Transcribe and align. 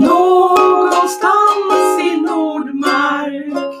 Någonstans 0.00 2.00
i 2.04 2.16
Nordmark. 2.20 3.76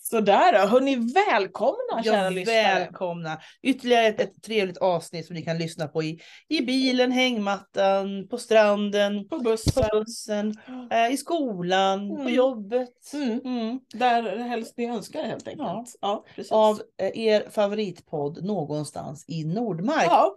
Sådär 0.00 0.52
då, 0.52 0.58
hörni 0.68 0.96
välkomna 0.96 2.02
kära 2.04 2.24
Ja, 2.24 2.30
lyssnare. 2.30 2.62
välkomna! 2.78 3.38
Ytterligare 3.62 4.06
ett, 4.06 4.20
ett 4.20 4.42
trevligt 4.42 4.78
avsnitt 4.78 5.26
som 5.26 5.34
ni 5.34 5.42
kan 5.42 5.58
lyssna 5.58 5.88
på 5.88 6.02
i, 6.02 6.20
i 6.48 6.60
bilen, 6.62 7.12
hängmattan, 7.12 8.28
på 8.30 8.38
stranden, 8.38 9.28
På 9.28 9.36
på 9.38 9.42
bussen. 9.42 9.84
bussen, 9.92 10.54
eh, 10.90 11.12
i 11.12 11.16
skolan, 11.16 12.08
på 12.08 12.20
Mm. 12.20 12.34
jobbet. 12.34 13.12
Mm. 13.14 13.40
Mm. 13.44 13.80
Där 13.94 14.38
helst 14.38 14.74
ni 14.76 14.86
önskar 14.86 15.24
helt 15.24 15.48
enkelt. 15.48 15.68
Ja. 16.00 16.24
Ja. 16.36 16.44
Av 16.50 16.80
eh, 17.00 17.18
er 17.18 17.50
favoritpodd 17.50 18.44
någonstans 18.44 19.24
i 19.28 19.44
Nordmark. 19.44 20.04
ja. 20.06 20.34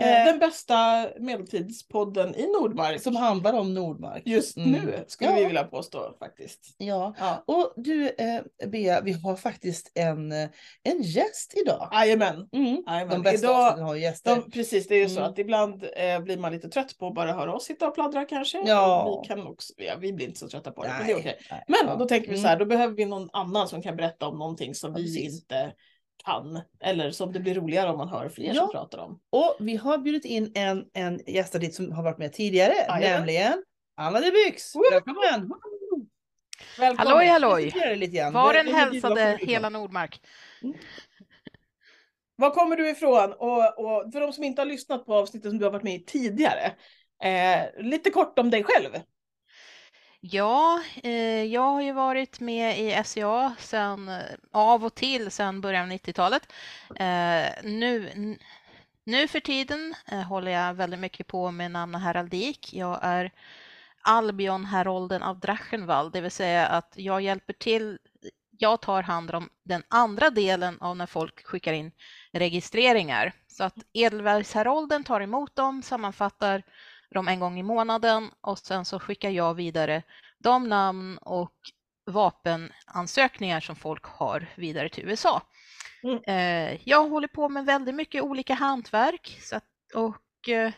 Eh, 0.00 0.20
Eh. 0.20 0.24
Den 0.26 0.38
bästa 0.38 1.08
medeltidspodden 1.20 2.34
i 2.34 2.46
Nordmark. 2.46 3.00
Som 3.02 3.16
handlar 3.16 3.52
om 3.52 3.74
Nordmark. 3.74 4.22
Just 4.26 4.56
Mm. 4.56 4.70
nu 4.72 5.04
skulle 5.06 5.30
Ja. 5.30 5.36
vi 5.36 5.44
vilja 5.44 5.64
påstå 5.64 6.16
faktiskt. 6.18 6.74
Ja. 6.78 7.14
Ja. 7.18 7.44
Och 7.46 7.72
du 7.76 8.08
eh, 8.08 8.68
Bea, 8.68 9.00
vi 9.00 9.12
har 9.12 9.36
faktiskt 9.36 9.92
en, 9.94 10.32
eh, 10.32 10.48
en 10.82 11.02
gäst 11.02 11.52
idag. 11.64 11.88
Jajamän. 11.92 12.48
Mm. 12.52 12.82
De 13.10 13.22
bästa 13.22 13.46
Idag- 13.46 13.56
avsnitten 13.66 13.84
har 13.84 13.94
ju 13.94 14.00
gäster. 14.02 14.36
De, 14.36 14.50
precis, 14.50 14.88
det 14.88 14.94
är 14.94 14.98
ju 14.98 15.08
så 15.08 15.18
Mm. 15.20 15.30
att 15.32 15.38
ibland 15.38 15.84
eh, 15.96 16.20
blir 16.20 16.38
man 16.38 16.52
lite 16.52 16.68
trött 16.68 16.98
på 16.98 17.06
att 17.06 17.14
bara 17.14 17.32
höra 17.32 17.54
oss 17.54 17.64
sitta 17.64 17.88
och 17.88 17.94
pladdra 17.94 18.24
kanske. 18.24 18.62
Ja. 18.66 19.20
Vi, 19.22 19.28
kan 19.28 19.46
också, 19.46 19.72
ja, 19.76 19.94
vi 20.00 20.12
blir 20.12 20.26
inte 20.26 20.38
så 20.38 20.48
trötta 20.48 20.70
på 20.70 20.82
det, 20.82 20.88
men 20.88 20.98
det 20.98 21.04
Nej, 21.04 21.12
är 21.12 21.18
okej. 21.18 21.38
nej. 21.50 21.64
Men 21.68 21.78
Ja. 21.86 21.96
då 21.96 22.04
tänker 22.04 22.28
vi 22.28 22.34
Mm. 22.34 22.42
så 22.42 22.48
här, 22.48 22.56
då 22.56 22.64
behöver 22.64 22.94
vi 22.94 23.04
någon 23.04 23.28
annan 23.32 23.68
som 23.68 23.82
kan 23.82 23.96
berätta 23.96 24.26
om 24.26 24.38
någonting 24.38 24.74
som 24.74 24.94
vi 24.94 25.02
precis. 25.02 25.42
inte 25.42 25.72
kan. 26.24 26.60
Eller 26.80 27.10
som 27.10 27.32
det 27.32 27.40
blir 27.40 27.54
roligare 27.54 27.90
om 27.90 27.98
man 27.98 28.08
hör 28.08 28.28
fler 28.28 28.46
Ja. 28.46 28.54
som 28.54 28.70
pratar 28.70 28.98
om. 28.98 29.20
Och 29.30 29.56
vi 29.60 29.76
har 29.76 29.98
bjudit 29.98 30.24
in 30.24 30.52
en, 30.54 30.84
en 30.92 31.20
gäst 31.26 31.52
dit 31.60 31.74
som 31.74 31.92
har 31.92 32.02
varit 32.02 32.18
med 32.18 32.32
tidigare, 32.32 32.72
Jajamän. 32.74 33.00
nämligen 33.10 33.62
Anna 33.96 34.20
de 34.20 34.30
Byx. 34.30 34.72
Välkommen! 34.92 35.50
Välkommen! 36.78 37.06
Halloj 37.08 37.26
halloj! 37.26 37.72
Var 38.32 38.54
kommer 38.54 38.72
hälsade 38.72 39.14
du 39.24 39.32
ifrån? 39.34 39.48
hela 39.48 39.68
Nordmark. 39.68 40.20
Var 42.36 42.50
kommer 42.50 42.76
du 42.76 42.90
ifrån? 42.90 43.32
Och, 43.32 43.78
och 43.78 44.12
för 44.12 44.20
de 44.20 44.32
som 44.32 44.44
inte 44.44 44.60
har 44.60 44.66
lyssnat 44.66 45.06
på 45.06 45.14
avsnittet 45.14 45.50
som 45.50 45.58
du 45.58 45.64
har 45.64 45.72
varit 45.72 45.82
med 45.82 45.94
i 45.94 46.04
tidigare. 46.04 46.72
Eh, 47.22 47.84
lite 47.84 48.10
kort 48.10 48.38
om 48.38 48.50
dig 48.50 48.64
själv. 48.64 48.90
Ja, 50.30 50.82
eh, 51.02 51.44
jag 51.44 51.60
har 51.60 51.82
ju 51.82 51.92
varit 51.92 52.40
med 52.40 52.78
i 52.80 53.04
SCA 53.04 53.54
sen, 53.58 54.08
eh, 54.08 54.22
av 54.52 54.84
och 54.84 54.94
till 54.94 55.30
sedan 55.30 55.60
början 55.60 55.82
av 55.82 55.88
90-talet. 55.88 56.52
Eh, 56.96 57.46
nu, 57.64 58.10
nu 59.04 59.28
för 59.28 59.40
tiden 59.40 59.94
eh, 60.12 60.20
håller 60.22 60.50
jag 60.50 60.74
väldigt 60.74 61.00
mycket 61.00 61.26
på 61.26 61.50
med 61.50 61.70
namn 61.70 61.94
och 61.94 62.00
heraldik. 62.00 62.74
Jag 62.74 62.98
är 63.02 63.32
Albion 64.02 64.64
Herolden 64.64 65.22
av 65.22 65.40
Drachenwald, 65.40 66.12
det 66.12 66.20
vill 66.20 66.30
säga 66.30 66.66
att 66.66 66.92
jag 66.96 67.20
hjälper 67.20 67.52
till. 67.52 67.98
Jag 68.58 68.82
tar 68.82 69.02
hand 69.02 69.30
om 69.30 69.48
den 69.64 69.82
andra 69.88 70.30
delen 70.30 70.80
av 70.80 70.96
när 70.96 71.06
folk 71.06 71.44
skickar 71.46 71.72
in 71.72 71.92
registreringar. 72.32 73.32
Så 73.48 73.64
att 73.64 73.76
Edelweiss-herolden 73.92 75.04
tar 75.04 75.20
emot 75.20 75.56
dem, 75.56 75.82
sammanfattar 75.82 76.62
dem 77.10 77.28
en 77.28 77.40
gång 77.40 77.58
i 77.58 77.62
månaden 77.62 78.30
och 78.40 78.58
sen 78.58 78.84
så 78.84 78.98
skickar 78.98 79.30
jag 79.30 79.54
vidare 79.54 80.02
de 80.38 80.68
namn 80.68 81.18
och 81.18 81.54
vapenansökningar 82.10 83.60
som 83.60 83.76
folk 83.76 84.04
har 84.04 84.46
vidare 84.56 84.88
till 84.88 85.04
USA. 85.04 85.42
Mm. 86.02 86.22
Eh, 86.26 86.80
jag 86.84 87.08
håller 87.08 87.28
på 87.28 87.48
med 87.48 87.66
väldigt 87.66 87.94
mycket 87.94 88.22
olika 88.22 88.54
hantverk 88.54 89.38
så 89.42 89.56
att, 89.56 89.64
och 89.94 90.48
eh, 90.48 90.72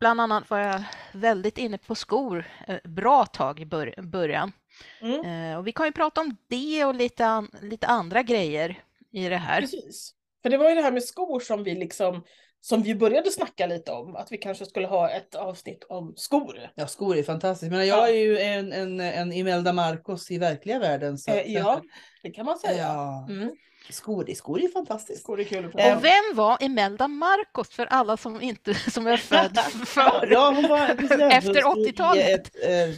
bland 0.00 0.20
annat 0.20 0.50
var 0.50 0.58
jag 0.58 0.82
väldigt 1.12 1.58
inne 1.58 1.78
på 1.78 1.94
skor 1.94 2.44
eh, 2.66 2.78
bra 2.84 3.26
tag 3.26 3.60
i 3.60 3.66
bör- 3.66 4.02
början. 4.02 4.52
Mm. 5.00 5.24
Eh, 5.52 5.58
och 5.58 5.66
vi 5.66 5.72
kan 5.72 5.86
ju 5.86 5.92
prata 5.92 6.20
om 6.20 6.36
det 6.48 6.84
och 6.84 6.94
lite, 6.94 7.26
an- 7.26 7.50
lite 7.62 7.86
andra 7.86 8.22
grejer 8.22 8.82
i 9.12 9.28
det 9.28 9.36
här. 9.36 9.60
Precis. 9.60 10.14
För 10.42 10.50
det 10.50 10.56
var 10.56 10.68
ju 10.68 10.74
det 10.74 10.82
här 10.82 10.92
med 10.92 11.04
skor 11.04 11.40
som 11.40 11.64
vi 11.64 11.74
liksom 11.74 12.24
som 12.64 12.82
vi 12.82 12.94
började 12.94 13.30
snacka 13.30 13.66
lite 13.66 13.92
om, 13.92 14.16
att 14.16 14.32
vi 14.32 14.38
kanske 14.38 14.66
skulle 14.66 14.86
ha 14.86 15.10
ett 15.10 15.34
avsnitt 15.34 15.84
om 15.88 16.12
skor. 16.16 16.70
Ja, 16.74 16.86
skor 16.86 17.16
är 17.16 17.22
fantastiskt. 17.22 17.72
Men 17.72 17.86
jag 17.86 17.98
Ja. 17.98 18.08
är 18.08 18.12
ju 18.12 18.38
en, 18.38 18.72
en, 18.72 19.00
en 19.00 19.32
Imelda 19.32 19.72
Marcos 19.72 20.30
i 20.30 20.38
verkliga 20.38 20.78
världen. 20.78 21.18
Så 21.18 21.30
Eh, 21.30 21.36
att- 21.38 21.48
ja, 21.48 21.82
det 22.22 22.30
kan 22.30 22.46
man 22.46 22.58
säga. 22.58 22.82
ja. 22.82 23.26
Mm. 23.30 23.50
Skor, 23.90 24.24
det- 24.24 24.34
skor 24.34 24.60
är 24.64 24.68
fantastiskt. 24.68 25.22
Skor 25.22 25.40
är 25.40 25.44
kul. 25.44 25.64
Och 25.66 25.80
vem 26.04 26.34
var 26.34 26.62
Imelda 26.62 27.08
Marcos 27.08 27.68
för 27.70 27.86
alla 27.86 28.16
som 28.16 28.40
inte 28.42 28.74
som 28.74 29.06
är 29.06 29.16
född 29.16 29.58
för? 29.86 30.28
Ja, 30.30 30.52
hon 30.56 30.68
var 30.68 30.88
Efter 31.32 31.58
i 31.58 31.62
80-talet. 31.62 32.46
ett, 32.46 32.50
eh? 32.64 32.94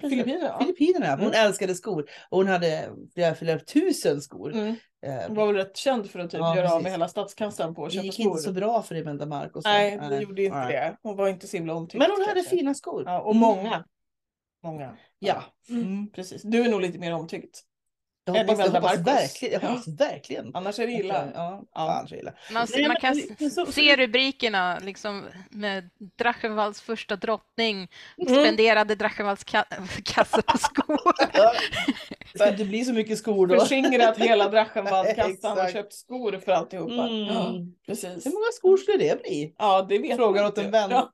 Filippinerna. 0.00 0.58
Filippinerna. 0.58 1.10
Hon 1.16 1.20
Mm. 1.26 1.46
älskade 1.46 1.74
skor. 1.74 2.06
Och 2.30 2.38
hon 2.38 2.46
hade 2.46 2.90
flera, 3.14 3.34
flera 3.34 3.58
tusen 3.58 4.20
skor. 4.20 4.52
Mm. 4.54 4.76
Eh, 5.06 5.14
Hon 5.26 5.36
var 5.36 5.46
väl 5.46 5.56
rätt 5.56 5.76
känd 5.76 6.10
för 6.10 6.18
att 6.18 6.30
typ 6.30 6.40
Ja, 6.40 6.56
göra 6.56 6.66
av 6.66 6.70
precis. 6.70 6.82
med 6.82 6.92
hela 6.92 7.08
statskassan 7.08 7.74
på 7.74 7.84
att 7.84 7.90
det 7.90 7.94
köpa 7.94 8.04
gick 8.04 8.14
skor. 8.14 8.26
inte 8.26 8.42
så 8.42 8.52
bra 8.52 8.82
för 8.82 8.94
Imelda 8.94 9.26
Marcos. 9.26 9.64
Nej, 9.64 9.98
det 10.10 10.20
gjorde 10.22 10.42
inte 10.44 10.58
Nej. 10.58 10.72
det. 10.72 10.96
Hon 11.02 11.16
var 11.16 11.28
inte 11.28 11.46
så 11.46 11.56
himla 11.56 11.74
omtyckt. 11.74 11.98
Men 11.98 12.10
hon 12.10 12.20
hade 12.20 12.34
kanske. 12.34 12.56
fina 12.56 12.74
skor. 12.74 13.02
Ja, 13.06 13.20
och 13.20 13.30
Mm. 13.30 13.40
många. 13.40 13.84
Många. 14.64 14.96
Ja. 15.18 15.42
Mm. 15.68 15.82
Mm. 15.82 16.10
Precis. 16.10 16.42
Du 16.42 16.64
är 16.64 16.68
nog 16.70 16.80
lite 16.80 16.98
mer 16.98 17.14
omtyckt. 17.14 17.60
Jag 18.36 18.44
hoppas, 18.44 18.58
jag 18.58 18.70
hoppas 18.80 18.98
verkligen. 18.98 19.60
Jag 19.62 19.68
hoppas 19.68 19.88
verkligen. 19.88 20.50
Annars 20.54 20.78
är 20.78 20.86
det 20.86 20.92
illa. 20.92 21.28
Ja, 21.34 21.62
Ja. 21.74 22.04
så 22.08 22.14
illa. 22.14 22.32
Man, 22.52 22.66
Nej, 22.76 22.88
man 22.88 22.96
kan 22.96 23.22
men 23.38 23.50
så- 23.50 23.66
se 23.72 23.96
rubrikerna 23.96 24.78
liksom 24.78 25.24
med 25.50 25.90
Drachenwalds 26.18 26.80
första 26.80 27.16
drottning 27.16 27.88
Mm. 28.18 28.34
spenderade 28.44 28.94
Drachenwalds 28.94 29.44
ka- 29.44 30.02
kasse 30.04 30.42
på 30.42 30.58
skor. 30.58 31.12
Det 32.32 32.38
ska 32.38 32.48
inte 32.50 32.64
bli 32.64 32.84
så 32.84 32.92
mycket 32.92 33.18
skor 33.18 33.46
då. 33.46 33.60
Förskingrat 33.60 34.18
hela 34.18 34.48
Drachenwald-kassan 34.48 35.58
och 35.58 35.70
köpt 35.72 35.92
skor 35.92 36.40
för 36.44 36.52
alltihopa. 36.52 36.92
Mm. 37.08 37.18
Ja, 37.26 37.54
precis. 37.86 38.26
Hur 38.26 38.30
många 38.32 38.52
skor 38.52 38.76
skulle 38.76 38.98
det 38.98 39.22
bli? 39.22 39.54
Ja, 39.58 39.82
det 39.88 39.98
vet 39.98 40.16
Frågar 40.16 40.46
åt 40.46 40.58
en 40.58 40.70
vän. 40.70 40.90
Ja. 40.90 41.12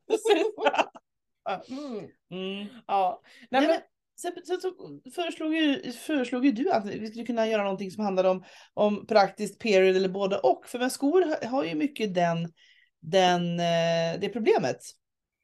Mm. 1.69 2.05
Mm. 2.31 2.67
Ja. 2.87 3.21
Nej, 3.51 3.61
Nej, 3.61 3.61
men, 3.61 3.71
men, 3.71 3.81
sen, 4.17 4.33
sen 4.47 4.61
så 4.61 4.73
föreslog 5.15 5.55
ju, 5.55 5.93
föreslog 5.93 6.47
ju 6.47 6.53
du 6.53 6.71
att 6.71 6.87
vi 6.87 7.07
skulle 7.07 7.27
kunna 7.27 7.47
göra 7.47 7.63
någonting 7.63 7.91
som 7.91 8.05
handlar 8.05 8.25
om, 8.25 8.45
om 8.75 9.07
praktiskt 9.07 9.59
period 9.59 9.97
eller 9.97 10.09
både 10.09 10.39
och. 10.39 10.67
För 10.67 10.79
med 10.79 10.93
skor 10.93 11.47
har- 11.47 11.65
ju 11.65 11.75
mycket 11.75 12.15
den, 12.15 12.53
den, 13.01 13.61
eh, 13.61 14.21
det 14.21 14.29
problemet. 14.33 14.79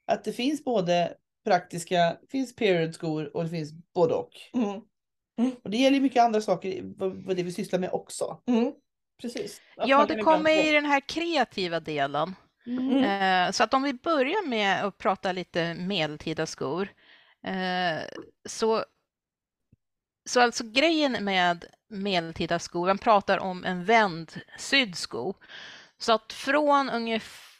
Att 0.06 0.24
det 0.24 0.32
finns 0.32 0.64
både 0.64 1.14
praktiska, 1.44 2.16
finns 2.30 2.54
period 2.56 2.94
skor 2.94 3.36
och 3.36 3.44
det 3.44 3.50
finns 3.50 3.72
både 3.94 4.14
och. 4.14 4.30
mm. 4.54 5.52
Och 5.64 5.70
det 5.70 5.76
gäller 5.76 5.96
ju 5.96 6.02
mycket 6.02 6.22
andra 6.22 6.40
saker, 6.40 6.82
vad, 6.96 7.36
det 7.36 7.42
vi 7.42 7.52
sysslar 7.52 7.78
med 7.78 7.90
också. 7.92 8.42
Mm. 8.46 8.72
Precis. 9.22 9.60
Att 9.76 9.88
Ja, 9.88 10.06
det 10.06 10.18
kommer 10.18 10.68
i 10.68 10.72
den 10.72 10.84
här 10.84 11.00
kreativa 11.00 11.80
delen. 11.80 12.34
Mm. 12.66 13.04
Eh, 13.04 13.52
Så 13.52 13.64
att 13.64 13.74
om 13.74 13.82
vi 13.82 13.94
börjar 13.94 14.46
med 14.48 14.84
att 14.84 14.98
prata 14.98 15.32
lite 15.32 15.74
medeltida 15.74 16.46
skor 16.46 16.88
eh, 17.44 18.02
Så, 18.48 18.84
så 20.28 20.40
alltså 20.40 20.64
grejen 20.64 21.24
med 21.24 21.64
medeltida 21.88 22.58
skor, 22.58 22.86
man 22.86 22.98
pratar 22.98 23.38
om 23.38 23.64
en 23.64 23.84
vändsydd 23.84 24.96
sko. 24.96 25.34
Så 25.98 26.12
att 26.12 26.32
från 26.32 26.90
ungefär, 26.90 27.52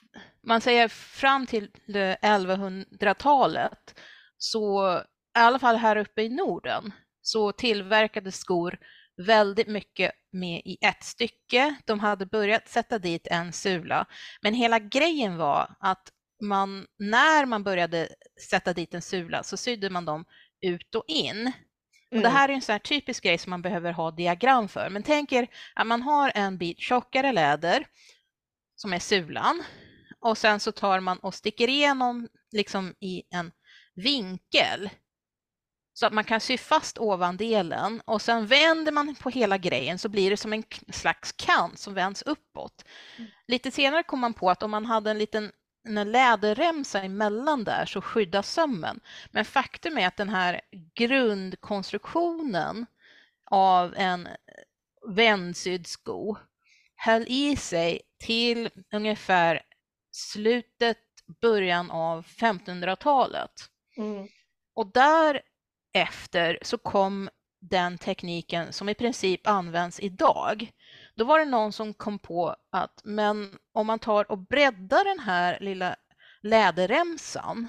man 0.47 0.61
säger 0.61 0.89
fram 0.89 1.47
till 1.47 1.71
1100-talet, 1.87 4.01
så 4.39 4.97
i 4.99 5.03
alla 5.39 5.59
fall 5.59 5.77
här 5.77 5.97
uppe 5.97 6.23
i 6.23 6.29
Norden, 6.29 6.93
så 7.23 7.53
tillverkades 7.53 8.37
skor 8.37 8.79
väldigt 9.27 9.69
mycket 9.69 10.13
med 10.33 10.63
i 10.65 10.79
ett 10.81 11.05
stycke. 11.05 11.75
De 11.85 12.01
hade 12.01 12.27
börjat 12.27 12.69
sätta 12.69 12.99
dit 12.99 13.27
en 13.31 13.53
sula, 13.53 14.07
men 14.43 14.55
hela 14.55 14.79
grejen 14.79 15.37
var 15.37 15.75
att 15.81 16.13
man, 16.43 16.87
när 16.99 17.47
man 17.47 17.63
började 17.63 18.09
sätta 18.51 18.73
dit 18.73 18.95
en 18.95 19.03
sula 19.03 19.43
så 19.43 19.57
sydde 19.57 19.91
man 19.91 20.05
dem 20.05 20.25
ut 20.67 20.95
och 20.95 21.05
in. 21.09 21.47
Och 22.11 22.19
det 22.19 22.29
Mm. 22.29 22.33
här 22.33 22.49
är 22.49 22.53
en 22.53 22.63
sån 22.63 22.73
här 22.73 22.79
typisk 22.79 23.23
grej 23.25 23.39
som 23.39 23.51
man 23.51 23.63
behöver 23.63 23.93
ha 23.93 24.11
diagram 24.11 24.69
för. 24.69 24.91
Men 24.91 25.03
tänk 25.03 25.33
er 25.33 25.49
att 25.75 25.87
man 25.87 26.03
har 26.03 26.33
en 26.35 26.59
bit 26.59 26.79
tjockare 26.81 27.33
läder 27.33 27.87
som 28.77 28.93
är 28.93 28.99
sulan 28.99 29.63
och 30.21 30.39
sen 30.39 30.61
så 30.61 30.73
tar 30.73 31.01
man 31.01 31.19
och 31.19 31.35
sticker 31.35 31.69
igenom 31.69 32.29
liksom 32.53 32.95
i 33.01 33.23
en 33.31 33.53
vinkel 33.95 34.91
så 35.95 36.07
att 36.07 36.13
man 36.13 36.25
kan 36.25 36.41
sy 36.41 36.59
fast 36.59 36.99
ovandelen 36.99 38.03
och 38.05 38.23
sen 38.23 38.47
vänder 38.47 38.93
man 38.93 39.15
på 39.15 39.31
hela 39.31 39.59
grejen 39.59 39.99
så 39.99 40.09
blir 40.09 40.31
det 40.31 40.37
som 40.37 40.53
en 40.53 40.65
slags 40.93 41.33
kant 41.33 41.79
som 41.79 41.95
vänds 41.95 42.23
uppåt. 42.23 42.85
Lite 43.49 43.71
senare 43.71 44.03
kom 44.03 44.21
man 44.21 44.35
på 44.35 44.51
att 44.51 44.63
om 44.63 44.71
man 44.71 44.87
hade 44.87 45.11
en 45.11 45.19
liten 45.19 45.53
en 45.85 46.13
läderremsa 46.13 47.03
emellan 47.03 47.65
där 47.65 47.87
så 47.87 48.01
skyddas 48.01 48.53
sömmen. 48.53 49.01
Men 49.31 49.45
faktum 49.45 49.99
är 49.99 50.07
att 50.07 50.17
den 50.17 50.29
här 50.29 50.61
grundkonstruktionen 50.95 52.87
av 53.51 53.95
en 53.97 54.29
vändsydd 55.09 55.87
sko 55.87 56.37
höll 56.97 57.25
i 57.29 57.57
sig 57.57 58.01
till 58.19 58.71
ungefär 58.93 59.63
slutet, 60.11 60.99
början 61.41 61.91
av 61.91 62.27
1500-talet. 62.27 63.53
Mm. 63.97 64.29
Och 64.75 64.93
därefter 64.93 66.59
så 66.63 66.79
kom 66.79 67.29
den 67.61 67.99
tekniken 67.99 68.73
som 68.73 68.89
i 68.89 68.95
princip 68.95 69.47
används 69.47 70.01
idag. 70.01 70.73
Då 71.15 71.25
var 71.25 71.39
det 71.39 71.45
någon 71.45 71.73
som 71.73 71.95
kom 71.95 72.19
på 72.19 72.57
att 72.73 73.01
men 73.05 73.59
om 73.73 73.87
man 73.87 73.99
tar 73.99 74.31
och 74.33 74.39
breddar 74.39 75.05
den 75.05 75.19
här 75.19 75.59
lilla 75.61 75.97
läderremsan 76.43 77.69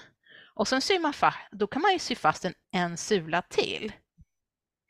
och 0.56 0.68
sen 0.68 0.82
syr 0.82 1.00
man 1.00 1.14
fast, 1.14 1.38
då 1.52 1.68
kan 1.68 1.82
man 1.82 1.94
ju 1.94 2.00
sy 2.00 2.16
fast 2.16 2.46
en, 2.46 2.54
en 2.72 2.98
sula 2.98 3.42
till. 3.42 3.94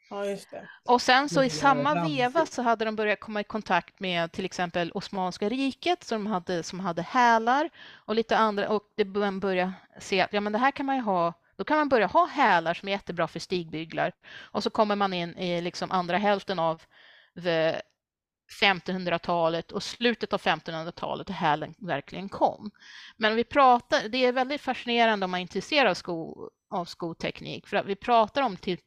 Ja, 0.10 0.26
just 0.26 0.52
det. 0.52 0.70
Och 0.84 1.02
sen 1.02 1.30
så 1.30 1.40
i 1.44 1.44
Mm, 1.44 1.50
samma 1.50 1.96
veva 1.96 2.46
så 2.46 2.62
hade 2.62 2.86
de 2.86 2.96
börjat 2.96 3.20
komma 3.20 3.42
i 3.42 3.44
kontakt 3.44 4.00
med 4.00 4.32
till 4.32 4.46
exempel 4.46 4.92
Osmanska 4.92 5.50
riket 5.50 6.04
som 6.04 6.28
hade, 6.28 6.64
som 6.64 6.80
hade 6.80 7.02
hälar 7.02 7.70
och 8.06 8.16
lite 8.16 8.38
andra 8.38 8.70
och 8.70 8.84
det 8.96 9.06
bör- 9.06 9.22
man 9.22 9.40
börja 9.40 9.74
se 10.00 10.22
att 10.22 10.34
ja, 10.34 10.42
men 10.42 10.54
det 10.54 10.60
här 10.60 10.72
kan 10.72 10.86
man 10.86 10.96
ju 10.96 11.02
ha 11.02 11.34
då 11.58 11.64
kan 11.64 11.78
man 11.78 11.90
börja 11.90 12.08
ha 12.08 12.26
hälar 12.26 12.74
som 12.74 12.88
är 12.88 12.92
jättebra 12.92 13.28
för 13.28 13.40
stigbyglar 13.40 14.14
och 14.52 14.64
så 14.64 14.70
kommer 14.70 14.96
man 14.96 15.14
in 15.14 15.38
i 15.38 15.62
liksom 15.62 15.92
andra 15.92 16.18
hälften 16.18 16.60
av 16.60 16.82
1500-talet 18.62 19.72
och 19.72 19.84
slutet 19.84 20.34
av 20.34 20.42
1500-talet 20.42 21.30
och 21.30 21.36
hälen 21.36 21.74
verkligen 21.78 22.30
kom. 22.30 22.72
Men 23.18 23.36
vi 23.36 23.44
pratar, 23.44 24.10
det 24.10 24.26
är 24.26 24.32
väldigt 24.32 24.62
fascinerande 24.62 25.24
om 25.24 25.32
man 25.32 25.38
är 25.38 25.42
intresserad 25.42 25.88
av, 25.88 25.94
sko, 25.94 26.50
av 26.70 26.86
skoteknik 26.86 27.68
för 27.68 27.78
att 27.78 27.86
vi 27.86 27.96
pratar 27.96 28.42
om 28.42 28.58
typ 28.58 28.82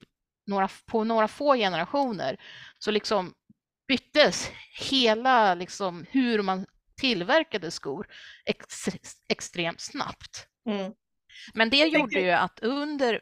några, 0.47 0.69
på 0.87 1.05
några 1.05 1.29
få 1.29 1.55
generationer 1.55 2.41
så 2.79 2.91
liksom 2.91 3.35
byttes 3.89 4.51
hela 4.91 5.55
liksom 5.55 6.07
hur 6.11 6.43
man 6.43 6.67
tillverkade 6.97 7.71
skor 7.71 8.07
ex, 8.45 8.85
extremt 9.29 9.81
snabbt. 9.81 10.47
Mm. 10.69 10.93
Men 11.55 11.71
det 11.71 11.87
gjorde 11.87 12.21
ju 12.21 12.31
att 12.31 12.61
under 12.61 13.21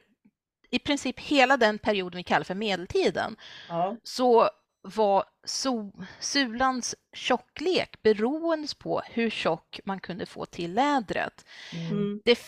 i 0.71 0.79
princip 0.79 1.21
hela 1.21 1.57
den 1.57 1.79
perioden 1.79 2.17
vi 2.17 2.23
kallar 2.23 2.45
för 2.45 2.55
medeltiden 2.55 3.37
Ja. 3.69 3.97
så 4.03 4.51
var 4.85 5.25
so, 5.45 5.93
sulans 6.21 6.95
tjocklek 7.13 8.03
beroende 8.03 8.69
på 8.79 9.03
hur 9.11 9.31
tjock 9.31 9.81
man 9.85 10.01
kunde 10.01 10.27
få 10.27 10.47
till 10.47 10.75
lädret. 10.75 11.45
Mm. 11.73 12.21
Det 12.25 12.39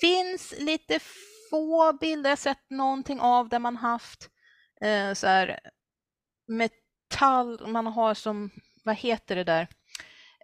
finns 0.00 0.54
lite 0.58 0.98
få 1.50 1.92
bilder, 2.00 2.30
jag 2.30 2.36
har 2.36 2.36
sett 2.36 2.70
någonting 2.70 3.20
av 3.20 3.48
där 3.48 3.58
man 3.58 3.76
haft 3.76 4.30
eh, 4.80 5.12
så 5.12 5.26
här 5.26 5.60
metall, 6.46 7.66
man 7.66 7.86
har 7.86 8.14
som, 8.14 8.50
vad 8.84 8.96
heter 8.96 9.36
det 9.36 9.44
där? 9.44 9.68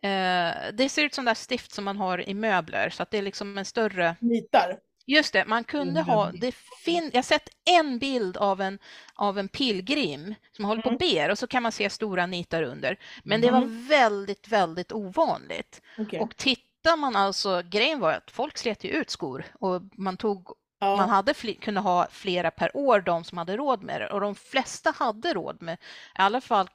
Eh, 0.03 0.73
det 0.73 0.89
ser 0.89 1.05
ut 1.05 1.15
som 1.15 1.25
där 1.25 1.35
stift 1.35 1.73
som 1.73 1.85
man 1.85 1.97
har 1.97 2.29
i 2.29 2.35
möbler 2.35 2.91
så 2.91 3.03
att 3.03 3.11
det 3.11 3.19
är 3.19 3.23
liksom 3.23 3.59
en 3.59 3.65
större 3.65 4.17
Nitar. 4.21 4.79
Just 5.07 5.33
det, 5.33 5.45
man 5.45 5.65
kunde 5.65 6.01
ha, 6.03 6.31
det 6.33 6.55
fin, 6.85 7.11
jag 7.13 7.19
har 7.19 7.23
sett 7.23 7.49
en 7.65 7.99
bild 7.99 8.37
av 8.37 8.61
en, 8.61 8.79
av 9.15 9.39
en 9.39 9.49
pilgrim 9.49 10.35
som 10.57 10.65
håller 10.65 10.83
på 10.83 10.91
och 10.91 10.99
ber 10.99 11.31
och 11.31 11.39
så 11.39 11.47
kan 11.47 11.63
man 11.63 11.73
se 11.73 11.91
stora 11.91 12.27
nitar 12.27 12.63
under. 12.63 12.99
Men 13.25 13.41
det 13.41 13.51
var 13.51 13.89
väldigt, 13.89 14.49
väldigt 14.49 14.93
ovanligt. 14.93 15.83
Okej. 15.99 16.21
Och 16.21 16.37
tittar 16.37 16.97
man 16.97 17.17
alltså, 17.17 17.63
grejen 17.71 18.01
var 18.01 18.13
att 18.13 18.31
folk 18.31 18.59
slet 18.59 18.85
ju 18.85 18.91
ut 18.91 19.11
skor 19.11 19.45
och 19.61 19.83
man 19.97 20.17
tog, 20.17 20.49
ja. 20.81 20.97
man 20.97 21.11
hade 21.11 21.33
fl- 21.33 21.61
kunde 21.61 21.81
ha 21.81 22.07
flera 22.11 22.51
per 22.51 22.77
år, 22.77 23.01
de 23.01 23.25
som 23.25 23.39
hade 23.39 23.57
råd 23.57 23.83
med 23.83 24.01
det. 24.01 24.09
Och 24.09 24.21
de 24.21 24.35
flesta 24.35 24.95
hade 24.97 25.33
råd 25.35 25.63
med, 25.63 25.75
i 25.75 25.79
alla 26.15 26.41
fall 26.41 26.69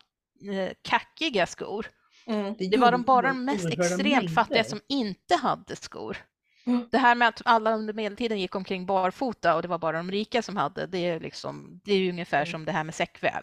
eh, 0.51 0.73
kackiga 0.81 1.45
skor. 1.45 1.87
Mm. 2.25 2.55
Det 2.59 2.77
var 2.77 2.91
de 2.91 3.03
bara 3.03 3.27
de 3.27 3.45
mest 3.45 3.65
extremt 3.65 4.33
fattiga 4.33 4.63
som 4.63 4.81
inte 4.87 5.35
hade 5.35 5.75
skor. 5.75 6.17
Mm. 6.67 6.87
Det 6.91 6.97
här 6.97 7.15
med 7.15 7.27
att 7.27 7.41
alla 7.45 7.73
under 7.75 7.93
medeltiden 7.93 8.39
gick 8.39 8.55
omkring 8.55 8.85
barfota 8.85 9.55
och 9.55 9.61
det 9.61 9.67
var 9.67 9.77
bara 9.77 9.97
de 9.97 10.11
rika 10.11 10.41
som 10.41 10.57
hade, 10.57 10.85
det 10.87 10.97
är, 10.97 11.19
liksom, 11.19 11.81
det 11.83 11.93
är 11.93 11.97
ju 11.97 12.09
ungefär 12.09 12.37
Mm. 12.37 12.51
som 12.51 12.65
det 12.65 12.71
här 12.71 12.83
med 12.83 12.95
säckväv. 12.95 13.41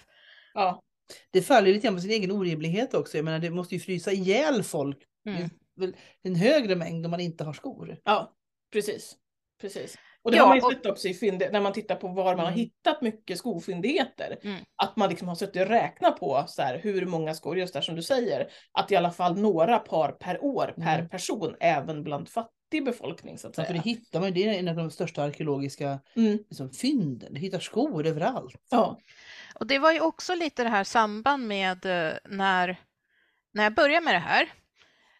Ja. 0.54 0.82
Det 1.30 1.42
faller 1.42 1.68
lite 1.72 1.84
grann 1.86 1.94
på 1.94 2.00
sin 2.00 2.10
egen 2.10 2.30
orimlighet 2.30 2.94
också. 2.94 3.16
Jag 3.18 3.24
menar, 3.24 3.38
det 3.38 3.50
måste 3.50 3.74
ju 3.74 3.80
frysa 3.80 4.12
ihjäl 4.12 4.62
folk. 4.62 4.98
Mm. 5.28 5.38
Det 5.76 5.84
är 5.84 5.86
väl 5.86 5.96
en 6.22 6.34
högre 6.36 6.76
mängd 6.76 7.04
om 7.06 7.10
man 7.10 7.20
inte 7.20 7.44
har 7.44 7.52
skor. 7.52 7.96
ja, 8.04 8.32
precis. 8.72 9.16
precis. 9.60 9.96
Och 10.22 10.30
det 10.30 10.36
Ja, 10.36 10.42
har 10.42 10.48
man 10.48 10.56
ju 10.70 10.74
sett 10.76 10.86
också 10.86 11.08
i 11.08 11.14
fynd, 11.14 11.42
när 11.52 11.60
man 11.60 11.72
tittar 11.72 11.94
på 11.96 12.08
var 12.08 12.24
man 12.24 12.38
har 12.38 12.46
Mm. 12.52 12.58
hittat 12.58 13.02
mycket 13.02 13.38
skofyndigheter. 13.38 14.38
Mm. 14.42 14.64
Att 14.82 14.96
man 14.96 15.08
liksom 15.08 15.28
har 15.28 15.34
suttit 15.34 15.62
och 15.62 15.68
räknat 15.68 16.20
på 16.20 16.44
så 16.48 16.62
här, 16.62 16.78
hur 16.78 17.06
många 17.06 17.34
skor, 17.34 17.58
just 17.58 17.74
där 17.74 17.80
som 17.80 17.94
du 17.96 18.02
säger, 18.02 18.48
att 18.72 18.92
i 18.92 18.96
alla 18.96 19.10
fall 19.10 19.38
några 19.40 19.78
par 19.78 20.12
per 20.12 20.44
år 20.44 20.74
per 20.76 20.98
Mm. 20.98 21.08
person, 21.08 21.56
även 21.60 22.02
bland 22.04 22.28
fattig 22.74 22.84
befolkning 22.84 23.38
så 23.38 23.48
att 23.48 23.58
Ja, 23.58 23.64
säga. 23.64 23.66
för 23.66 23.74
det 23.74 23.90
hittar 23.90 24.20
man, 24.20 24.32
det 24.34 24.48
är 24.48 24.58
en 24.58 24.68
av 24.68 24.76
de 24.76 24.90
största 24.90 25.22
arkeologiska 25.22 26.00
Mm. 26.16 26.38
liksom, 26.48 26.70
fynden. 26.70 27.34
Du 27.34 27.40
hittar 27.40 27.60
skor 27.60 28.06
överallt. 28.06 28.56
Ja. 28.70 28.98
Och 29.54 29.66
det 29.66 29.78
var 29.78 29.92
ju 29.92 30.00
också 30.00 30.34
lite 30.34 30.62
det 30.62 30.68
här 30.70 30.84
samband 30.84 31.46
med 31.46 31.86
eh, 31.86 32.12
när, 32.28 32.76
när 33.52 33.62
jag 33.62 33.74
började 33.74 34.04
med 34.04 34.14
det 34.14 34.18
här 34.18 34.48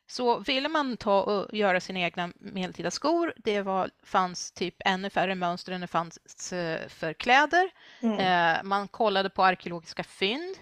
så 0.07 0.39
ville 0.39 0.69
man 0.69 0.97
ta 0.97 1.23
och 1.23 1.55
göra 1.57 1.81
sina 1.81 2.01
egna 2.01 2.33
medeltida 2.41 2.91
skor. 2.91 3.33
Det 3.37 3.63
var, 3.63 3.91
fanns 4.05 4.53
typ 4.53 4.75
ännu 4.85 5.11
färre 5.11 5.35
mönster 5.35 5.73
än 5.73 5.81
det 5.81 5.87
fanns 5.87 6.53
eh, 6.53 6.89
för 6.89 7.13
kläder. 7.13 7.71
Mm. 8.03 8.19
Eh, 8.19 8.63
man 8.63 8.89
kollade 8.89 9.31
på 9.31 9.45
arkeologiska 9.45 10.05
fynd 10.05 10.57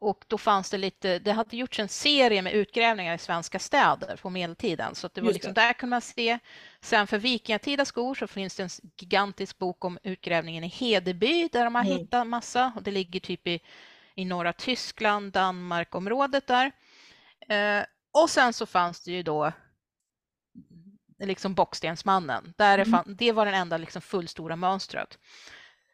och 0.00 0.24
då 0.28 0.38
fanns 0.38 0.70
det 0.70 0.78
lite, 0.78 1.18
det 1.18 1.32
hade 1.32 1.56
gjorts 1.56 1.78
en 1.80 1.88
serie 1.88 2.42
med 2.42 2.52
utgrävningar 2.52 3.14
i 3.14 3.18
svenska 3.18 3.58
städer 3.58 4.16
på 4.16 4.30
medeltiden 4.30 4.94
så 4.94 5.08
det 5.14 5.20
var 5.20 5.28
Just 5.28 5.34
liksom 5.34 5.54
det. 5.54 5.60
där 5.60 5.72
kunde 5.72 5.90
man 5.90 6.00
se. 6.00 6.38
Sen 6.80 7.06
för 7.06 7.18
vikingatida 7.18 7.84
skor 7.84 8.14
så 8.14 8.26
finns 8.26 8.56
det 8.56 8.62
en 8.62 8.68
gigantisk 9.00 9.58
bok 9.58 9.84
om 9.84 9.98
utgrävningen 10.02 10.64
i 10.64 10.68
Hedeby 10.68 11.48
där 11.52 11.64
de 11.64 11.74
har 11.74 11.84
Mm. 11.84 11.98
hittat 11.98 12.26
massa 12.26 12.72
och 12.76 12.82
det 12.82 12.90
ligger 12.90 13.20
typ 13.20 13.46
i, 13.46 13.60
i 14.14 14.24
norra 14.24 14.52
Tyskland, 14.52 15.32
Danmark-området 15.32 16.46
där. 16.46 16.72
Eh, 17.48 17.84
och 18.22 18.30
sen 18.30 18.52
så 18.52 18.66
fanns 18.66 19.04
det 19.04 19.12
ju 19.12 19.22
då 19.22 19.52
liksom 21.24 21.54
Bockstensmannen. 21.54 22.54
Där 22.56 22.76
det, 22.78 22.82
Mm. 22.82 22.92
fann, 22.92 23.16
det 23.18 23.32
var 23.32 23.44
den 23.46 23.54
enda 23.54 23.76
liksom 23.76 24.02
fullstora 24.02 24.56
mönstret. 24.56 25.18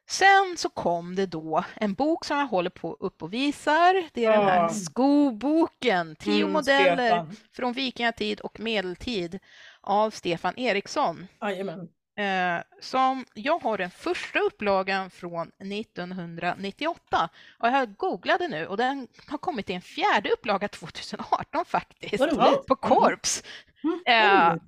Sen 0.09 0.55
så 0.57 0.69
kom 0.69 1.15
det 1.15 1.27
då 1.27 1.65
en 1.75 1.95
bok 1.95 2.25
som 2.25 2.39
jag 2.39 2.47
håller 2.47 2.71
på 2.71 2.97
upp 3.01 3.23
och 3.23 3.33
visar. 3.33 4.09
Det 4.13 4.25
är 4.25 4.33
den 4.33 4.49
här 4.49 4.57
Ja. 4.63 4.69
skoboken, 4.69 6.17
tio 6.17 6.41
Mm, 6.41 6.53
modeller 6.53 7.09
Stefan. 7.09 7.37
från 7.53 7.73
vikingatid 7.73 8.41
och 8.41 8.61
medeltid 8.61 9.39
av 9.81 10.11
Stefan 10.11 10.59
Eriksson. 10.59 11.27
Jajamän. 11.43 11.89
Eh, 12.19 12.63
som 12.81 13.25
jag 13.35 13.59
har 13.63 13.79
den 13.79 13.91
första 13.91 14.39
upplagan 14.39 15.11
från 15.11 15.51
1998 15.59 17.29
och 17.59 17.69
jag 17.69 17.97
googlade 17.97 18.49
nu 18.49 18.67
och 18.67 18.77
den 18.77 19.09
har 19.27 19.39
kommit 19.39 19.71
i 19.71 19.73
en 19.73 19.81
fjärde 19.81 20.31
upplaga 20.31 20.69
2018 20.69 21.65
faktiskt 21.65 22.25
på 22.69 22.77
Korps. 22.77 23.43
Mm, 23.85 24.01
Eh, 24.07 24.51
roligt. 24.51 24.63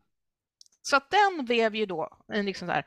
Så 0.87 0.97
att 0.97 1.11
den 1.11 1.45
blev 1.45 1.75
ju 1.75 1.87
då 1.87 2.09
en 2.33 2.47
liksom 2.47 2.69
så 2.69 2.73
här, 2.73 2.85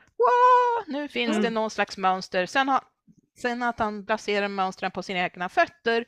nu 0.86 1.08
finns 1.08 1.30
Mm. 1.30 1.42
det 1.42 1.50
någon 1.50 1.70
slags 1.70 1.96
mönster. 1.96 2.46
Sen, 2.46 2.68
har, 2.68 2.80
sen 3.38 3.62
att 3.62 3.78
han 3.78 4.06
placerade 4.06 4.48
mönstren 4.48 4.90
på 4.90 5.02
sina 5.02 5.20
egna 5.20 5.48
fötter 5.48 6.04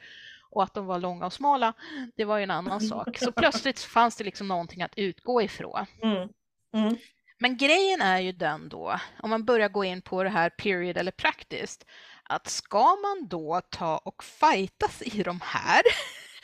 och 0.51 0.63
att 0.63 0.75
de 0.75 0.87
var 0.87 0.99
långa 0.99 1.27
och 1.27 1.33
smala, 1.33 1.73
det 2.17 2.25
var 2.25 2.37
ju 2.37 2.43
en 2.43 2.51
annan 2.51 2.81
sak. 2.81 3.19
Så 3.19 3.33
plötsligt 3.33 3.81
fanns 3.81 4.17
det 4.17 4.25
liksom 4.25 4.49
någonting 4.49 4.83
att 4.83 4.93
utgå 4.97 5.43
ifrån. 5.43 5.87
Mm. 6.03 6.29
Mm. 6.75 6.97
Men 7.39 7.57
grejen 7.57 8.01
är 8.01 8.19
ju 8.21 8.33
den 8.33 8.69
då, 8.69 9.01
om 9.23 9.31
man 9.31 9.45
börjar 9.45 9.69
gå 9.69 9.85
in 9.85 10.03
på 10.03 10.23
det 10.23 10.31
här 10.31 10.51
period 10.51 10.97
eller 10.97 11.13
praktiskt, 11.13 11.87
att 12.23 12.47
ska 12.47 12.97
man 12.97 13.29
då 13.29 13.61
ta 13.71 13.99
och 13.99 14.25
fightas 14.25 15.03
i 15.03 15.23
de 15.23 15.41
här? 15.45 15.83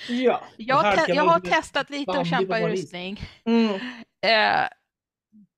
Ja. 0.09 0.43
Jag, 0.57 0.83
här 0.83 1.15
jag 1.15 1.25
har 1.25 1.41
testat 1.41 1.91
lite 1.91 2.11
och 2.19 2.27
kämpa 2.27 2.61
i 2.61 2.63
rustning. 2.63 3.21
Mm. 3.45 3.75
Eh, 4.21 4.69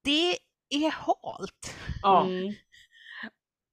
det 0.04 0.38
är 0.70 0.90
halt. 0.90 1.76
Ja. 2.02 2.24
Mm. 2.26 2.54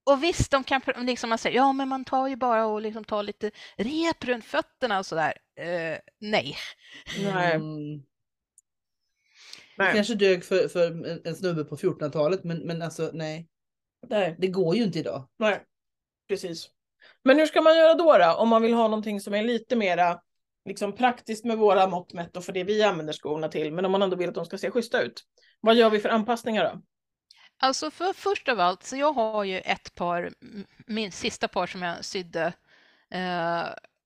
Och 0.10 0.24
visst, 0.24 0.52
de 0.52 0.64
kan 0.64 0.82
liksom 0.98 1.30
man 1.30 1.38
säger, 1.38 1.56
ja 1.56 1.74
men 1.74 1.88
man 1.88 2.06
tar 2.06 2.28
ju 2.28 2.36
bara 2.36 2.66
och 2.66 2.82
liksom 2.82 3.04
tar 3.04 3.24
lite 3.24 3.52
rep 3.78 4.26
runt 4.26 4.46
fötterna 4.46 5.00
och 5.00 5.06
sådär. 5.06 5.34
Eh, 5.60 5.98
nej. 6.20 6.56
Nej. 7.24 7.56
Mm. 7.56 8.04
Det 9.78 9.92
kanske 9.94 10.16
dög 10.16 10.46
för, 10.46 10.68
för 10.68 10.88
en- 10.92 11.22
en 11.26 11.36
snubbe 11.36 11.64
på 11.64 11.78
1400-talet 11.78 12.44
men, 12.44 12.58
men 12.58 12.82
alltså 12.82 13.10
nej. 13.14 13.48
Nej. 14.08 14.36
Det 14.40 14.48
går 14.48 14.76
ju 14.76 14.84
inte 14.84 15.00
idag. 15.00 15.28
Nej. 15.40 15.64
Precis. 16.28 16.70
Men 17.24 17.38
hur 17.40 17.46
ska 17.46 17.62
man 17.62 17.78
göra 17.78 17.94
då, 17.94 18.18
då? 18.18 18.34
Om 18.34 18.50
man 18.50 18.62
vill 18.62 18.74
ha 18.74 18.84
någonting 18.88 19.22
som 19.22 19.34
är 19.34 19.44
lite 19.44 19.76
mera 19.76 20.22
liksom, 20.66 20.96
praktiskt 20.96 21.46
med 21.46 21.58
våra 21.58 21.88
mått 21.88 22.14
mätt 22.14 22.38
och 22.38 22.44
för 22.44 22.54
det 22.54 22.64
vi 22.64 22.84
använder 22.84 23.14
skorna 23.14 23.48
till. 23.48 23.74
Men 23.74 23.86
om 23.86 23.92
man 23.92 24.02
ändå 24.02 24.16
vill 24.16 24.30
att 24.30 24.36
de 24.36 24.46
ska 24.46 24.58
se 24.58 24.72
schyssta 24.72 25.02
ut. 25.02 25.24
Vad 25.62 25.76
gör 25.76 25.90
vi 25.90 26.00
för 26.00 26.10
anpassningar 26.10 26.64
då? 26.64 26.82
Alltså 27.60 27.92
för 27.92 28.14
först 28.14 28.50
av 28.50 28.60
allt, 28.60 28.84
så 28.84 28.96
jag 28.98 29.14
har 29.14 29.44
ju 29.44 29.60
ett 29.60 29.96
par, 29.96 30.34
min 30.88 31.12
sista 31.12 31.48
par 31.48 31.68
som 31.68 31.82
jag 31.82 32.06
sydde 32.06 32.54
eh, 33.12 33.64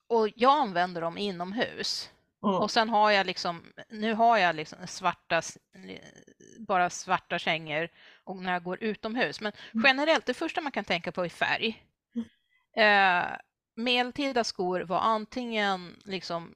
och 0.08 0.30
jag 0.36 0.52
använder 0.60 1.02
dem 1.02 1.18
inomhus. 1.18 2.10
Mm. 2.44 2.56
Och 2.56 2.72
sen 2.72 2.90
har 2.90 3.12
jag 3.12 3.26
liksom, 3.26 3.64
nu 3.90 4.14
har 4.14 4.38
jag 4.38 4.56
liksom 4.56 4.78
svarta 4.88 5.38
s- 5.38 5.58
bara 6.60 6.90
svarta 6.90 7.40
kängor 7.40 7.90
och 8.24 8.38
när 8.38 8.54
jag 8.54 8.64
går 8.64 8.84
utomhus. 8.84 9.42
Men 9.42 9.52
Mm. 9.74 9.84
generellt, 9.86 10.26
det 10.26 10.34
första 10.34 10.62
man 10.62 10.72
kan 10.72 10.84
tänka 10.86 11.12
på 11.12 11.26
är 11.26 11.30
färg. 11.30 11.84
Eh, 12.76 13.24
medeltida 13.76 14.44
skor 14.44 14.82
var 14.82 15.00
antingen 15.00 16.02
liksom 16.06 16.56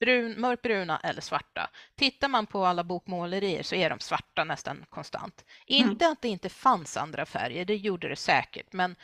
brun, 0.00 0.40
mörkbruna 0.40 1.00
eller 1.04 1.20
svarta. 1.20 1.70
Tittar 1.96 2.28
man 2.28 2.46
på 2.46 2.66
alla 2.66 2.84
bokmålerier 2.84 3.62
så 3.62 3.74
är 3.74 3.90
de 3.90 4.00
svarta 4.00 4.44
nästan 4.44 4.84
konstant. 4.90 5.44
Inte 5.66 6.08
att 6.08 6.22
det 6.22 6.28
inte 6.28 6.48
fanns 6.48 6.96
andra 6.96 7.26
färger, 7.26 7.64
det 7.64 7.76
gjorde 7.76 8.08
det 8.08 8.16
säkert, 8.16 8.72
men 8.72 8.96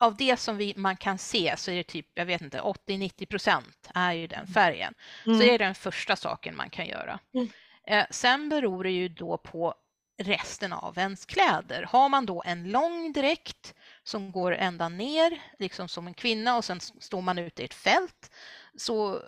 av 0.00 0.16
det 0.16 0.36
som 0.36 0.56
vi, 0.56 0.74
man 0.76 0.96
kan 0.96 1.18
se 1.18 1.54
så 1.56 1.70
är 1.70 1.76
det 1.76 1.82
typ, 1.82 2.06
jag 2.14 2.26
vet 2.26 2.40
inte, 2.42 2.60
80-90 2.60 3.26
procent 3.26 3.90
är 3.94 4.12
ju 4.12 4.26
den 4.26 4.46
färgen. 4.46 4.94
Så 5.24 5.30
Mm. 5.30 5.42
är 5.42 5.58
det 5.58 5.64
den 5.64 5.74
första 5.74 6.16
saken 6.16 6.56
man 6.56 6.70
kan 6.70 6.86
göra. 6.86 7.18
Mm. 7.34 7.48
Eh, 7.86 8.06
sen 8.10 8.48
beror 8.48 8.84
det 8.84 8.90
ju 8.90 9.08
då 9.08 9.38
på 9.38 9.74
resten 10.22 10.72
av 10.72 10.98
ens 10.98 11.26
kläder. 11.26 11.82
Har 11.82 12.08
man 12.08 12.26
då 12.26 12.42
en 12.46 12.70
lång 12.70 13.12
dräkt 13.12 13.74
som 14.02 14.32
går 14.32 14.54
ända 14.54 14.88
ner, 14.88 15.42
liksom 15.58 15.88
som 15.88 16.06
en 16.06 16.14
kvinna 16.14 16.56
och 16.56 16.64
sen 16.64 16.80
står 16.80 17.22
man 17.22 17.38
ute 17.38 17.62
i 17.62 17.64
ett 17.64 17.74
fält. 17.74 18.30
Så, 18.76 19.22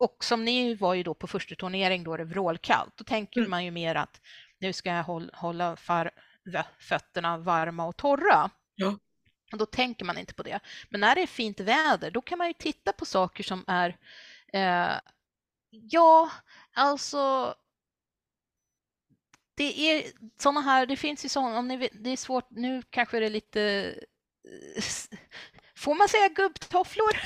och 0.00 0.24
som 0.24 0.44
ni 0.44 0.74
var 0.74 0.94
ju 0.94 1.02
då 1.02 1.14
på 1.14 1.26
första 1.26 1.54
turnering 1.54 2.04
då 2.04 2.14
är 2.14 2.18
det 2.18 2.24
vrålkallt. 2.24 2.96
Då 2.96 3.04
tänker 3.04 3.40
Mm. 3.40 3.50
man 3.50 3.64
ju 3.64 3.70
mer 3.70 3.94
att 3.94 4.20
nu 4.58 4.72
ska 4.72 4.90
jag 4.90 5.04
håll, 5.04 5.30
hålla 5.34 5.76
far, 5.76 6.10
vö- 6.44 6.64
fötterna 6.78 7.38
varma 7.38 7.86
och 7.86 7.96
torra. 7.96 8.50
Ja. 8.74 8.98
Och 9.52 9.58
då 9.58 9.66
tänker 9.66 10.04
man 10.04 10.18
inte 10.18 10.34
på 10.34 10.42
det. 10.42 10.60
Men 10.88 11.00
när 11.00 11.14
det 11.14 11.22
är 11.22 11.26
fint 11.26 11.60
väder, 11.60 12.10
då 12.10 12.20
kan 12.22 12.38
man 12.38 12.46
ju 12.48 12.54
titta 12.54 12.92
på 12.92 13.04
saker 13.04 13.44
som 13.44 13.64
är 13.66 13.96
eh, 14.52 14.96
Ja, 15.70 16.30
alltså 16.72 17.54
det 19.54 19.90
är 19.90 20.04
sådana 20.42 20.60
här, 20.60 20.86
det 20.86 20.96
finns 20.96 21.24
ju 21.24 21.28
sådana, 21.28 21.58
om 21.58 21.68
ni 21.68 21.88
det 21.92 22.10
är 22.10 22.16
svårt, 22.16 22.50
nu 22.50 22.82
kanske 22.90 23.20
det 23.20 23.26
är 23.26 23.30
lite 23.30 23.62
eh, 24.76 24.82
Får 25.80 25.94
man 25.94 26.08
säga 26.08 26.28
gubbtofflor? 26.28 27.16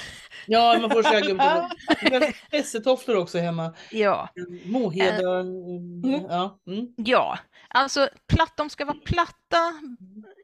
Ja, 0.47 0.79
man 0.81 0.91
får 0.91 1.03
säga 1.03 1.21
gubbtofflor. 1.27 2.35
Hessetofflor 2.53 3.17
också 3.17 3.39
hemma. 3.39 3.75
Ja, 3.91 4.29
Moheda. 4.65 5.41
mm, 5.41 6.27
Ja. 6.29 6.59
Mm. 6.67 6.87
ja, 6.97 7.39
alltså 7.69 8.09
platt, 8.29 8.57
de 8.57 8.71
ska 8.71 8.85
vara 8.85 8.97
platta, 9.05 9.81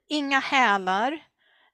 inga 0.08 0.38
hälar. 0.40 1.12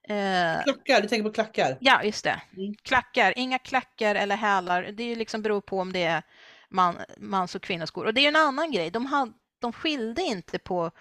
Eh, 0.09 0.63
Klackar, 0.63 1.01
du 1.01 1.07
tänker 1.07 1.23
på 1.23 1.33
klackar? 1.33 1.77
ja, 1.81 2.03
just 2.03 2.23
det. 2.23 2.41
Mm. 2.57 2.75
Klackar, 2.83 3.33
inga 3.35 3.59
klackar 3.59 4.15
eller 4.15 4.35
hälar. 4.35 4.83
Det 4.83 5.03
är 5.03 5.07
ju 5.07 5.15
liksom 5.15 5.41
beror 5.41 5.61
på 5.61 5.79
om 5.79 5.93
det 5.93 6.03
är 6.03 6.23
man, 6.69 6.95
mans 7.17 7.55
och 7.55 7.61
kvinnoskor. 7.61 8.05
Och 8.05 8.13
det 8.13 8.21
är 8.21 8.23
ju 8.23 8.27
en 8.27 8.35
annan 8.35 8.71
grej. 8.71 8.91
De, 8.91 9.05
hade, 9.05 9.31
de 9.61 9.73
skilde 9.73 10.21
inte 10.21 10.59
på 10.59 10.91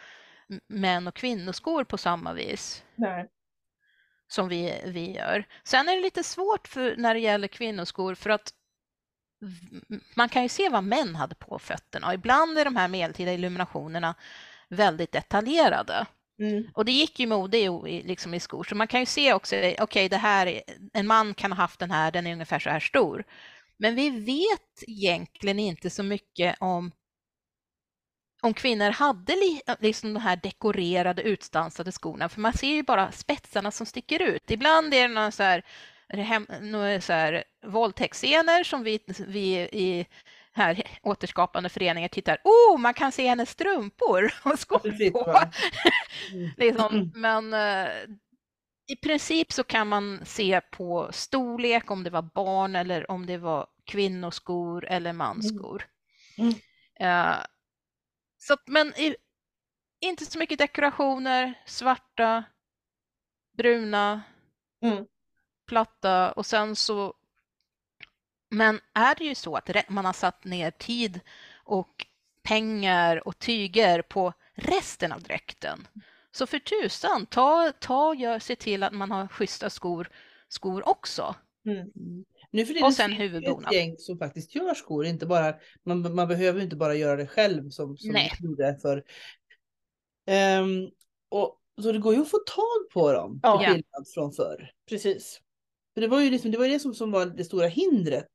män 0.68 1.06
och 1.08 1.14
kvinnoskor 1.14 1.84
på 1.84 1.98
samma 1.98 2.32
vis. 2.32 2.82
Nej. 2.94 3.26
Som 4.28 4.48
vi, 4.48 4.80
vi 4.84 5.12
gör. 5.12 5.44
Sen 5.64 5.88
är 5.88 5.96
det 5.96 6.02
lite 6.02 6.22
svårt 6.24 6.68
för, 6.68 6.96
när 6.96 7.14
det 7.14 7.20
gäller 7.20 7.48
kvinnoskor 7.48 8.14
för 8.14 8.30
att 8.30 8.52
man 10.14 10.28
kan 10.28 10.42
ju 10.42 10.48
se 10.48 10.68
vad 10.68 10.84
män 10.84 11.14
hade 11.16 11.34
på 11.34 11.58
fötterna 11.58 12.06
och 12.06 12.14
ibland 12.14 12.58
är 12.58 12.64
de 12.64 12.76
här 12.76 12.88
medeltida 12.88 13.32
illuminationerna 13.32 14.14
väldigt 14.68 15.12
detaljerade. 15.12 16.06
Mm. 16.38 16.64
Och 16.74 16.84
det 16.84 16.92
gick 16.92 17.20
ju 17.20 17.26
mode 17.26 17.58
i, 17.58 18.02
liksom 18.06 18.34
i 18.34 18.40
skor, 18.40 18.64
så 18.64 18.74
man 18.74 18.86
kan 18.86 19.00
ju 19.00 19.06
se 19.06 19.32
också, 19.32 19.56
okej, 19.78 20.08
det 20.08 20.16
här, 20.16 20.46
är- 20.46 20.62
en 20.92 21.06
man 21.06 21.34
kan 21.34 21.52
ha 21.52 21.56
haft 21.56 21.80
den 21.80 21.90
här, 21.90 22.10
den 22.12 22.26
är 22.26 22.32
ungefär 22.32 22.58
så 22.58 22.70
här 22.70 22.80
stor. 22.80 23.24
Men 23.76 23.94
vi 23.94 24.10
vet 24.10 24.82
egentligen 24.86 25.58
inte 25.58 25.90
så 25.90 26.02
mycket 26.02 26.56
om 26.60 26.92
om 28.46 28.54
kvinnor 28.54 28.90
hade 28.90 29.32
li, 29.32 29.60
liksom 29.80 30.14
de 30.14 30.20
här 30.20 30.36
dekorerade 30.36 31.22
utstansade 31.22 31.92
skorna, 31.92 32.28
för 32.28 32.40
man 32.40 32.52
ser 32.52 32.68
ju 32.74 32.82
bara 32.82 33.12
spetsarna 33.12 33.70
som 33.70 33.86
sticker 33.86 34.22
ut. 34.22 34.50
Ibland 34.50 34.94
är 34.94 35.08
det 35.08 35.14
några 35.14 35.30
så 35.30 35.42
här, 35.42 35.64
hem, 36.08 36.46
några 36.60 37.00
så 37.00 37.12
här 37.12 37.44
våldtäktsscener 37.66 38.64
som 38.64 38.82
vi, 38.82 39.00
vi 39.26 39.54
i 39.58 40.06
här 40.52 40.82
återskapande 41.02 41.68
föreningar 41.68 42.08
tittar, 42.08 42.38
oh, 42.44 42.78
man 42.78 42.94
kan 42.94 43.12
se 43.12 43.28
hennes 43.28 43.50
strumpor 43.50 44.34
och 44.42 44.58
skor 44.58 45.10
på. 45.10 45.40
Mm. 46.32 46.50
Liksom. 46.56 47.12
Men 47.14 47.54
eh, 47.54 47.88
i 48.88 48.96
princip 48.96 49.52
så 49.52 49.64
kan 49.64 49.88
man 49.88 50.20
se 50.24 50.60
på 50.60 51.08
storlek 51.12 51.90
om 51.90 52.04
det 52.04 52.10
var 52.10 52.22
barn 52.22 52.76
eller 52.76 53.10
om 53.10 53.26
det 53.26 53.38
var 53.38 53.66
kvinnoskor 53.84 54.84
eller 54.84 55.12
mansskor. 55.12 55.86
Mm. 56.38 56.54
Eh, 57.00 57.36
så 58.38 58.52
att, 58.52 58.68
men 58.68 58.88
i, 58.88 59.16
inte 60.00 60.24
så 60.24 60.38
mycket 60.38 60.58
dekorationer, 60.58 61.54
svarta, 61.66 62.44
bruna, 63.56 64.22
Mm. 64.82 65.06
platta 65.66 66.32
och 66.32 66.46
sen 66.46 66.76
så 66.76 67.14
men 68.50 68.80
är 68.94 69.14
det 69.14 69.24
ju 69.24 69.34
så 69.34 69.56
att 69.56 69.88
man 69.88 70.04
har 70.04 70.12
satt 70.12 70.44
ner 70.44 70.70
tid 70.70 71.20
och 71.64 72.06
pengar 72.42 73.28
och 73.28 73.38
tyger 73.38 74.02
på 74.02 74.32
resten 74.54 75.12
av 75.12 75.22
dräkten. 75.22 75.88
Så 76.30 76.46
för 76.46 76.58
tusan, 76.58 77.26
ta, 77.26 77.72
ta 77.78 78.14
gör, 78.14 78.38
se 78.38 78.56
till 78.56 78.82
att 78.82 78.92
man 78.92 79.10
har 79.10 79.28
schyssta 79.28 79.70
skor, 79.70 80.08
skor 80.48 80.88
också. 80.88 81.34
Mm. 81.66 82.24
Nu 82.56 82.66
för 82.66 82.72
tiden 82.74 82.86
Och 82.86 82.94
sen 82.94 83.10
det 83.10 83.16
huvudbonad. 83.16 83.66
ett 83.66 83.74
gäng 83.74 83.96
som 83.98 84.18
faktiskt 84.18 84.54
gör 84.54 84.74
skor, 84.74 85.06
inte 85.06 85.26
bara, 85.26 85.54
man, 85.84 86.14
man 86.14 86.28
behöver 86.28 86.60
inte 86.62 86.76
bara 86.76 86.94
göra 86.94 87.16
det 87.16 87.26
själv 87.26 87.70
som, 87.70 87.96
som 87.96 88.10
Nej. 88.12 88.32
gjorde 88.42 88.78
för. 88.82 89.04
Ehm, 90.26 90.88
och, 91.28 91.60
så 91.82 91.92
det 91.92 91.98
går 91.98 92.14
ju 92.14 92.20
att 92.20 92.30
få 92.30 92.38
tag 92.38 92.90
på 92.92 93.12
dem, 93.12 93.40
Ja. 93.42 93.58
till 93.58 93.66
skillnad 93.66 94.08
från 94.14 94.32
förr. 94.32 94.70
Precis. 94.88 95.40
För 95.94 96.00
det 96.00 96.08
var 96.08 96.20
ju 96.20 96.30
liksom, 96.30 96.50
det, 96.50 96.58
var 96.58 96.68
det 96.68 96.78
som, 96.78 96.94
som 96.94 97.10
var 97.10 97.26
det 97.26 97.44
stora 97.44 97.66
hindret 97.66 98.30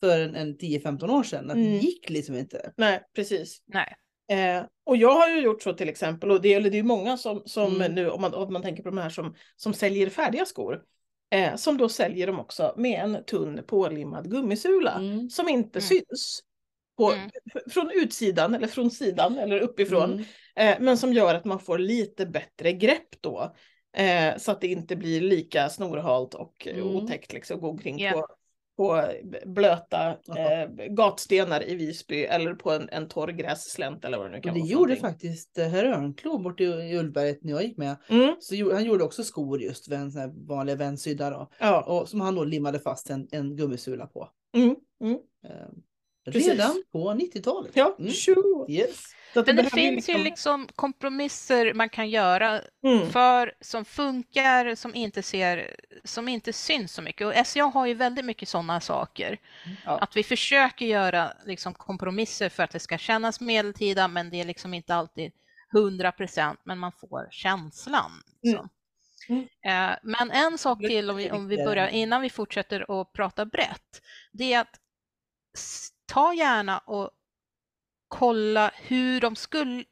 för 0.00 0.20
en, 0.20 0.34
en 0.34 0.56
10-15 0.58 1.10
år 1.10 1.22
sedan, 1.22 1.50
att 1.50 1.56
Mm. 1.56 1.72
det 1.72 1.78
gick 1.78 2.10
liksom 2.10 2.34
inte. 2.36 2.72
Nej, 2.76 3.02
precis. 3.14 3.62
Nej. 3.66 3.96
Eh, 4.28 4.64
och 4.84 4.96
jag 4.96 5.14
har 5.14 5.28
ju 5.28 5.40
gjort 5.40 5.62
så 5.62 5.72
till 5.72 5.88
exempel, 5.88 6.30
och 6.30 6.42
det, 6.42 6.54
eller 6.54 6.70
det 6.70 6.76
är 6.76 6.82
ju 6.82 6.82
många 6.88 7.16
som, 7.16 7.42
som 7.46 7.74
Mm. 7.76 7.94
nu, 7.94 8.10
om 8.10 8.20
man, 8.20 8.34
om 8.34 8.52
man 8.52 8.62
tänker 8.62 8.82
på 8.82 8.88
de 8.88 8.98
här 8.98 9.10
som, 9.10 9.34
som 9.56 9.74
säljer 9.74 10.10
färdiga 10.10 10.44
skor, 10.46 10.82
eh, 11.30 11.56
som 11.56 11.78
då 11.78 11.88
säljer 11.88 12.26
dem 12.26 12.40
också 12.40 12.74
med 12.76 13.00
en 13.00 13.24
tunn 13.24 13.62
pålimmad 13.66 14.30
gummisula 14.30 14.92
Mm. 14.92 15.30
som 15.30 15.48
inte 15.48 15.78
Mm. 15.78 15.88
syns. 15.88 16.40
På, 16.96 17.12
Mm. 17.12 17.30
Från 17.70 17.90
utsidan 17.94 18.54
eller 18.54 18.66
från 18.66 18.90
sidan 18.90 19.38
eller 19.38 19.60
uppifrån. 19.60 20.12
Mm. 20.12 20.24
Eh, 20.56 20.76
men 20.80 20.98
som 20.98 21.12
gör 21.12 21.34
att 21.34 21.44
man 21.44 21.60
får 21.60 21.78
lite 21.78 22.26
bättre 22.26 22.72
grepp 22.72 23.20
då. 23.20 23.54
Eh, 23.96 24.36
så 24.36 24.52
att 24.52 24.60
det 24.60 24.66
inte 24.66 24.96
blir 24.96 25.20
lika 25.20 25.68
snorhalt 25.68 26.34
och 26.34 26.66
Mm. 26.66 26.86
otäckt 26.96 27.32
liksom, 27.32 27.54
att 27.56 27.60
gå 27.60 27.68
omkring 27.70 27.98
Ja. 27.98 28.12
på, 28.12 28.26
på 28.76 29.02
blöta 29.46 30.08
eh, 30.10 30.68
gatstenar 30.90 31.68
i 31.68 31.74
Visby 31.74 32.24
eller 32.24 32.54
på 32.54 32.70
en, 32.72 32.88
en 32.92 33.08
torr 33.08 33.28
grässlänt 33.28 34.04
eller 34.04 34.18
vad 34.18 34.26
det 34.26 34.30
nu 34.30 34.36
Och 34.36 34.42
kan 34.44 34.54
det 34.54 34.60
vara. 34.60 34.66
för 34.68 34.72
gjorde 34.72 34.94
någonting. 34.94 35.10
faktiskt 35.10 35.58
eh, 35.58 35.66
herr 35.68 35.84
Örnklo 35.84 36.38
borta 36.38 36.62
i 36.64 36.66
i 36.66 36.98
Ullberget 36.98 37.44
när 37.44 37.52
jag 37.52 37.62
gick 37.64 37.76
med. 37.76 37.96
Mm, 38.08 38.34
Så 38.40 38.72
han 38.72 38.84
gjorde 38.84 39.04
också 39.04 39.24
skor 39.24 39.62
just, 39.62 39.88
en 39.88 40.12
sån 40.12 40.20
här 40.20 40.32
vanlig 40.48 40.76
vändsydda 40.76 41.30
då. 41.30 41.50
ja. 41.58 41.82
Och 41.82 42.08
som 42.08 42.20
han 42.20 42.34
då 42.34 42.44
limmade 42.44 42.78
fast 42.78 43.10
en, 43.10 43.28
en 43.30 43.56
gummisula 43.56 44.06
på. 44.06 44.28
Mm, 44.56 44.76
mm. 45.00 45.18
Eh, 45.44 46.32
redan 46.32 46.82
på 46.92 46.98
90-talet. 47.10 47.70
Ja, 47.74 47.96
Mm. 47.98 48.10
tjo. 48.12 48.66
Yes. 48.68 49.00
Så 49.36 49.42
Men 49.46 49.56
det 49.56 49.62
ju 49.62 49.70
finns 49.70 50.08
ju 50.08 50.18
liksom 50.18 50.68
kompromisser 50.76 51.74
man 51.74 51.88
kan 51.88 52.10
göra 52.10 52.60
Mm, 52.84 53.10
för 53.10 53.54
som 53.60 53.84
funkar, 53.84 54.74
som 54.74 54.94
inte 54.94 55.22
ser, 55.22 55.76
som 56.04 56.28
inte 56.28 56.52
syns 56.52 56.92
så 56.92 57.02
mycket. 57.02 57.26
Och 57.26 57.46
SCA 57.46 57.64
har 57.64 57.86
ju 57.86 57.94
väldigt 57.94 58.24
mycket 58.24 58.48
sådana 58.48 58.80
saker. 58.80 59.38
Ja. 59.84 59.98
Att 59.98 60.16
vi 60.16 60.22
försöker 60.22 60.86
göra 60.86 61.32
liksom 61.44 61.74
kompromisser 61.74 62.48
för 62.48 62.62
att 62.62 62.70
det 62.70 62.78
ska 62.80 62.98
kännas 62.98 63.40
medeltida, 63.40 64.08
men 64.08 64.30
det 64.30 64.40
är 64.40 64.44
liksom 64.44 64.74
inte 64.74 64.94
alltid 64.94 65.32
100 65.76 66.12
procent, 66.12 66.60
men 66.64 66.78
man 66.78 66.92
får 66.92 67.28
känslan. 67.30 68.10
liksom. 68.42 68.68
Mm. 69.28 69.42
Eh, 69.42 69.96
Men 70.02 70.30
en 70.30 70.58
sak 70.58 70.78
Det 70.80 70.88
till 70.88 71.10
om 71.10 71.16
vi, 71.16 71.30
om 71.30 71.48
vi 71.48 71.56
börjar, 71.56 71.88
innan 71.88 72.22
vi 72.22 72.30
fortsätter 72.30 73.00
att 73.00 73.12
prata 73.12 73.46
brett, 73.46 74.02
det 74.32 74.52
är 74.52 74.60
att 74.60 74.80
ta 76.06 76.34
gärna 76.34 76.78
och 76.78 77.10
kolla 78.08 78.70
hur 78.74 79.20
de 79.20 79.36
skulle, 79.36 79.84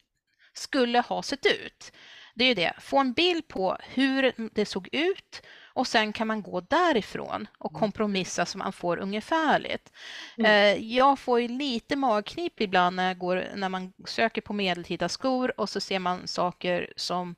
skulle 0.52 1.00
ha 1.00 1.22
sett 1.22 1.46
ut. 1.46 1.92
Det 2.34 2.44
är 2.44 2.48
ju 2.48 2.54
det, 2.54 2.72
få 2.80 2.98
en 2.98 3.12
bild 3.12 3.48
på 3.48 3.76
hur 3.88 4.32
det 4.54 4.66
såg 4.66 4.88
ut 4.92 5.42
och 5.74 5.86
sen 5.86 6.12
kan 6.12 6.26
man 6.26 6.42
gå 6.42 6.60
därifrån 6.60 7.46
och 7.58 7.70
Mm. 7.70 7.80
kompromissa 7.80 8.46
så 8.46 8.58
man 8.58 8.72
får 8.72 8.96
ungefärligt. 8.98 9.92
Mm. 10.38 10.50
Eh, 10.76 10.82
Jag 10.96 11.18
får 11.18 11.40
ju 11.40 11.48
lite 11.48 11.96
magknip 11.96 12.60
ibland 12.60 12.96
när, 12.96 13.06
jag 13.08 13.18
går, 13.18 13.44
när 13.54 13.68
man 13.68 13.92
söker 14.06 14.40
på 14.40 14.52
medeltida 14.52 15.08
skor 15.08 15.60
och 15.60 15.68
så 15.68 15.80
ser 15.80 15.98
man 15.98 16.26
saker 16.26 16.92
som 16.96 17.34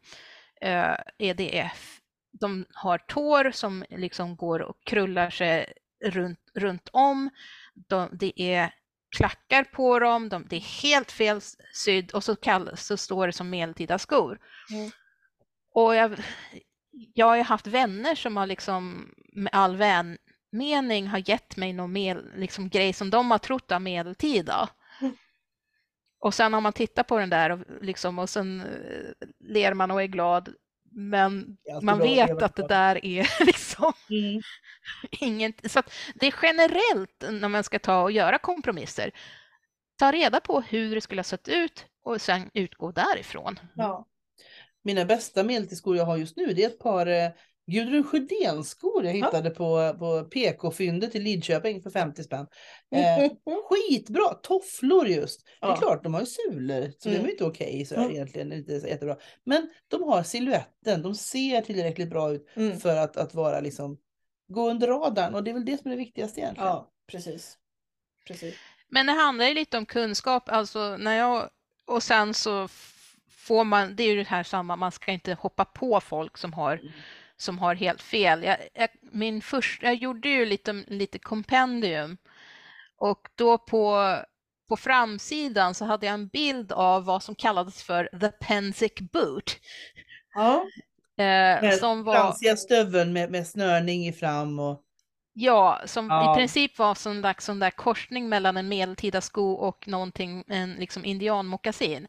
eh, 0.61 0.95
EDF. 1.19 2.01
De 2.41 2.67
har 2.73 2.99
tår 2.99 3.51
som 3.51 3.85
liksom 3.91 4.37
går 4.37 4.61
och 4.63 4.77
krullar 4.85 5.31
sig 5.31 5.73
runt, 6.05 6.41
runt 6.55 6.89
om. 6.93 7.31
De, 7.89 8.09
det 8.13 8.43
är 8.43 8.75
klackar 9.17 9.65
på 9.65 9.99
dem, 9.99 10.29
de, 10.29 10.47
det 10.49 10.57
är 10.57 10.83
helt 10.83 11.13
fel 11.13 11.41
sydd 11.75 12.11
och 12.11 12.25
så, 12.25 12.37
kall, 12.37 12.77
så 12.77 12.97
står 12.97 13.27
det 13.27 13.33
som 13.33 13.51
medeltida 13.51 13.99
skor. 13.99 14.39
Mm. 14.71 14.91
Och 15.75 15.95
jag, 15.95 16.21
jag 17.15 17.27
har 17.27 17.37
ju 17.37 17.43
haft 17.43 17.67
vänner 17.67 18.15
som 18.15 18.37
har 18.37 18.47
liksom 18.47 19.09
med 19.33 19.51
all 19.53 19.77
vänmening 19.77 21.07
har 21.07 21.29
gett 21.31 21.57
mig 21.57 21.73
någon 21.73 21.93
mel, 21.93 22.31
liksom, 22.37 22.69
grej 22.69 22.93
som 22.93 23.11
de 23.11 23.31
har 23.31 23.39
trott 23.39 23.71
är 23.71 23.79
medeltida. 23.79 24.69
Mm. 25.01 25.17
Och 26.21 26.35
sen 26.35 26.53
har 26.53 26.61
man 26.61 26.73
tittat 26.73 27.07
på 27.07 27.19
den 27.19 27.31
där 27.31 27.51
och, 27.51 27.61
liksom, 27.81 28.19
och 28.19 28.31
sen 28.31 28.61
eh, 28.61 29.29
ler 29.41 29.75
man 29.75 29.91
och 29.91 30.03
är 30.03 30.07
glad. 30.07 30.55
Men 30.91 31.57
man 31.83 31.99
vet 31.99 32.43
att 32.43 32.57
det 32.57 32.69
där 32.69 33.05
är 33.05 33.45
liksom 33.47 33.93
Mm. 34.11 34.43
inget. 35.21 35.71
Så 35.73 35.83
det 36.15 36.27
är 36.27 36.35
generellt 36.43 37.25
när 37.41 37.49
man 37.49 37.65
ska 37.65 37.79
ta 37.79 38.03
och 38.03 38.13
göra 38.13 38.39
kompromisser. 38.39 39.11
Ta 39.99 40.13
reda 40.13 40.41
på 40.41 40.61
hur 40.61 40.95
det 40.95 41.01
skulle 41.01 41.19
ha 41.19 41.25
sett 41.25 41.49
ut 41.49 41.87
och 42.05 42.21
sen 42.21 42.51
utgå 42.55 42.93
därifrån. 42.93 43.61
Ja. 43.75 44.07
Mina 44.85 45.05
bästa 45.05 45.45
medeltidsskor 45.45 45.97
jag 45.97 46.05
har 46.05 46.17
just 46.17 46.37
nu 46.37 46.47
det 46.53 46.63
är 46.65 46.67
ett 46.69 46.79
par 46.79 47.07
eh, 47.07 47.29
Gudrun 47.71 48.05
Sjödén-skor 48.05 49.05
jag 49.05 49.17
Ja. 49.17 49.27
hittade 49.27 49.51
på, 49.51 49.97
på 49.99 50.25
PK-fyndet 50.25 51.15
i 51.15 51.19
Lidköping 51.21 51.83
för 51.83 51.91
50 51.91 52.23
spänn. 52.23 52.47
Eh, 52.97 53.31
skitbra! 53.69 54.35
Tofflor 54.43 55.07
just. 55.09 55.45
Det 55.61 55.67
är 55.67 55.71
Ja. 55.71 55.77
klart, 55.77 56.05
de 56.05 56.15
har 56.15 56.21
ju 56.21 56.27
sulor 56.27 56.93
så 56.99 57.09
Mm. 57.09 57.23
de 57.23 57.29
är 57.29 57.33
inte 57.33 57.45
okej 57.45 57.85
så 57.87 57.95
Mm. 57.95 58.11
egentligen. 58.11 58.53
Inte 58.53 58.81
så 58.81 58.87
jättebra. 58.87 59.17
Men 59.45 59.71
de 59.89 60.03
har 60.03 60.23
siluetten, 60.23 61.03
de 61.03 61.15
ser 61.15 61.61
tillräckligt 61.61 62.11
bra 62.11 62.33
ut 62.33 62.49
Mm. 62.55 62.81
för 62.81 62.97
att, 62.97 63.17
att 63.17 63.35
vara 63.35 63.61
liksom 63.61 63.99
gå 64.49 64.71
under 64.71 64.87
radarn 64.89 65.35
och 65.35 65.45
det 65.45 65.51
är 65.51 65.55
väl 65.55 65.65
det 65.65 65.79
som 65.79 65.87
är 65.91 65.91
det 65.91 65.99
viktigaste 66.05 66.41
egentligen. 66.41 66.69
ja, 66.69 66.91
precis. 67.07 67.59
precis. 68.27 68.55
Men 68.89 69.07
det 69.07 69.13
handlar 69.13 69.45
ju 69.47 69.55
lite 69.55 69.79
om 69.79 69.87
kunskap, 69.87 70.49
alltså 70.49 70.97
när 70.97 71.19
jag 71.19 71.51
och 71.87 72.03
sen 72.03 72.35
så 72.35 72.69
får 73.31 73.65
man, 73.65 73.97
det 73.97 74.03
är 74.03 74.09
ju 74.09 74.17
det 74.17 74.29
här 74.29 74.43
samma, 74.43 74.77
man 74.77 74.93
ska 74.93 75.13
inte 75.13 75.35
hoppa 75.35 75.65
på 75.65 76.01
folk 76.01 76.39
som 76.39 76.53
har 76.53 76.73
Mm. 76.77 76.93
som 77.37 77.59
har 77.59 77.75
helt 77.75 78.03
fel. 78.03 78.43
Jag, 78.45 78.59
jag, 78.75 78.89
min 79.01 79.43
första, 79.43 79.87
jag 79.87 79.95
gjorde 79.95 80.29
ju 80.29 80.47
lite, 80.47 80.73
lite 80.73 81.19
kompendium 81.19 82.17
och 82.97 83.29
då 83.35 83.59
på, 83.59 84.17
på 84.69 84.77
framsidan 84.77 85.75
så 85.75 85.85
hade 85.85 86.07
jag 86.07 86.15
en 86.15 86.29
bild 86.29 86.73
av 86.73 87.05
vad 87.05 87.23
som 87.23 87.35
kallades 87.35 87.83
för 87.83 88.09
the 88.21 88.29
Pensic 88.29 88.93
boot. 89.13 89.57
Ja. 90.35 90.67
Eh, 91.19 91.71
som 91.71 92.05
var, 92.05 92.15
Fransiga 92.15 92.57
stöveln 92.57 93.13
med, 93.13 93.31
med 93.31 93.47
snörning 93.47 94.07
i 94.07 94.13
fram 94.13 94.59
och 94.59 94.83
ja, 95.33 95.81
som 95.87 96.07
Ja. 96.07 96.33
i 96.33 96.37
princip 96.37 96.79
var 96.79 96.95
som 96.95 97.25
en 97.25 97.35
sån 97.39 97.59
där 97.59 97.71
korsning 97.71 98.29
mellan 98.29 98.57
en 98.57 98.69
medeltida 98.69 99.21
sko 99.21 99.53
och 99.53 99.89
någonting, 99.89 100.45
en 100.49 100.73
liksom 100.73 101.05
indianmockasin. 101.05 102.07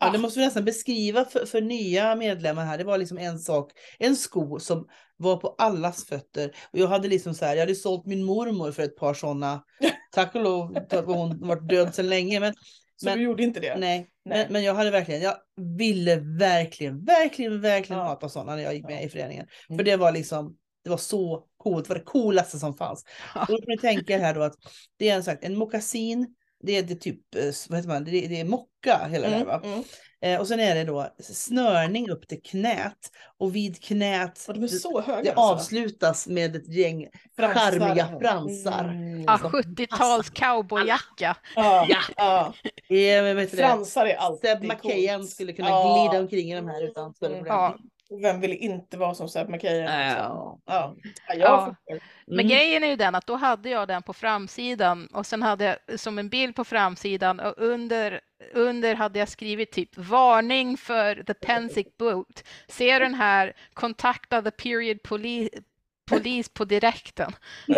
Ja, 0.00 0.10
det 0.10 0.18
måste 0.18 0.38
vi 0.38 0.44
nästan 0.44 0.64
beskriva 0.64 1.24
för, 1.24 1.46
för 1.46 1.60
nya 1.60 2.14
medlemmar 2.16 2.64
här. 2.64 2.78
Det 2.78 2.84
var 2.84 2.98
liksom 2.98 3.18
en 3.18 3.38
sak, 3.38 3.72
en 3.98 4.16
sko 4.16 4.58
som 4.58 4.88
var 5.16 5.36
på 5.36 5.54
allas 5.58 6.04
fötter. 6.04 6.52
Och 6.72 6.78
jag 6.78 6.88
hade 6.88 7.08
liksom 7.08 7.34
så 7.34 7.44
här, 7.44 7.54
jag 7.54 7.62
hade 7.62 7.74
sålt 7.74 8.06
min 8.06 8.24
mormor 8.24 8.72
för 8.72 8.82
ett 8.82 8.96
par 8.96 9.14
sådana. 9.14 9.62
Tack 10.12 10.34
och 10.34 10.42
lov 10.42 10.76
hon 11.06 11.48
varit 11.48 11.68
död 11.68 11.94
sedan 11.94 12.08
länge. 12.08 12.40
Men, 12.40 12.54
Så 13.00 13.06
Men- 13.06 13.18
du 13.18 13.24
gjorde 13.24 13.42
inte 13.42 13.60
det? 13.60 13.76
nej, 13.76 14.10
Nej. 14.24 14.38
Men, 14.44 14.52
men 14.52 14.62
jag 14.64 14.74
hade 14.74 14.90
verkligen, 14.90 15.20
jag 15.22 15.36
ville 15.78 16.16
verkligen, 16.16 17.04
verkligen, 17.04 17.60
verkligen 17.60 18.00
Ja. 18.00 18.06
ha 18.06 18.12
ett 18.14 18.20
par 18.20 18.28
sådana 18.28 18.56
när 18.56 18.62
jag 18.62 18.74
gick 18.74 18.84
med 18.84 18.96
Ja. 18.96 19.00
i 19.00 19.08
föreningen. 19.08 19.46
Mm. 19.68 19.78
För 19.78 19.84
det 19.84 19.96
var 19.96 20.12
liksom, 20.12 20.56
det 20.84 20.90
var 20.90 20.96
så 20.96 21.44
coolt, 21.56 21.84
det 21.84 21.88
var 21.94 21.98
det 21.98 22.04
coolaste 22.04 22.58
som 22.58 22.74
fanns. 22.74 23.04
Ja. 23.34 23.40
Och 23.40 23.46
då 23.48 23.56
kan 23.56 23.64
ni 23.68 23.78
tänka 23.78 24.18
här 24.18 24.34
då 24.34 24.42
att 24.42 24.54
det 24.96 25.08
är 25.08 25.16
en, 25.16 25.24
sagt, 25.24 25.44
en 25.44 25.56
mockasin, 25.56 26.34
det 26.62 26.72
är 26.76 26.82
det 26.82 26.94
typ, 26.94 27.34
eh, 27.34 27.42
vad 27.68 27.78
heter 27.78 27.88
man, 27.88 28.04
det, 28.04 28.24
är- 28.24 28.28
det 28.28 28.40
är 28.40 28.44
mocka 28.44 29.08
hela 29.10 29.28
det 29.30 29.36
här 29.36 29.44
va. 29.44 29.60
Mm, 29.64 29.72
mm. 29.72 29.84
Eh, 30.22 30.40
och 30.40 30.48
sen 30.48 30.60
är 30.60 30.74
det 30.74 30.84
då 30.84 31.08
snörning 31.18 32.10
upp 32.10 32.28
till 32.28 32.42
knät 32.42 33.10
och 33.38 33.54
vid 33.56 33.82
knät 33.82 34.44
Och 34.48 34.54
de 34.54 34.62
är 34.62 34.68
så 34.68 35.00
höga. 35.00 35.22
det 35.22 35.28
alltså. 35.30 35.40
avslutas 35.54 36.26
med 36.26 36.56
ett 36.56 36.68
gäng 36.68 37.08
Fransar. 37.36 37.60
charmiga 37.78 38.18
fransar. 38.20 38.84
Mm. 38.84 39.24
Ja, 39.24 39.38
som 39.38 39.50
70-tals 39.52 40.30
cowboyjacka. 40.30 41.36
Ja, 41.56 41.86
Ja. 41.88 41.98
ja. 42.16 42.54
Eh, 42.96 43.24
du 43.34 43.34
det? 43.34 43.46
Fransar 43.46 44.06
är 44.06 44.14
alltid 44.16 44.50
Seb 44.50 44.62
McKayen 44.64 45.20
coolt. 45.20 45.30
skulle 45.30 45.52
kunna 45.52 45.68
Ja. 45.68 46.08
glida 46.08 46.22
omkring 46.22 46.52
i 46.52 46.54
de 46.56 46.68
här 46.68 46.84
utan 46.84 47.14
större 47.14 47.30
problem. 47.36 47.46
Ja. 47.46 47.76
Vem 48.22 48.40
vill 48.40 48.52
inte 48.52 48.96
vara 48.98 49.14
som 49.14 49.28
Seb 49.28 49.48
McKayen? 49.48 49.80
liksom? 49.84 50.24
Ja. 50.24 50.58
Ja. 50.66 50.96
Ja, 51.36 51.76
förstår. 51.86 52.08
Men 52.26 52.34
Mm. 52.40 52.48
grejen 52.48 52.84
är 52.84 52.88
ju 52.88 52.96
den 52.96 53.14
att 53.14 53.26
då 53.26 53.36
hade 53.36 53.70
jag 53.70 53.88
den 53.88 54.02
på 54.02 54.12
framsidan 54.12 55.06
och 55.12 55.26
sen 55.26 55.42
hade 55.42 55.64
jag 55.86 56.00
som 56.00 56.18
en 56.18 56.28
bild 56.28 56.56
på 56.56 56.64
framsidan 56.64 57.40
och 57.40 57.54
under, 57.56 58.20
under 58.52 58.94
hade 58.94 59.18
jag 59.18 59.28
skrivit 59.28 59.72
typ 59.72 59.96
varning 59.98 60.76
för 60.76 61.22
the 61.22 61.34
Pensic 61.34 61.86
boot. 61.98 62.44
Ser 62.68 63.00
den 63.00 63.14
här, 63.14 63.52
kontakta 63.74 64.42
the 64.42 64.50
period 64.50 64.98
poli- 65.04 65.62
polis 66.10 66.48
på 66.48 66.64
direkten. 66.64 67.32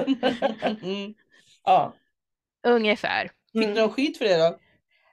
Mm. 0.83 1.14
Ja. 1.64 1.92
Ungefär. 2.66 3.31
Fick 3.53 3.77
de 3.77 3.88
skit 3.90 4.18
för 4.18 4.25
det 4.25 4.37
då? 4.38 4.59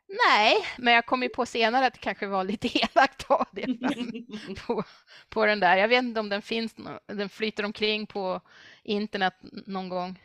Nej, 0.09 0.55
men 0.77 0.93
jag 0.93 1.05
kom 1.05 1.23
ju 1.23 1.29
på 1.29 1.45
senare 1.45 1.85
att 1.85 1.93
det 1.93 1.99
kanske 1.99 2.27
var 2.27 2.43
lite 2.43 2.67
elakt 2.79 3.25
av 3.31 3.47
det 3.51 3.67
på, 4.67 4.83
på 5.29 5.45
den 5.45 5.59
där. 5.59 5.77
Jag 5.77 5.87
vet 5.87 6.03
inte 6.03 6.19
om 6.19 6.29
den 6.29 6.41
finns, 6.41 6.75
den 7.07 7.29
flyter 7.29 7.65
omkring 7.65 8.07
på 8.07 8.41
internet 8.83 9.33
någon 9.65 9.89
gång 9.89 10.19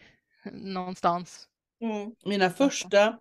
någonstans. 0.53 1.49
Mm. 1.81 2.15
Mina 2.25 2.51
första, 2.51 3.19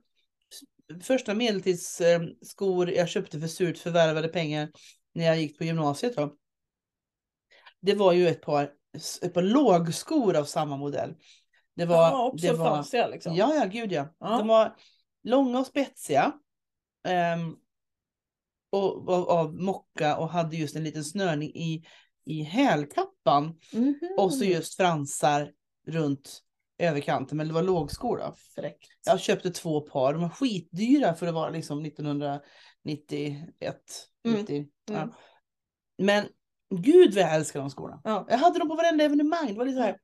första 1.02 1.34
medeltidsskor 1.34 2.92
jag 2.92 3.10
köpte 3.10 3.40
för 3.40 3.48
surt 3.48 3.78
förvärvade 3.78 4.28
pengar 4.28 4.70
när 5.14 5.26
jag 5.26 5.40
gick 5.40 5.58
på 5.58 5.64
gymnasiet. 5.64 6.16
Då. 6.16 6.36
Det 7.82 7.96
var 7.96 8.14
ju 8.14 8.28
ett 8.28 8.42
par, 8.42 8.72
ett 9.22 9.34
par 9.34 9.42
lågskor 9.42 10.36
av 10.36 10.46
samma 10.46 10.78
modell. 10.78 11.16
Det 11.76 11.86
var, 11.86 12.12
ja, 12.12 12.26
också 12.26 12.48
det 12.48 12.54
var, 12.54 12.66
fransiga 12.66 13.08
liksom. 13.08 13.36
Ja, 13.36 13.56
ja, 13.56 13.66
gud 13.66 13.92
ja. 13.92 14.16
Ja. 14.20 14.38
De 14.38 14.48
var 14.48 14.76
långa 15.24 15.60
och 15.60 15.68
spetsiga. 15.68 16.34
Ehm, 17.04 17.56
och 18.70 19.10
av, 19.10 19.30
av 19.30 19.56
mocka 19.56 20.18
och 20.18 20.30
hade 20.30 20.56
just 20.56 20.76
en 20.76 20.84
liten 20.84 21.04
snörning 21.04 21.50
i, 21.50 21.86
i 22.26 22.42
hälkappan. 22.44 23.60
Mhm. 23.74 24.00
Och 24.18 24.34
så 24.34 24.46
just 24.46 24.76
fransar 24.76 25.52
runt 25.88 26.44
överkanten. 26.78 27.38
Men 27.38 27.48
det 27.48 27.54
var 27.54 27.64
lågskor 27.64 28.18
då. 28.18 28.36
Fräckt. 28.56 28.88
Jag 29.06 29.20
köpte 29.20 29.52
två 29.52 29.82
par. 29.82 30.14
De 30.14 30.22
var 30.22 30.30
skitdyra 30.30 31.14
för 31.14 31.28
att 31.28 31.34
vara 31.34 31.50
liksom 31.50 31.86
1991. 31.86 32.42
Mm, 34.26 34.40
90. 34.40 34.56
mm. 34.56 34.70
Ja. 34.92 35.14
Men 35.98 36.26
gud 36.76 37.14
vad 37.14 37.24
jag 37.24 37.36
älskar 37.36 37.60
de 37.60 37.70
skorna. 37.70 38.02
Ja. 38.04 38.26
Jag 38.30 38.38
hade 38.38 38.60
dem 38.60 38.70
på 38.70 38.76
varenda 38.76 39.04
evenemang. 39.04 39.48
Det 39.48 39.54
var 39.54 39.66
lite 39.66 39.78
så 39.78 39.84
här. 39.84 39.98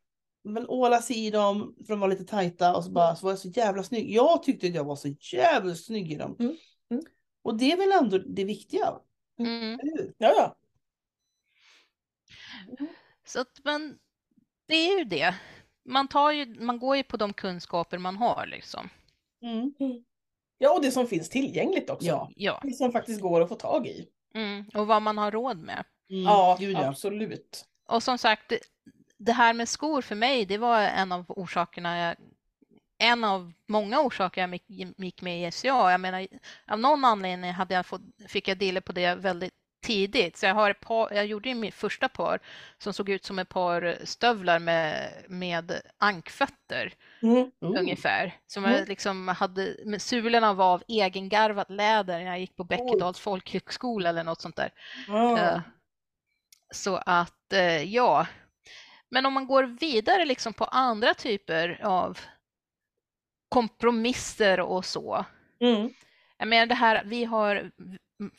Man 0.44 0.70
ålas 0.70 1.12
i 1.12 1.32
dem 1.32 1.76
för 1.88 1.94
de 1.94 2.00
var 2.00 2.08
lite 2.08 2.26
tajta 2.26 2.76
och 2.76 2.84
så, 2.84 2.92
bara, 2.92 3.16
så 3.16 3.26
var 3.26 3.32
jag 3.32 3.40
så 3.40 3.48
jävla 3.48 3.84
snygg. 3.84 4.12
Jag 4.12 4.44
tyckte 4.44 4.68
att 4.68 4.76
jag 4.76 4.84
var 4.84 4.96
så 4.96 5.08
jävla 5.34 5.76
snygg 5.76 6.12
i 6.12 6.16
dem. 6.16 6.36
Mm, 6.40 6.56
mm. 6.90 7.04
Och 7.42 7.58
det 7.58 7.72
är 7.72 7.78
väl 7.78 7.92
ändå 7.92 8.18
det 8.18 8.44
viktiga. 8.44 9.00
Mm. 9.40 9.80
Ja, 10.18 10.34
ja. 10.38 10.56
Så 13.26 13.42
att, 13.42 13.60
men 13.64 14.00
det 14.68 14.76
är 14.76 14.98
ju 14.98 15.04
det. 15.04 15.36
Man, 15.86 16.08
tar 16.08 16.32
ju, 16.32 16.46
man 16.62 16.80
går 16.80 16.98
ju 16.98 17.04
på 17.04 17.18
de 17.18 17.34
kunskaper 17.34 17.98
man 17.98 18.18
har 18.18 18.46
liksom. 18.46 18.90
Mm. 19.42 19.74
ja, 20.58 20.74
och 20.76 20.82
det 20.82 20.92
som 20.92 21.08
finns 21.08 21.30
tillgängligt 21.30 21.90
också. 21.90 22.08
Ja. 22.08 22.32
Ja. 22.36 22.60
Det 22.64 22.74
som 22.74 22.92
faktiskt 22.92 23.22
går 23.22 23.42
att 23.42 23.50
få 23.50 23.56
tag 23.56 23.88
i. 23.88 24.10
Mm. 24.34 24.66
Och 24.74 24.88
vad 24.88 25.02
man 25.02 25.18
har 25.18 25.32
råd 25.32 25.58
med. 25.58 25.84
Mm. 26.10 26.24
Ja, 26.24 26.58
Gud, 26.60 26.76
ja. 26.76 26.88
absolut. 26.88 27.66
Och 27.88 28.04
som 28.04 28.18
sagt, 28.18 28.50
det, 28.50 28.60
det 29.18 29.32
här 29.32 29.54
med 29.54 29.70
skor 29.70 30.02
för 30.02 30.16
mig, 30.16 30.46
det 30.46 30.58
var 30.58 30.82
en 30.82 31.12
av 31.12 31.26
orsakerna 31.28 31.98
jag 31.98 32.16
en 33.00 33.24
av 33.24 33.54
många 33.68 34.00
orsaker 34.00 34.42
jag 34.42 34.60
gick- 34.98 35.22
med 35.22 35.48
i 35.48 35.52
SCA. 35.52 35.92
Jag 35.92 36.00
menar, 36.02 36.28
av 36.68 36.80
någon 36.80 37.06
anledning 37.06 37.52
hade 37.52 37.74
jag 37.74 37.86
fått, 37.86 38.02
fick 38.28 38.48
jag 38.48 38.58
dela 38.58 38.82
på 38.82 38.92
det 38.92 39.16
väldigt 39.16 39.54
tidigt. 39.86 40.38
Så 40.38 40.46
jag, 40.46 40.54
har 40.56 40.70
ett 40.72 40.80
par, 40.80 41.14
jag 41.14 41.26
gjorde 41.26 41.54
mitt 41.54 41.76
första 41.76 42.10
par 42.10 42.40
som 42.78 42.94
såg 42.94 43.10
ut 43.10 43.26
som 43.26 43.40
ett 43.40 43.50
par 43.50 43.98
stövlar 44.04 44.60
med, 44.60 45.10
med 45.28 45.82
ankfötter 45.98 46.94
Mm. 47.22 47.52
Ungefär. 47.60 48.38
Som 48.48 48.66
Mm. 48.66 48.78
jag 48.80 48.88
liksom 48.88 49.28
hade, 49.28 49.76
med 49.86 50.02
sulorna 50.02 50.54
var 50.54 50.74
av 50.74 50.84
egengarvat 50.88 51.70
läder 51.70 52.20
när 52.20 52.26
jag 52.26 52.40
gick 52.40 52.56
på 52.56 52.64
Bäckedals 52.64 53.20
folkhögskola 53.20 54.10
eller 54.10 54.24
något 54.24 54.42
sånt 54.42 54.56
där. 54.56 54.72
Eh, 55.38 55.60
Så 56.74 56.96
att 57.06 57.54
eh, 57.54 57.84
ja. 57.84 58.28
Men 59.10 59.26
om 59.26 59.34
man 59.34 59.48
går 59.48 59.64
vidare 59.64 60.26
liksom 60.26 60.54
på 60.54 60.66
andra 60.66 61.14
typer 61.14 61.80
av 61.84 62.20
kompromisser 63.50 64.60
och 64.60 64.86
så. 64.86 65.26
Mm. 65.60 65.94
Jag 66.38 66.48
menar 66.48 66.66
det 66.66 66.76
här, 66.76 67.04
vi 67.06 67.26
har, 67.26 67.72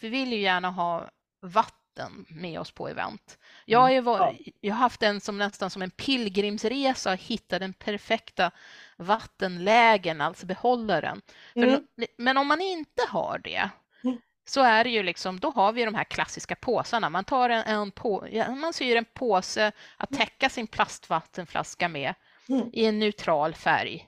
vi 0.00 0.08
vill 0.08 0.32
ju 0.32 0.40
gärna 0.40 0.70
ha 0.70 1.08
vatten 1.42 2.26
med 2.28 2.60
oss 2.60 2.70
på 2.70 2.88
event. 2.88 3.38
Jag 3.64 3.78
har, 3.80 3.90
ju 3.90 4.00
varit, 4.00 4.48
jag 4.60 4.74
har 4.74 4.80
haft 4.80 5.02
en 5.02 5.20
som 5.20 5.38
nästan 5.38 5.70
som 5.70 5.82
en 5.82 5.90
pilgrimsresa 5.90 7.12
och 7.12 7.18
hittat 7.18 7.60
den 7.60 7.72
perfekta 7.72 8.50
vattenlägen, 8.96 10.20
alltså 10.20 10.46
behållaren. 10.46 11.22
För, 11.52 11.62
Mm. 11.62 11.84
men 12.18 12.36
om 12.38 12.46
man 12.46 12.60
inte 12.60 13.02
har 13.08 13.38
det 13.44 13.70
Mm. 14.04 14.18
så 14.44 14.60
är 14.62 14.84
det 14.84 14.90
ju 14.90 15.02
liksom, 15.02 15.40
då 15.40 15.50
har 15.50 15.72
vi 15.72 15.84
de 15.84 15.94
här 15.94 16.04
klassiska 16.04 16.54
påsarna. 16.56 17.10
Man 17.10 17.24
tar 17.24 17.50
en, 17.50 17.62
en 17.64 17.90
på, 17.90 18.26
man 18.60 18.72
syr 18.72 18.96
en 18.96 19.04
påse 19.04 19.72
att 19.96 20.10
täcka 20.10 20.48
sin 20.48 20.66
plastvattenflaska 20.66 21.88
med 21.88 22.14
Mm. 22.48 22.70
i 22.72 22.84
en 22.86 22.98
neutral 22.98 23.54
färg. 23.54 24.06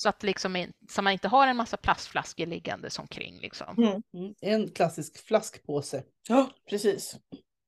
Så 0.00 0.08
att 0.08 0.22
liksom, 0.22 0.66
så 0.90 1.02
man 1.02 1.12
inte 1.12 1.28
har 1.28 1.46
en 1.46 1.56
massa 1.56 1.76
plastflaskor 1.76 2.46
liggandes 2.46 2.98
omkring. 2.98 3.38
Liksom. 3.40 4.02
Mm. 4.14 4.34
En 4.40 4.70
klassisk 4.70 5.26
flaskpåse. 5.26 6.02
Ja, 6.28 6.50
precis. 6.70 7.16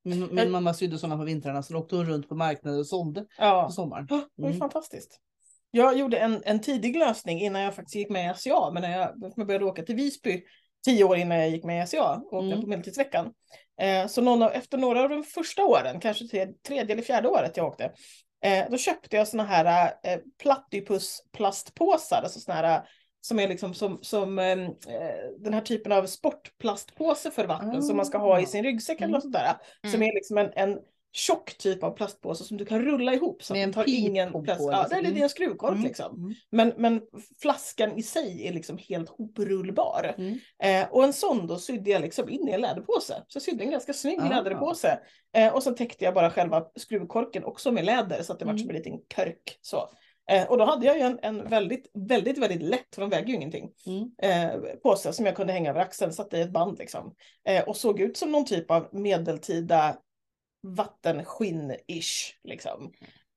Min, 0.05 0.35
min 0.35 0.51
mamma 0.51 0.75
sydde 0.75 0.99
sådana 0.99 1.17
på 1.17 1.25
vintrarna, 1.25 1.63
så 1.63 1.73
då 1.73 1.79
åkte 1.79 1.97
hon 1.97 2.07
runt 2.07 2.29
på 2.29 2.35
marknaden 2.35 2.79
och 2.81 2.87
sålde 2.87 3.27
Ja. 3.39 3.65
på 3.67 3.73
sommaren. 3.73 4.07
Ja, 4.11 4.17
det 4.37 4.43
var 4.43 4.49
Mm. 4.49 4.59
fantastiskt. 4.61 5.19
Jag 5.71 5.99
gjorde 5.99 6.19
en, 6.19 6.43
en 6.45 6.61
tidig 6.61 6.97
lösning 6.97 7.41
innan 7.41 7.63
jag 7.63 7.75
faktiskt 7.75 7.95
gick 7.97 8.11
med 8.11 8.31
i 8.31 8.39
SCA, 8.39 8.71
men 8.73 8.83
när 8.83 8.99
jag, 8.99 9.33
jag 9.37 9.47
började 9.47 9.65
åka 9.65 9.83
till 9.83 9.95
Visby 9.97 10.43
tio 10.85 11.05
år 11.05 11.17
innan 11.17 11.39
jag 11.39 11.51
gick 11.51 11.65
med 11.65 11.85
i 11.85 11.87
SCA 11.87 12.15
och 12.15 12.33
åkte 12.33 12.47
Mm. 12.47 12.61
på 12.61 12.67
Medeltidsveckan. 12.67 13.33
Eh, 13.81 14.07
så 14.07 14.21
någon 14.23 14.43
av, 14.43 14.51
efter 14.53 14.79
några 14.79 15.03
av 15.03 15.09
de 15.09 15.25
första 15.25 15.65
åren, 15.65 16.01
kanske 16.01 16.29
tre, 16.29 16.47
tredje 16.69 16.93
eller 16.93 17.03
fjärde 17.03 17.29
året 17.29 17.57
jag 17.57 17.67
åkte, 17.67 17.93
då 18.71 18.77
köpte 18.77 19.17
jag 19.17 19.29
såna 19.29 19.45
här 19.45 19.93
eh, 20.03 20.19
platypus 20.43 21.23
plastpåsar, 21.33 22.23
alltså 22.23 22.41
såna 22.41 22.57
här 22.57 22.83
som 23.21 23.39
är 23.39 23.49
liksom 23.49 23.75
som, 23.75 23.99
som 24.03 24.39
eh, 24.39 24.57
den 25.39 25.55
här 25.55 25.61
typen 25.61 25.93
av 25.93 26.07
sportplastpåse 26.07 27.31
för 27.31 27.47
vatten 27.47 27.83
som 27.83 27.97
man 27.97 28.07
ska 28.07 28.19
ha 28.19 28.41
i 28.41 28.47
sin 28.47 28.65
ryggsäck 28.65 28.97
eller 29.01 29.09
Mm. 29.09 29.21
sånt 29.21 29.33
där. 29.35 29.55
Som 29.83 29.95
Mm. 29.95 30.09
är 30.09 30.15
liksom 30.15 30.39
en, 30.39 30.51
en 30.55 30.79
tjock 31.13 31.59
typ 31.59 31.83
av 31.83 31.91
plastpåse 31.91 32.45
som 32.45 32.57
du 32.57 32.65
kan 32.65 32.83
rulla 32.83 33.15
ihop 33.15 33.43
så 33.43 33.53
Med 33.53 33.63
att 33.63 33.67
en 33.67 33.73
tar 33.73 33.85
ingen 33.89 34.33
på, 34.33 34.45
Ja, 34.47 34.53
liksom. 34.55 34.67
det 34.91 34.97
är 34.97 35.01
lite 35.01 35.11
Mm. 35.11 35.23
en 35.23 35.29
skruvkork 35.29 35.73
Mm. 35.73 35.85
liksom. 35.85 36.17
Mm. 36.17 36.35
Men, 36.51 36.73
men 36.77 37.01
flaskan 37.43 37.99
i 37.99 38.03
sig 38.03 38.47
är 38.49 38.53
liksom 38.53 38.79
helt 38.89 39.09
hoprullbar. 39.09 40.15
Mm. 40.19 40.39
Eh, 40.63 40.89
och 40.93 41.05
en 41.05 41.13
sån 41.13 41.47
då 41.47 41.59
sydde 41.59 41.91
jag 41.91 42.03
liksom 42.03 42.29
in 42.29 42.49
i 42.49 42.53
en 42.53 42.61
läderpåse. 42.61 43.15
Så 43.29 43.37
jag 43.37 43.43
sydde 43.43 43.65
en 43.65 43.71
ganska 43.71 43.93
snygg 43.93 44.21
Ah. 44.21 44.29
läderpåse. 44.29 44.99
Eh, 45.37 45.55
och 45.55 45.63
så 45.63 45.71
täckte 45.73 46.05
jag 46.05 46.15
bara 46.15 46.31
själva 46.31 46.67
skruvkorken 46.77 47.45
också 47.45 47.73
med 47.73 47.85
läder 47.85 48.23
så 48.23 48.33
att 48.33 48.39
det 48.39 48.45
var 48.45 48.53
Mm. 48.53 48.59
som 48.61 48.71
en 48.71 48.77
liten 48.77 48.99
körk. 49.17 49.59
Så. 49.61 49.91
Eh, 50.31 50.51
och 50.51 50.59
då 50.59 50.65
hade 50.65 50.87
jag 50.87 50.97
ju 50.97 51.03
en, 51.03 51.19
en 51.23 51.49
väldigt, 51.49 51.91
väldigt, 51.95 52.39
väldigt 52.39 52.63
lätt, 52.63 52.95
för 52.95 53.01
de 53.01 53.11
väger 53.11 53.27
ju 53.29 53.35
ingenting, 53.35 53.71
Mm. 53.87 54.11
eh, 54.23 54.61
påse 54.83 55.13
som 55.13 55.27
jag 55.27 55.37
kunde 55.37 55.53
hänga 55.53 55.71
över 55.71 55.81
axeln, 55.81 56.13
satte 56.13 56.37
i 56.39 56.41
ett 56.41 56.51
band 56.53 56.79
liksom. 56.79 57.15
Eh, 57.49 57.65
och 57.69 57.77
såg 57.77 58.01
ut 58.01 58.17
som 58.17 58.33
någon 58.33 58.45
typ 58.45 58.71
av 58.71 58.89
medeltida 58.93 59.97
vattenskinn-ish 60.63 62.35
liksom. 62.43 62.93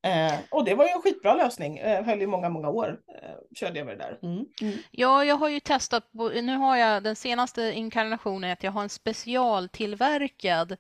Eh, 0.06 0.40
och 0.50 0.66
det 0.66 0.76
var 0.76 0.86
ju 0.86 0.92
en 0.92 1.02
skitbra 1.02 1.34
lösning, 1.34 1.78
eh, 1.78 2.04
höll 2.04 2.22
i 2.22 2.28
många, 2.28 2.50
många 2.50 2.70
år. 2.70 3.00
Eh, 3.22 3.56
körde 3.56 3.80
jag 3.80 3.86
med 3.86 3.98
det 3.98 4.04
där. 4.04 4.20
Mm. 4.22 4.78
Ja, 4.92 5.26
jag 5.26 5.36
har 5.36 5.50
ju 5.50 5.60
testat, 5.60 6.12
på, 6.12 6.30
nu 6.30 6.56
har 6.56 6.78
jag 6.78 7.04
den 7.04 7.16
senaste 7.16 7.62
inkarnationen 7.62 8.52
att 8.52 8.64
jag 8.64 8.72
har 8.72 8.84
en 8.84 8.90
specialtillverkad 8.90 10.78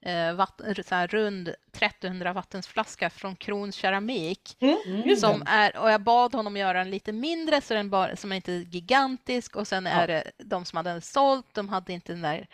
eh, 0.00 0.32
vatten, 0.32 0.74
så 0.84 0.94
här 0.94 1.06
rund 1.06 1.48
1300 1.48 2.32
vattensflaska 2.32 3.10
från 3.10 3.36
Krons 3.36 3.74
keramik. 3.74 4.56
Mm. 4.60 5.08
Just 5.08 5.20
Som 5.20 5.42
är, 5.46 5.76
och 5.76 5.90
jag 5.90 6.02
bad 6.02 6.34
honom 6.34 6.56
göra 6.56 6.78
den 6.78 6.90
lite 6.90 7.12
mindre 7.12 7.60
så 7.60 7.74
den 7.74 7.90
bara, 7.90 8.16
som 8.16 8.32
är 8.32 8.36
inte 8.36 8.52
gigantisk 8.52 9.56
och 9.56 9.68
sen 9.68 9.86
är 9.86 10.06
det 10.06 10.30
de 10.38 10.64
som 10.64 10.76
hade 10.76 10.90
den 10.90 11.02
sålt, 11.02 11.46
de 11.52 11.68
hade 11.68 11.92
inte 11.92 12.12
den 12.12 12.22
där 12.22 12.46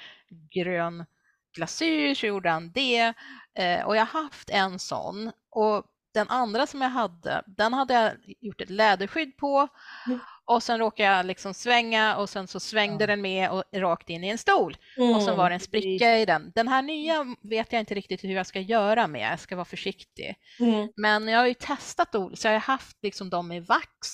grön 0.55 1.05
glasyr 1.55 2.15
så 2.15 2.27
gjorde 2.27 2.51
han 2.51 2.73
det. 2.73 3.15
Eh, 3.59 3.85
och 3.87 3.97
jag 3.97 4.07
har 4.07 4.23
haft 4.23 4.51
en 4.51 4.79
sån 4.79 5.33
och 5.51 5.85
den 6.15 6.29
andra 6.29 6.67
som 6.67 6.81
jag 6.83 6.89
hade, 6.91 7.43
den 7.47 7.73
hade 7.73 7.95
jag 7.95 8.13
gjort 8.41 8.61
ett 8.61 8.71
läderskydd 8.71 9.37
på 9.37 9.69
Mm. 10.07 10.19
och 10.45 10.63
sen 10.63 10.79
råkade 10.79 11.09
jag 11.09 11.27
liksom 11.27 11.55
svänga 11.55 12.17
och 12.17 12.29
sen 12.31 12.49
så 12.49 12.61
svängde 12.61 13.03
Ja. 13.03 13.07
den 13.07 13.21
med 13.23 13.51
och 13.51 13.65
rakt 13.75 14.11
in 14.11 14.25
i 14.25 14.29
en 14.29 14.39
stol 14.39 14.77
och 15.15 15.23
sen 15.23 15.37
var 15.37 15.51
det 15.51 15.55
en 15.55 15.61
spricka 15.61 16.19
i 16.19 16.25
den. 16.25 16.53
Den 16.55 16.69
här 16.69 16.83
nya 16.83 17.25
vet 17.43 17.73
jag 17.73 17.81
inte 17.81 17.95
riktigt 17.95 18.25
hur 18.25 18.35
jag 18.35 18.47
ska 18.47 18.61
göra 18.61 19.07
med, 19.07 19.33
jag 19.33 19.41
ska 19.41 19.57
vara 19.57 19.65
försiktig. 19.65 20.35
Mm. 20.61 20.89
Men 20.97 21.29
jag 21.29 21.39
har 21.39 21.47
ju 21.47 21.55
testat 21.55 22.13
så 22.35 22.47
jag 22.49 22.53
har 22.53 22.59
haft 22.59 22.97
liksom 23.03 23.31
dem 23.31 23.53
i 23.53 23.61
vax 23.61 24.09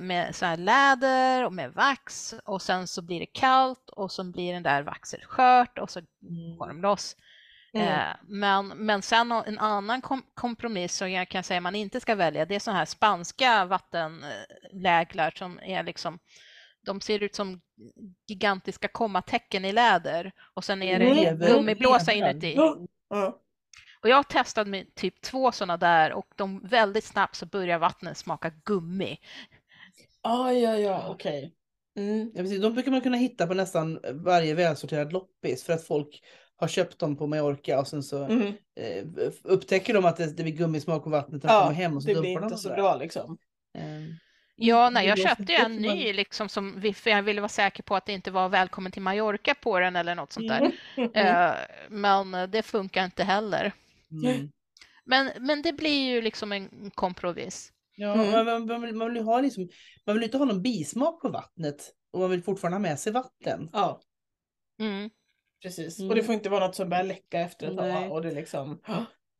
med 0.00 0.34
så 0.34 0.46
här 0.46 0.56
läder 0.56 1.44
och 1.44 1.52
med 1.52 1.72
vax 1.72 2.34
och 2.44 2.62
sen 2.62 2.86
så 2.88 3.02
blir 3.02 3.20
det 3.20 3.26
kallt 3.26 3.88
och 3.90 4.12
så 4.12 4.24
blir 4.24 4.52
den 4.52 4.62
där 4.62 4.82
vaxet 4.82 5.24
skört 5.24 5.78
och 5.78 5.90
så 5.90 6.00
går 6.58 6.66
de 6.66 6.80
loss. 6.80 7.16
Mm. 7.74 7.88
Eh, 7.88 8.16
men, 8.22 8.68
men 8.68 9.02
sen 9.02 9.32
en 9.32 9.58
annan 9.58 10.00
kom 10.02 10.22
kompromiss 10.34 10.96
som 10.96 11.10
jag 11.10 11.28
kan 11.28 11.42
säga 11.42 11.60
man 11.60 11.74
inte 11.74 12.00
ska 12.00 12.14
välja, 12.14 12.46
det 12.46 12.54
är 12.54 12.60
sådana 12.60 12.78
här 12.78 12.86
spanska 12.86 13.64
vattenläglar 13.64 15.32
som 15.36 15.60
är 15.62 15.82
liksom 15.82 16.18
de 16.86 17.00
ser 17.00 17.22
ut 17.22 17.34
som 17.34 17.60
gigantiska 18.28 18.88
kommatecken 18.88 19.64
i 19.64 19.72
läder 19.72 20.32
och 20.54 20.64
sen 20.64 20.82
är 20.82 20.98
det 20.98 21.28
Mm. 21.28 21.38
gummiblåsa 21.38 22.12
Lever. 22.12 22.30
inuti. 22.30 22.54
Ja. 23.08 23.38
Och 24.02 24.08
jag 24.08 24.28
testat 24.28 24.68
med 24.68 24.94
typ 24.94 25.20
två 25.20 25.52
sådana 25.52 25.76
där 25.76 26.12
och 26.12 26.26
de 26.36 26.60
väldigt 26.68 27.04
snabbt 27.04 27.36
så 27.36 27.46
börjar 27.46 27.78
vattnet 27.78 28.16
smaka 28.16 28.50
gummi. 28.64 29.18
Ah, 30.26 30.52
ja, 30.52 30.76
ja, 30.78 31.08
okej. 31.08 31.54
Mm. 31.96 32.30
Ja, 32.34 32.42
precis. 32.42 32.62
De 32.62 32.74
brukar 32.74 32.90
man 32.90 33.00
kunna 33.00 33.16
hitta 33.16 33.46
på 33.46 33.54
nästan 33.54 34.00
varje 34.12 34.54
välsorterad 34.54 35.12
loppis 35.12 35.64
för 35.64 35.72
att 35.72 35.86
folk 35.86 36.22
har 36.56 36.68
köpt 36.68 36.98
dem 36.98 37.16
på 37.16 37.26
Mallorca 37.26 37.80
och 37.80 37.88
sen 37.88 38.02
så 38.02 38.24
Mm. 38.24 38.46
eh, 38.80 39.04
upptäcker 39.44 39.94
de 39.94 40.04
att 40.04 40.16
det, 40.16 40.36
det 40.36 40.42
blir 40.42 40.52
gummismak 40.56 41.04
på 41.04 41.10
vattnet 41.10 41.42
när 41.42 41.48
de 41.48 41.54
Ja, 41.54 41.60
kommer 41.62 41.74
hem 41.74 41.96
och 41.96 42.02
så 42.02 42.08
det 42.08 42.14
dumpar 42.14 42.22
blir 42.22 42.34
de 42.34 42.42
inte 42.44 42.52
dem 42.54 42.58
så 42.58 42.68
där. 42.68 42.76
bra 42.76 42.96
liksom. 42.96 43.38
Ehm, 43.78 44.14
Ja, 44.58 44.90
nej, 44.90 45.06
jag 45.08 45.16
det 45.18 45.22
köpte 45.22 45.52
ju 45.52 45.58
en 45.58 45.76
ny 45.76 46.12
liksom 46.12 46.48
som 46.48 46.80
vi- 46.80 46.94
för 46.94 47.10
jag 47.10 47.22
ville 47.22 47.40
vara 47.40 47.48
säker 47.48 47.82
på 47.82 47.96
att 47.96 48.06
det 48.06 48.12
inte 48.12 48.30
var 48.30 48.48
välkommen 48.48 48.92
till 48.92 49.02
Mallorca 49.02 49.54
på 49.54 49.78
den 49.80 49.96
eller 49.96 50.14
något 50.14 50.32
sånt 50.32 50.48
där. 50.48 50.72
Mm. 50.96 51.10
Eh, 51.14 51.54
Men 51.88 52.50
det 52.50 52.62
funkar 52.62 53.04
inte 53.04 53.24
heller. 53.24 53.72
mm. 54.10 54.50
Men, 55.04 55.30
men 55.40 55.62
det 55.62 55.72
blir 55.72 56.06
ju 56.14 56.22
liksom 56.22 56.52
en 56.52 56.90
kompromiss. 56.94 57.72
Ja, 57.98 58.12
Mm. 58.14 58.30
man, 58.32 58.44
man, 58.46 58.66
man, 58.66 58.82
vill, 58.82 58.94
man, 58.94 59.08
vill 59.08 59.16
ju 59.16 59.22
ha 59.22 59.40
liksom, 59.40 59.68
man 60.06 60.14
vill 60.16 60.24
inte 60.24 60.38
ha 60.38 60.44
någon 60.44 60.62
bismak 60.62 61.20
på 61.22 61.28
vattnet 61.28 61.92
och 62.10 62.20
man 62.20 62.30
vill 62.30 62.42
fortfarande 62.42 62.76
ha 62.76 62.82
med 62.82 62.98
sig 62.98 63.12
vatten. 63.12 63.70
Ja, 63.72 64.00
Mm. 64.80 65.10
precis. 65.62 65.98
Mm. 65.98 66.10
Och 66.10 66.16
det 66.16 66.22
får 66.22 66.34
inte 66.34 66.48
vara 66.48 66.66
något 66.66 66.74
som 66.74 66.88
börjar 66.88 67.04
läcka 67.04 67.40
efter 67.40 67.66
ett 67.70 67.76
tag. 67.76 68.12
Och 68.12 68.22
det 68.22 68.30
liksom, 68.34 68.80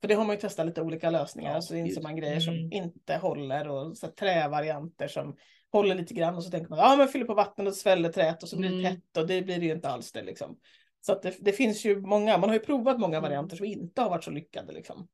för 0.01 0.09
det 0.09 0.14
har 0.14 0.25
man 0.25 0.37
ju 0.37 0.40
testat 0.40 0.66
lite 0.66 0.83
olika 0.83 1.11
lösningar. 1.11 1.55
Ja, 1.55 1.61
så 1.62 1.75
inser 1.77 2.03
man 2.03 2.16
grejer 2.16 2.40
som 2.40 2.55
Mm. 2.55 2.73
inte 2.73 3.16
håller 3.16 3.69
och 3.69 3.97
så 3.99 4.07
trävarianter 4.07 5.09
som 5.09 5.37
håller 5.73 5.95
lite 5.95 6.14
grann. 6.14 6.35
Och 6.35 6.45
så 6.45 6.51
tänker 6.51 6.71
man, 6.71 6.79
ja 6.79 6.97
men 6.97 7.09
fyller 7.09 7.25
på 7.27 7.35
vatten 7.35 7.66
och 7.66 7.75
sväller 7.75 8.12
träet 8.12 8.42
och 8.42 8.49
så 8.49 8.57
blir 8.59 8.71
det 8.71 8.79
Mm. 8.79 8.95
tätt 8.97 9.16
och 9.16 9.27
det 9.27 9.42
blir 9.42 9.59
det 9.59 9.66
ju 9.66 9.73
inte 9.73 9.88
alls 9.88 10.12
det 10.12 10.23
liksom. 10.23 10.59
Så 11.01 11.12
att 11.12 11.23
det, 11.23 11.37
det 11.40 11.53
finns 11.53 11.85
ju 11.85 12.01
många, 12.01 12.38
man 12.38 12.49
har 12.51 12.55
ju 12.57 12.61
provat 12.62 13.01
många 13.01 13.16
Mm. 13.16 13.23
varianter 13.31 13.57
som 13.57 13.66
inte 13.66 14.03
har 14.03 14.11
varit 14.11 14.25
så 14.25 14.31
lyckade 14.31 14.73
liksom. 14.73 15.09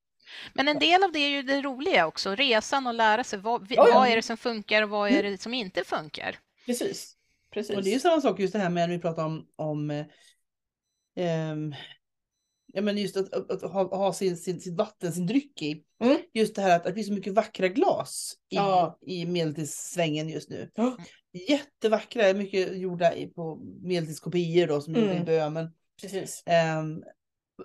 Men 0.55 0.69
en 0.69 0.79
del 0.79 1.05
av 1.05 1.13
det 1.13 1.19
är 1.19 1.29
ju 1.29 1.43
det 1.43 1.63
roliga 1.63 2.07
också, 2.07 2.35
resan 2.35 2.87
och 2.87 2.95
lära 2.95 3.25
sig 3.25 3.39
vad, 3.39 3.67
Ja, 3.71 3.89
ja. 3.89 3.95
vad 3.99 4.09
är 4.09 4.17
det 4.17 4.23
som 4.23 4.37
funkar 4.37 4.83
och 4.83 4.89
vad 4.89 5.11
är 5.11 5.23
det 5.23 5.41
som 5.41 5.55
inte 5.55 5.85
funkar. 5.85 6.39
Precis. 6.67 7.17
Precis. 7.53 7.77
Och 7.77 7.83
det 7.83 7.91
är 7.91 7.95
ju 7.95 8.01
samma 8.01 8.21
sak 8.21 8.41
just 8.41 8.53
det 8.53 8.59
här 8.59 8.71
med 8.71 8.89
när 8.89 8.97
vi 8.97 9.03
pratar 9.03 9.25
om, 9.25 9.47
om 9.57 9.91
eh, 9.91 10.07
ehm, 11.17 11.75
ja 12.73 12.83
men 12.83 12.99
just 12.99 13.17
att, 13.17 13.33
att, 13.35 13.51
att 13.51 13.73
ha, 13.73 13.97
ha 13.97 14.13
sin, 14.13 14.37
sin, 14.37 14.61
sitt 14.61 14.77
vatten, 14.77 15.13
sin 15.13 15.27
dryck 15.27 15.63
i. 15.63 15.85
Mm. 16.05 16.17
Just 16.33 16.55
det 16.55 16.63
här 16.63 16.77
att, 16.77 16.77
att 16.77 16.85
det 16.87 16.95
finns 16.95 17.07
så 17.07 17.13
mycket 17.13 17.33
vackra 17.33 17.69
glas 17.69 18.35
i, 18.51 18.57
Ja. 18.57 18.99
i 19.07 19.27
medeltidssvängen 19.27 20.29
just 20.29 20.51
nu. 20.51 20.71
Ja. 20.75 20.97
Jättevackra, 21.49 22.33
mycket 22.35 22.77
gjorda 22.79 23.15
i, 23.15 23.27
på 23.27 23.61
medeltidskopior 23.83 24.67
då 24.67 24.81
som 24.81 24.95
är 24.95 24.99
gjorda 24.99 25.13
i 25.13 25.17
Mm. 25.17 25.25
Böhmen. 25.25 25.73
Precis. 26.03 26.43
Ehm, 26.47 27.03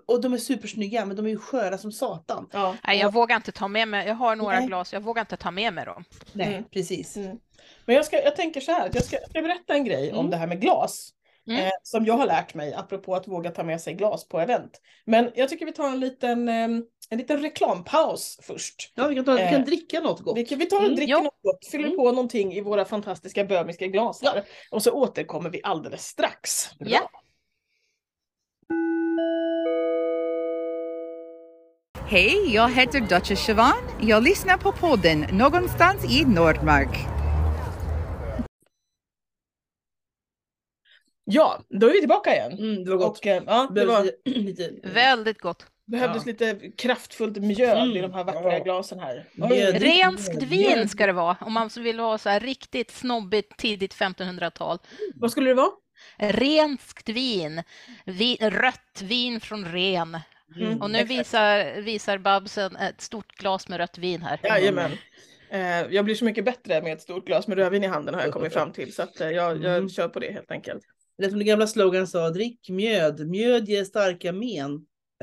och 0.05 0.21
de 0.21 0.33
är 0.33 0.37
supersnygga 0.37 1.05
men 1.05 1.15
de 1.17 1.25
är 1.25 1.29
ju 1.29 1.37
sköra 1.37 1.77
som 1.77 1.91
satan. 1.91 2.49
Ja. 2.53 2.75
Nej, 2.87 2.99
jag 2.99 3.13
vågar 3.13 3.35
inte 3.35 3.51
ta 3.51 3.67
med 3.67 3.87
mig, 3.87 4.07
jag 4.07 4.15
har 4.15 4.35
några 4.35 4.59
Nej. 4.59 4.67
glas, 4.67 4.93
jag 4.93 5.01
vågar 5.01 5.21
inte 5.21 5.37
ta 5.37 5.51
med 5.51 5.73
mig 5.73 5.85
dem. 5.85 6.03
Nej, 6.33 6.47
Mm. 6.47 6.63
precis. 6.63 7.17
Mm. 7.17 7.37
Men 7.85 7.95
jag, 7.95 8.05
ska, 8.05 8.23
jag 8.23 8.35
tänker 8.35 8.61
så 8.61 8.71
här, 8.71 8.89
jag 8.93 9.03
ska, 9.03 9.15
jag 9.21 9.29
ska 9.29 9.41
berätta 9.41 9.73
en 9.73 9.85
grej 9.85 10.11
om 10.11 10.19
Mm. 10.19 10.31
det 10.31 10.37
här 10.37 10.47
med 10.47 10.61
glas. 10.61 11.13
Mm. 11.47 11.65
Eh, 11.65 11.71
som 11.83 12.05
jag 12.05 12.13
har 12.17 12.25
lärt 12.25 12.53
mig, 12.53 12.73
apropå 12.73 13.15
att 13.15 13.27
våga 13.27 13.51
ta 13.51 13.63
med 13.63 13.81
sig 13.81 13.93
glas 13.93 14.27
på 14.27 14.39
event. 14.39 14.81
Men 15.05 15.31
jag 15.35 15.49
tycker 15.49 15.65
vi 15.65 15.71
tar 15.71 15.87
en 15.89 15.99
liten, 15.99 16.49
eh, 16.49 16.63
en 17.09 17.17
liten 17.17 17.41
reklampaus 17.41 18.39
först. 18.43 18.91
Ja, 18.95 19.07
vi 19.07 19.15
kan, 19.15 19.25
ta, 19.25 19.33
vi 19.33 19.41
Eh, 19.41 19.51
kan 19.51 19.63
dricka 19.65 19.99
något 19.99 20.19
gott. 20.21 20.37
Vi, 20.37 20.45
kan, 20.45 20.59
vi 20.59 20.65
tar 20.65 20.77
och 20.77 20.83
Mm, 20.83 20.95
dricker 20.95 21.11
ja. 21.11 21.19
något 21.21 21.41
gott, 21.41 21.65
fyller 21.71 21.85
Mm. 21.85 21.97
på 21.97 22.11
någonting 22.11 22.53
i 22.53 22.61
våra 22.61 22.85
fantastiska 22.85 23.43
böhmiska 23.43 23.87
glas 23.87 24.21
här. 24.23 24.43
Och 24.71 24.83
så 24.83 24.91
återkommer 24.91 25.49
vi 25.49 25.59
alldeles 25.63 26.05
strax. 26.05 26.69
Bra. 26.79 26.89
Ja. 26.89 27.09
Hej, 32.09 32.53
jag 32.53 32.69
heter 32.71 32.99
Duchess 32.99 33.39
Siobhan. 33.45 33.73
Jag 34.01 34.23
lyssnar 34.23 34.57
på 34.57 34.71
podden 34.71 35.19
Någonstans 35.31 36.05
i 36.19 36.25
Nordmark. 36.25 36.97
Ja, 41.23 41.61
då 41.69 41.87
är 41.87 41.93
vi 41.93 41.99
tillbaka 41.99 42.33
igen. 42.35 42.51
Mm, 42.51 42.83
det 42.83 42.91
var 42.91 42.97
gott. 42.97 43.17
Och, 43.17 43.27
eh, 43.27 43.43
ja, 43.45 43.71
det 43.75 43.85
var, 43.85 44.09
lite, 44.25 44.71
Väldigt 44.83 45.41
gott. 45.41 45.65
behövdes 45.85 46.25
Ja. 46.25 46.31
lite 46.31 46.71
kraftfullt 46.77 47.37
mjöl 47.37 47.95
i 47.95 47.99
Mm. 47.99 48.11
de 48.11 48.17
här 48.17 48.23
vackra 48.23 48.53
Ja. 48.53 48.63
glasen 48.63 48.99
här. 48.99 49.25
Mjöd. 49.33 49.75
Oj. 49.75 49.79
Renskt 49.79 50.43
vin 50.43 50.89
ska 50.89 51.05
det 51.05 51.13
vara 51.13 51.37
om 51.41 51.53
man 51.53 51.69
vill 51.77 51.99
ha 51.99 52.17
så 52.17 52.29
här 52.29 52.39
riktigt 52.39 52.91
snobbigt 52.91 53.57
tidigt 53.57 53.93
1500-tal. 53.93 54.77
Vad 55.15 55.31
skulle 55.31 55.49
det 55.49 55.53
vara? 55.55 55.69
Renskt 56.17 57.09
vin, 57.09 57.63
vi, 58.05 58.37
rött 58.41 59.01
vin 59.03 59.41
från 59.41 59.65
ren. 59.65 60.17
Mm. 60.55 60.81
Och 60.81 60.91
nu 60.91 60.97
Exakt. 60.99 61.19
visar, 61.19 61.81
visar 61.81 62.17
Babsen 62.17 62.75
ett 62.75 63.01
stort 63.01 63.37
glas 63.37 63.67
med 63.67 63.77
rött 63.77 63.97
vin 63.97 64.21
här. 64.21 64.39
Jajamän. 64.43 64.91
Eh, 65.49 65.59
jag 65.89 66.05
blir 66.05 66.15
så 66.15 66.25
mycket 66.25 66.45
bättre 66.45 66.81
med 66.81 66.93
ett 66.93 67.01
stort 67.01 67.25
glas 67.25 67.47
med 67.47 67.57
rödvin 67.57 67.83
i 67.83 67.87
handen 67.87 68.15
har 68.15 68.21
jag 68.21 68.33
kommit 68.33 68.53
fram 68.53 68.71
till. 68.71 68.93
Så 68.93 69.01
att, 69.01 69.21
eh, 69.21 69.29
jag, 69.29 69.63
jag 69.63 69.77
Mm. 69.77 69.89
kör 69.89 70.07
på 70.09 70.19
det 70.19 70.31
helt 70.31 70.51
enkelt. 70.51 70.83
Det 71.17 71.25
är 71.25 71.29
som 71.29 71.39
den 71.39 71.47
gamla 71.47 71.67
slogan 71.67 72.07
sa, 72.07 72.29
drick 72.29 72.69
mjöd. 72.69 73.27
Mjöd 73.27 73.69
ger 73.69 73.83
starka 73.83 74.31
men. 74.31 74.73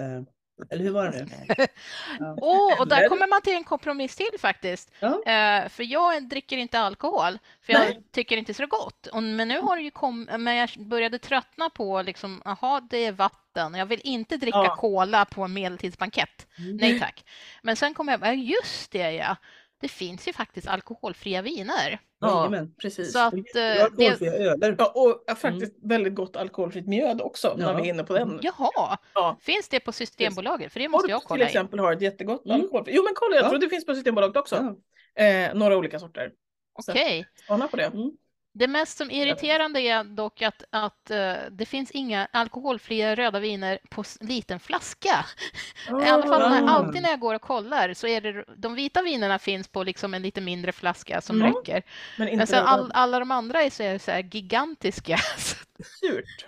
Eh, 0.00 0.22
eller 0.70 0.84
hur 0.84 0.90
var 0.90 1.04
det 1.10 1.24
nu? 1.24 1.66
Ja. 2.20 2.36
Åh, 2.40 2.80
och 2.80 2.88
där 2.88 3.08
kommer 3.08 3.26
man 3.26 3.42
till 3.42 3.52
en 3.52 3.64
kompromiss 3.64 4.16
till 4.16 4.38
faktiskt. 4.40 4.92
Ja. 5.00 5.22
Eh, 5.26 5.68
för 5.68 5.82
jag 5.82 6.28
dricker 6.28 6.56
inte 6.56 6.80
alkohol, 6.80 7.38
för 7.62 7.72
jag 7.72 7.80
Nej. 7.80 8.02
tycker 8.12 8.36
inte 8.36 8.54
så 8.54 8.66
gott. 8.66 9.06
Och, 9.06 9.22
men 9.22 9.48
nu 9.48 9.60
har 9.60 9.76
det 9.76 9.82
ju 9.82 9.90
kommit, 9.90 10.40
men 10.40 10.56
jag 10.56 10.70
började 10.78 11.18
tröttna 11.18 11.70
på 11.70 12.02
liksom, 12.02 12.42
jaha, 12.44 12.80
det 12.80 12.98
är 13.06 13.12
vatten. 13.12 13.74
Jag 13.74 13.86
vill 13.86 14.00
inte 14.04 14.36
dricka 14.36 14.58
Ja. 14.58 14.76
cola 14.76 15.24
på 15.24 15.42
en 15.42 15.52
medeltidsbankett. 15.52 16.46
Mm. 16.58 16.76
Nej 16.76 17.00
tack. 17.00 17.24
Men 17.62 17.76
sen 17.76 17.94
kom 17.94 18.08
jag, 18.08 18.20
ja 18.22 18.32
just 18.32 18.90
det 18.90 19.12
ja. 19.12 19.36
Det 19.80 19.88
finns 19.88 20.28
ju 20.28 20.32
faktiskt 20.32 20.68
alkoholfria 20.68 21.42
viner. 21.42 21.98
Jajamän. 22.30 22.74
precis. 22.82 23.12
Så 23.12 23.18
att 23.18 23.34
Det 23.54 23.60
eh, 23.60 23.64
är 23.66 23.74
det, 23.76 23.82
alkoholfria 23.84 24.32
öler. 24.32 24.76
Ja, 24.78 24.92
och 24.94 25.24
ja, 25.26 25.34
faktiskt 25.34 25.72
väldigt 25.82 26.14
gott 26.14 26.36
alkoholfritt 26.36 26.86
mjöd 26.86 27.20
också 27.20 27.54
när 27.56 27.64
Ja. 27.72 27.72
vi 27.76 27.82
är 27.88 27.94
inne 27.94 28.04
på 28.04 28.12
den. 28.12 28.38
jaha, 28.42 28.98
Ja. 29.14 29.36
finns 29.40 29.68
det 29.68 29.80
på 29.80 29.92
Systembolaget? 29.92 30.72
För 30.72 30.80
det 30.80 30.88
måste 30.88 31.10
jag 31.10 31.16
Torp 31.16 31.22
till 31.22 31.28
kolla 31.28 31.42
in. 31.44 31.46
exempel 31.48 31.78
har 31.78 31.92
ett 31.92 32.00
jättegott 32.02 32.44
Mm. 32.46 32.60
alkoholfritt. 32.60 32.96
Jo 32.96 33.02
men 33.04 33.12
kolla, 33.16 33.36
jag 33.36 33.44
Ja. 33.44 33.48
tror 33.48 33.58
det 33.58 33.68
finns 33.68 33.86
på 33.86 33.94
Systembolaget 33.94 34.36
också. 34.36 34.76
Ja. 35.16 35.24
Eh, 35.24 35.54
några 35.54 35.76
olika 35.76 35.98
sorter. 35.98 36.30
Okej. 36.88 37.26
Spana 37.44 37.68
på 37.68 37.76
det. 37.76 37.84
Mm. 37.84 38.10
Det 38.56 38.68
mest 38.68 38.98
som 38.98 39.10
irriterande 39.10 39.80
är 39.80 40.04
dock 40.04 40.42
att, 40.42 40.64
att 40.70 41.10
eh, 41.10 41.34
det 41.50 41.66
finns 41.66 41.90
inga 41.90 42.28
alkoholfria 42.32 43.14
röda 43.14 43.40
viner 43.40 43.78
på 43.90 44.04
liten 44.20 44.60
flaska. 44.60 45.24
I 45.88 46.08
alla 46.08 46.26
fall 46.26 46.50
när, 46.50 46.62
Ah. 46.62 46.70
alltid 46.70 47.02
när 47.02 47.10
jag 47.10 47.20
går 47.20 47.34
och 47.34 47.42
kollar 47.42 47.94
så 47.94 48.06
är 48.06 48.20
det 48.20 48.44
de 48.56 48.74
vita 48.74 49.02
vinerna 49.02 49.38
finns 49.38 49.68
på 49.68 49.82
liksom 49.82 50.14
en 50.14 50.22
lite 50.22 50.40
mindre 50.40 50.72
flaska 50.72 51.20
som 51.20 51.36
Mm. 51.42 51.52
räcker. 51.54 51.82
Men 52.18 52.28
inte 52.28 52.36
Men 52.36 52.46
sen 52.46 52.64
all, 52.66 52.90
alla 52.94 53.18
de 53.18 53.30
andra 53.30 53.62
är 53.62 53.70
så, 53.70 53.82
är 53.82 53.98
så 53.98 54.10
här 54.10 54.22
gigantiska. 54.32 55.16
surt. 56.00 56.46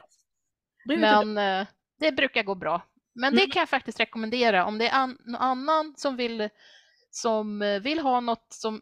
Men 0.85 1.38
eh, 1.38 1.66
det 2.01 2.12
brukar 2.12 2.42
gå 2.42 2.55
bra. 2.55 2.83
Men 3.14 3.35
det 3.35 3.40
Mm. 3.42 3.51
kan 3.51 3.61
jag 3.61 3.69
faktiskt 3.69 4.01
rekommendera 4.01 4.64
om 4.64 4.79
det 4.79 4.88
är 4.88 4.95
an, 4.95 5.19
någon 5.25 5.37
annan 5.42 5.95
som 5.97 6.16
vill, 6.16 6.49
som 7.11 7.62
eh, 7.62 7.81
vill 7.81 7.99
ha 7.99 8.21
något 8.21 8.47
som 8.51 8.81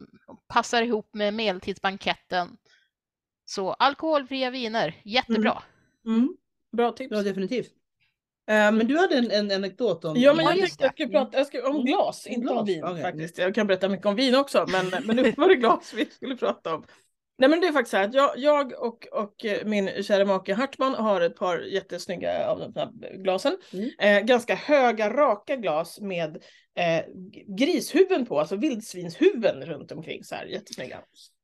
passar 0.48 0.82
ihop 0.82 1.14
med 1.14 1.34
medeltidsbanketten. 1.34 2.56
Så 3.44 3.72
alkoholfria 3.72 4.50
viner, 4.50 4.94
jättebra. 5.04 5.62
Mm. 6.07 6.37
Bra 6.76 6.92
tips. 6.92 7.12
Ja, 7.12 7.22
definitivt. 7.22 7.70
Ehm, 8.46 8.76
Men 8.76 8.87
du 8.88 8.98
hade 8.98 9.16
en, 9.18 9.30
en 9.30 9.50
anekdot 9.50 10.04
om... 10.04 10.16
Ja 10.16 10.35
men 10.35 10.44
Ja, 10.44 10.50
jag 10.50 10.61
tänkte 10.61 10.85
jag 10.85 10.92
skulle 10.92 11.09
prata 11.09 11.38
jag 11.38 11.46
skulle, 11.46 11.62
om 11.62 11.74
Mm. 11.74 11.85
glas, 11.87 12.26
Om 12.26 12.33
inte 12.33 12.46
glas, 12.46 12.59
om 12.61 12.66
vin 12.66 12.85
okej. 12.85 13.02
faktiskt. 13.02 13.38
Jag 13.38 13.54
kan 13.54 13.66
berätta 13.66 13.88
mycket 13.88 14.07
om 14.07 14.14
vin 14.16 14.35
också 14.35 14.66
men, 14.68 15.04
men 15.07 15.16
nu 15.16 15.33
var 15.37 15.48
det 15.48 15.54
glas 15.54 15.92
vi 15.96 16.07
skulle 16.11 16.37
prata 16.37 16.74
om. 16.74 16.85
Nej 17.38 17.48
men 17.50 17.61
det 17.61 17.66
är 17.66 17.72
faktiskt 17.72 17.90
så 17.90 17.96
här 17.96 18.04
att 18.09 18.14
jag, 18.14 18.30
jag 18.38 18.72
och, 18.72 19.07
och 19.12 19.44
eh, 19.44 19.64
min 19.66 20.02
kära 20.02 20.24
make 20.24 20.54
Hartman 20.54 20.94
har 20.94 21.20
ett 21.20 21.37
par 21.37 21.59
jättesnygga 21.59 22.48
av 22.50 22.59
de 22.59 22.72
här 22.80 23.16
glasen. 23.22 23.57
Mm. 23.72 23.90
Eh, 23.98 24.20
ganska 24.26 24.54
höga 24.54 25.11
raka 25.11 25.57
glas 25.57 26.00
med 26.00 26.37
eh, 26.78 27.04
grishuvuden 27.59 28.26
på, 28.26 28.40
alltså 28.40 28.57
vildsvinshuvuden 28.57 29.66
runt 29.66 29.92
omkring 29.92 30.24
så 30.24 30.35
här 30.35 30.46
jättesnygga. 30.46 31.00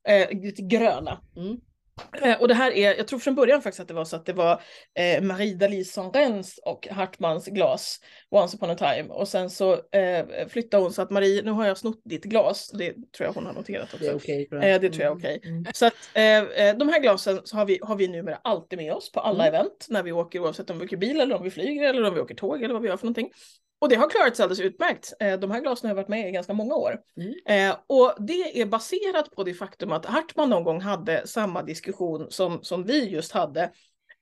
Eh, 0.08 0.40
lite 0.42 0.62
gröna. 0.62 1.20
Mm. 1.36 1.56
Eh, 2.22 2.40
och 2.40 2.48
det 2.48 2.54
här 2.54 2.72
är, 2.72 2.94
jag 2.94 3.08
tror 3.08 3.18
från 3.18 3.34
början 3.34 3.62
faktiskt 3.62 3.80
att 3.80 3.88
det 3.88 3.94
var 3.94 4.04
så 4.04 4.16
att 4.16 4.26
det 4.26 4.32
var 4.32 4.62
eh, 4.98 5.22
Marie 5.22 5.54
Dalie 5.54 5.84
Sanrens 5.84 6.60
och 6.64 6.88
Hartmans 6.90 7.46
glas 7.46 8.00
Once 8.30 8.56
upon 8.56 8.70
a 8.70 8.74
time. 8.74 9.08
Och 9.08 9.28
sen 9.28 9.50
så 9.50 9.72
eh, 9.72 10.48
flyttade 10.48 10.82
hon 10.82 10.92
så 10.92 11.02
att 11.02 11.10
Marie, 11.10 11.42
nu 11.42 11.50
har 11.50 11.66
jag 11.66 11.78
snott 11.78 12.00
ditt 12.04 12.24
glas. 12.24 12.70
Det 12.70 12.92
tror 12.92 13.26
jag 13.26 13.32
hon 13.32 13.46
har 13.46 13.52
noterat 13.52 13.94
också. 13.94 14.18
Det 14.18 14.32
är 14.32 14.46
jag. 14.50 14.74
Eh, 14.74 14.80
det 14.80 14.90
tror 14.90 15.02
jag 15.02 15.12
är 15.12 15.16
okej. 15.16 15.40
Mm. 15.44 15.64
Så 15.74 15.86
att 15.86 15.94
eh, 16.14 16.24
eh, 16.24 16.76
de 16.76 16.88
här 16.88 17.00
glasen 17.00 17.40
så 17.44 17.56
har 17.56 17.66
vi, 17.66 17.78
har 17.82 17.96
vi 17.96 18.08
numera 18.08 18.40
alltid 18.44 18.78
med 18.78 18.92
oss 18.92 19.12
på 19.12 19.20
alla 19.20 19.46
event 19.46 19.86
när 19.88 20.02
vi 20.02 20.12
åker 20.12 20.40
oavsett 20.40 20.70
om 20.70 20.78
vi 20.78 20.84
åker 20.84 20.96
bil 20.96 21.20
eller 21.20 21.36
om 21.36 21.42
vi 21.42 21.50
flyger 21.50 21.88
eller 21.88 22.08
om 22.08 22.14
vi 22.14 22.20
åker 22.20 22.34
tåg 22.34 22.62
eller 22.62 22.74
vad 22.74 22.82
vi 22.82 22.88
gör 22.88 22.96
för 22.96 23.06
någonting. 23.06 23.30
Och 23.80 23.88
det 23.88 23.96
har 23.96 24.10
klarat 24.10 24.36
sig 24.36 24.42
alldeles 24.42 24.60
utmärkt. 24.60 25.12
Eh, 25.20 25.38
de 25.38 25.50
här 25.50 25.60
glasen 25.60 25.88
har 25.88 25.94
varit 25.94 26.08
med 26.08 26.28
i 26.28 26.30
ganska 26.30 26.52
många 26.52 26.74
år. 26.74 27.00
Mm. 27.16 27.70
Eh, 27.70 27.76
och 27.86 28.14
det 28.18 28.60
är 28.60 28.66
baserat 28.66 29.30
på 29.30 29.44
det 29.44 29.54
faktum 29.54 29.92
att 29.92 30.06
Hartman 30.06 30.50
någon 30.50 30.64
gång 30.64 30.80
hade 30.80 31.26
samma 31.26 31.62
diskussion 31.62 32.26
som, 32.30 32.62
som 32.62 32.84
vi 32.84 33.08
just 33.08 33.32
hade 33.32 33.62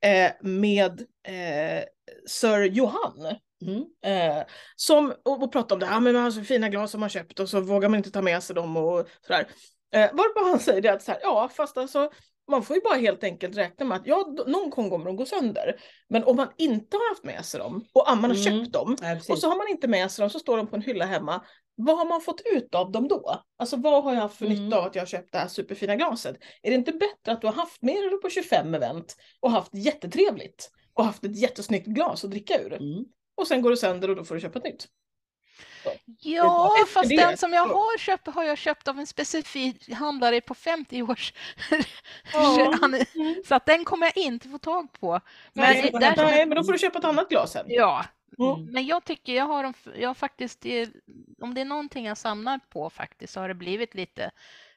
eh, 0.04 0.32
med 0.40 1.02
Sir 2.26 2.62
Johan. 2.62 3.38
Mm. 3.62 3.84
Eh, 4.04 4.44
som, 4.76 5.14
och, 5.24 5.42
och 5.42 5.52
pratade 5.52 5.74
om 5.74 5.80
det 5.80 5.86
här, 5.86 6.00
men 6.00 6.14
man 6.14 6.22
har 6.22 6.30
så 6.30 6.42
fina 6.42 6.68
glas 6.68 6.90
som 6.90 7.00
man 7.00 7.08
köpt 7.08 7.40
och 7.40 7.48
så 7.48 7.60
vågar 7.60 7.88
man 7.88 7.96
inte 7.96 8.10
ta 8.10 8.22
med 8.22 8.42
sig 8.42 8.56
dem 8.56 8.76
och 8.76 9.08
sådär. 9.26 9.48
Eh, 9.94 10.10
varpå 10.12 10.50
han 10.50 10.58
säger 10.60 10.80
det 10.80 10.88
att 10.88 11.02
så 11.02 11.12
här, 11.12 11.20
ja 11.22 11.48
fast 11.48 11.78
alltså 11.78 12.10
man 12.48 12.62
får 12.62 12.76
ju 12.76 12.82
bara 12.82 12.94
helt 12.98 13.24
enkelt 13.24 13.56
räkna 13.56 13.86
med 13.86 13.96
att 13.96 14.06
ja, 14.06 14.34
någon 14.46 14.70
gång 14.70 14.90
kommer 14.90 15.04
de 15.04 15.16
gå 15.16 15.26
sönder. 15.26 15.80
Men 16.08 16.24
om 16.24 16.36
man 16.36 16.48
inte 16.56 16.96
har 16.96 17.08
haft 17.08 17.24
med 17.24 17.44
sig 17.44 17.60
dem 17.60 17.84
och 17.92 18.04
man 18.06 18.18
har 18.30 18.46
Mm. 18.48 18.64
köpt 18.64 18.72
dem 18.72 18.96
precis. 19.00 19.30
och 19.30 19.38
så 19.38 19.48
har 19.48 19.56
man 19.56 19.68
inte 19.68 19.88
med 19.88 20.10
sig 20.10 20.22
dem 20.22 20.30
så 20.30 20.38
står 20.38 20.56
de 20.56 20.66
på 20.66 20.76
en 20.76 20.82
hylla 20.82 21.04
hemma. 21.04 21.44
Vad 21.80 21.98
har 21.98 22.04
man 22.04 22.20
fått 22.20 22.40
ut 22.44 22.74
av 22.74 22.92
dem 22.92 23.08
då? 23.08 23.42
Alltså 23.58 23.76
vad 23.76 24.04
har 24.04 24.14
jag 24.14 24.20
haft 24.20 24.36
för 24.36 24.46
Mm. 24.46 24.64
nytta 24.64 24.78
av 24.78 24.84
att 24.84 24.94
jag 24.94 25.02
har 25.02 25.06
köpt 25.06 25.32
det 25.32 25.38
här 25.38 25.48
superfina 25.48 25.96
glaset? 25.96 26.36
Är 26.62 26.70
det 26.70 26.74
inte 26.76 26.92
bättre 26.92 27.32
att 27.32 27.40
du 27.40 27.46
har 27.46 27.54
haft 27.54 27.82
med 27.82 27.94
dig 27.94 28.10
det 28.10 28.16
på 28.16 28.28
25 28.30 28.74
event 28.74 29.16
och 29.40 29.50
haft 29.50 29.74
jättetrevligt 29.74 30.70
och 30.94 31.04
haft 31.04 31.24
ett 31.24 31.36
jättesnyggt 31.38 31.86
glas 31.86 32.24
att 32.24 32.30
dricka 32.30 32.60
ur? 32.62 32.72
Mm. 32.72 33.04
Och 33.36 33.46
sen 33.46 33.62
går 33.62 33.70
det 33.70 33.76
sönder 33.76 34.10
och 34.10 34.16
då 34.16 34.24
får 34.24 34.34
du 34.34 34.40
köpa 34.40 34.58
ett 34.58 34.64
nytt. 34.64 34.86
Ja, 36.20 36.70
fast 36.94 37.08
det 37.08 37.16
den 37.16 37.36
som 37.36 37.52
jag 37.52 37.66
har 37.66 37.98
köpt 37.98 38.26
har 38.26 38.42
jag 38.44 38.58
köpt 38.58 38.88
av 38.88 38.98
en 38.98 39.06
specifik 39.06 39.92
handlare 39.92 40.40
på 40.40 40.54
50 40.54 41.02
års. 41.02 41.32
Ja. 42.32 42.74
Mm. 43.14 43.34
Så 43.46 43.54
att 43.54 43.66
den 43.66 43.84
kommer 43.84 44.06
jag 44.06 44.16
inte 44.16 44.48
få 44.48 44.58
tag 44.58 44.92
på. 45.00 45.20
Men 45.52 45.64
Nej, 45.72 45.90
där- 45.92 46.16
nej, 46.16 46.46
men 46.46 46.56
då 46.56 46.64
får 46.64 46.72
du 46.72 46.78
köpa 46.78 46.98
ett 46.98 47.04
annat 47.04 47.28
glas 47.28 47.52
sen. 47.52 47.66
Ja, 47.68 48.04
Mm. 48.38 48.64
men 48.72 48.86
jag 48.86 49.04
tycker 49.04 49.32
jag 49.34 49.44
har, 49.44 49.62
dem, 49.62 49.74
jag 49.96 50.08
har 50.08 50.14
faktiskt, 50.14 50.66
eh, 50.66 50.88
om 51.42 51.54
det 51.54 51.60
är 51.60 51.64
någonting 51.64 52.06
jag 52.06 52.18
samlar 52.18 52.60
på 52.70 52.90
faktiskt 52.90 53.32
så 53.32 53.40
har 53.40 53.48
det 53.48 53.54
blivit 53.54 53.94
lite 53.94 54.30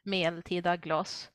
medeltida 0.04 0.78
glas. 0.78 1.30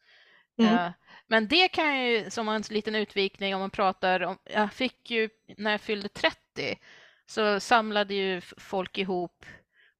Mm. 0.58 0.74
Eh, 0.74 0.90
Men 1.26 1.48
det 1.48 1.68
kan 1.68 1.86
jag 1.96 2.08
ju, 2.10 2.30
som 2.30 2.48
en 2.48 2.62
liten 2.70 2.94
utvikning 2.94 3.54
om 3.54 3.60
man 3.60 3.70
pratar 3.70 4.22
om, 4.22 4.38
jag 4.44 4.72
fick 4.72 5.10
ju 5.10 5.28
när 5.56 5.70
jag 5.70 5.80
fyllde 5.80 6.08
30 6.08 6.78
så 7.26 7.60
samlade 7.60 8.14
ju 8.14 8.40
folk 8.40 8.98
ihop 8.98 9.46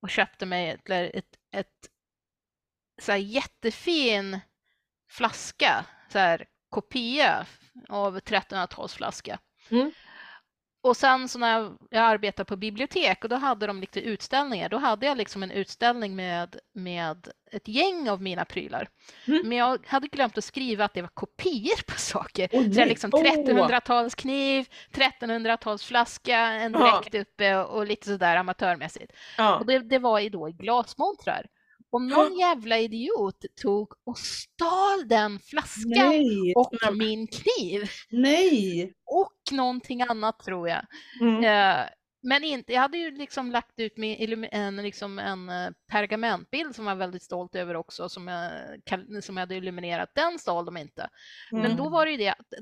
och 0.01 0.11
köpte 0.11 0.47
mig 0.47 0.71
ett, 0.71 0.91
ett, 0.91 1.37
ett 1.53 1.91
så 3.03 3.13
här 3.13 3.19
jättefin 3.19 4.41
flaska, 5.09 5.87
så 6.13 6.19
här 6.19 6.47
kopia 6.71 7.47
av 7.89 8.19
1300-talsflaska. 8.19 9.39
Mm. 9.71 9.93
Och 10.87 10.97
sen 10.97 11.29
så 11.29 11.39
när 11.39 11.71
jag, 11.91 12.03
arbetade 12.03 12.45
på 12.45 12.57
bibliotek 12.57 13.25
och 13.25 13.31
då 13.31 13.37
hade 13.37 13.67
de 13.67 13.81
lite 13.81 14.01
utställningar, 14.01 14.69
då 14.69 14.77
hade 14.77 15.07
jag 15.07 15.17
liksom 15.17 15.43
en 15.43 15.51
utställning 15.51 16.17
med, 16.17 16.57
med 16.73 17.29
ett 17.53 17.69
gäng 17.69 18.09
av 18.11 18.23
mina 18.23 18.45
prylar. 18.45 18.89
Mm. 19.27 19.49
Men 19.49 19.59
jag 19.59 19.87
hade 19.87 20.09
glömt 20.09 20.39
att 20.39 20.45
skriva 20.45 20.85
att 20.85 20.95
det 20.95 21.03
var 21.03 21.09
kopior 21.15 21.83
på 21.87 21.99
saker. 21.99 22.49
Åh, 22.53 22.73
så 22.73 22.81
jag 22.81 22.89
liksom 22.89 23.11
Åh. 23.15 23.23
1300-talskniv, 23.23 24.67
1300-talsflaska, 24.93 26.37
en 26.37 26.73
dräkt 26.73 27.15
uppe 27.15 27.57
och, 27.57 27.87
lite 27.87 28.07
sådär 28.07 28.37
amatörmässigt. 28.37 29.13
Ja. 29.39 29.59
Och 29.59 29.67
det, 29.67 29.79
det 29.79 29.99
var 29.99 30.19
ju 30.19 30.29
då 30.29 30.49
i 30.49 30.53
glasmontrar. 30.53 31.47
Om 31.91 32.09
någon 32.09 32.39
jävla 32.39 32.79
idiot 32.79 33.45
tog 33.63 33.93
och 34.05 34.19
stal 34.19 35.09
den 35.09 35.39
flaskan 35.39 36.09
Nej, 36.09 36.55
och 36.57 36.97
min 36.97 37.27
kniv 37.27 37.91
nej. 38.11 38.93
och 39.05 39.33
någonting 39.53 40.03
annat 40.03 40.39
tror 40.39 40.69
jag. 40.69 40.87
Mm. 41.21 41.45
Eh, 41.45 41.87
men 42.23 42.45
inte, 42.45 42.73
jag 42.73 42.81
hade 42.81 42.99
ju 42.99 43.11
liksom 43.11 43.51
lagt 43.51 43.79
ut 43.81 43.97
min, 43.97 44.45
en, 44.53 44.77
liksom 44.77 45.19
en 45.19 45.49
eh, 45.49 45.71
pergamentbild 45.91 46.75
som 46.75 46.87
jag 46.87 46.95
var 46.95 47.01
väldigt 47.01 47.23
stolt 47.23 47.55
över 47.55 47.77
också 47.77 48.09
som 48.09 48.29
jag, 48.29 48.51
som 49.25 49.37
jag 49.37 49.43
hade 49.43 49.55
illuminerat. 49.55 50.11
Den 50.15 50.39
stal 50.39 50.65
de 50.65 50.77
inte. 50.77 51.09
Men 51.51 51.65
Mm. 51.65 51.77
då 51.77 51.89
var 51.89 52.07
det 52.07 52.13
ju 52.13 52.19
det 52.19 52.29
att 52.29 52.53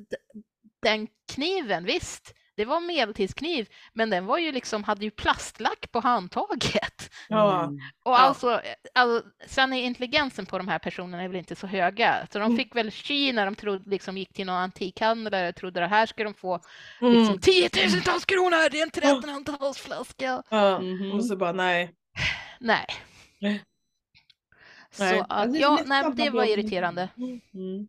den 0.82 1.08
kniven, 1.34 1.84
visst, 1.84 2.34
det 2.56 2.64
var 2.64 2.76
en 2.76 2.86
medeltidskniv, 2.86 3.68
men 3.92 4.10
den 4.10 4.26
var 4.26 4.38
ju 4.38 4.52
liksom, 4.52 4.84
hade 4.84 5.04
ju 5.04 5.10
plastlack 5.10 5.90
på 5.92 6.00
handtaget. 6.00 7.10
Ja. 7.28 7.64
Mm. 7.64 7.74
Och 7.74 8.12
Ja. 8.12 8.18
alltså, 8.18 8.60
alltså, 8.94 9.28
sen 9.46 9.72
är 9.72 9.82
intelligensen 9.82 10.46
på 10.46 10.58
de 10.58 10.68
här 10.68 10.78
personerna 10.78 11.22
är 11.22 11.28
väl 11.28 11.36
inte 11.36 11.56
så 11.56 11.66
höga. 11.66 12.26
Så 12.32 12.38
de 12.38 12.44
Mm. 12.44 12.56
fick 12.56 12.76
väl 12.76 12.90
tji 12.90 13.32
när 13.32 13.44
de 13.44 13.54
trodde, 13.54 13.90
liksom, 13.90 14.18
gick 14.18 14.32
till 14.32 14.46
någon 14.46 14.56
antikhandlare 14.56 15.48
och 15.48 15.54
trodde 15.54 15.84
att 15.84 15.90
här 15.90 16.06
ska 16.06 16.24
de 16.24 16.34
få 16.34 16.60
Mm. 17.00 17.12
liksom, 17.18 17.38
tiotusentals 17.40 18.24
kronor, 18.24 18.70
det 18.70 18.78
är 18.80 18.82
en 18.82 18.90
1300-talsflaska. 18.90 20.42
Ja. 20.48 20.80
Mhm. 20.80 21.12
Och 21.12 21.24
så 21.24 21.36
bara 21.36 21.52
nej. 21.52 21.94
Nej. 22.60 22.86
Så 24.90 25.04
Nej. 25.04 25.22
att, 25.28 25.58
ja, 25.58 25.78
nej, 25.86 26.04
det 26.14 26.30
var 26.30 26.44
irriterande. 26.44 27.08
Mm. 27.16 27.88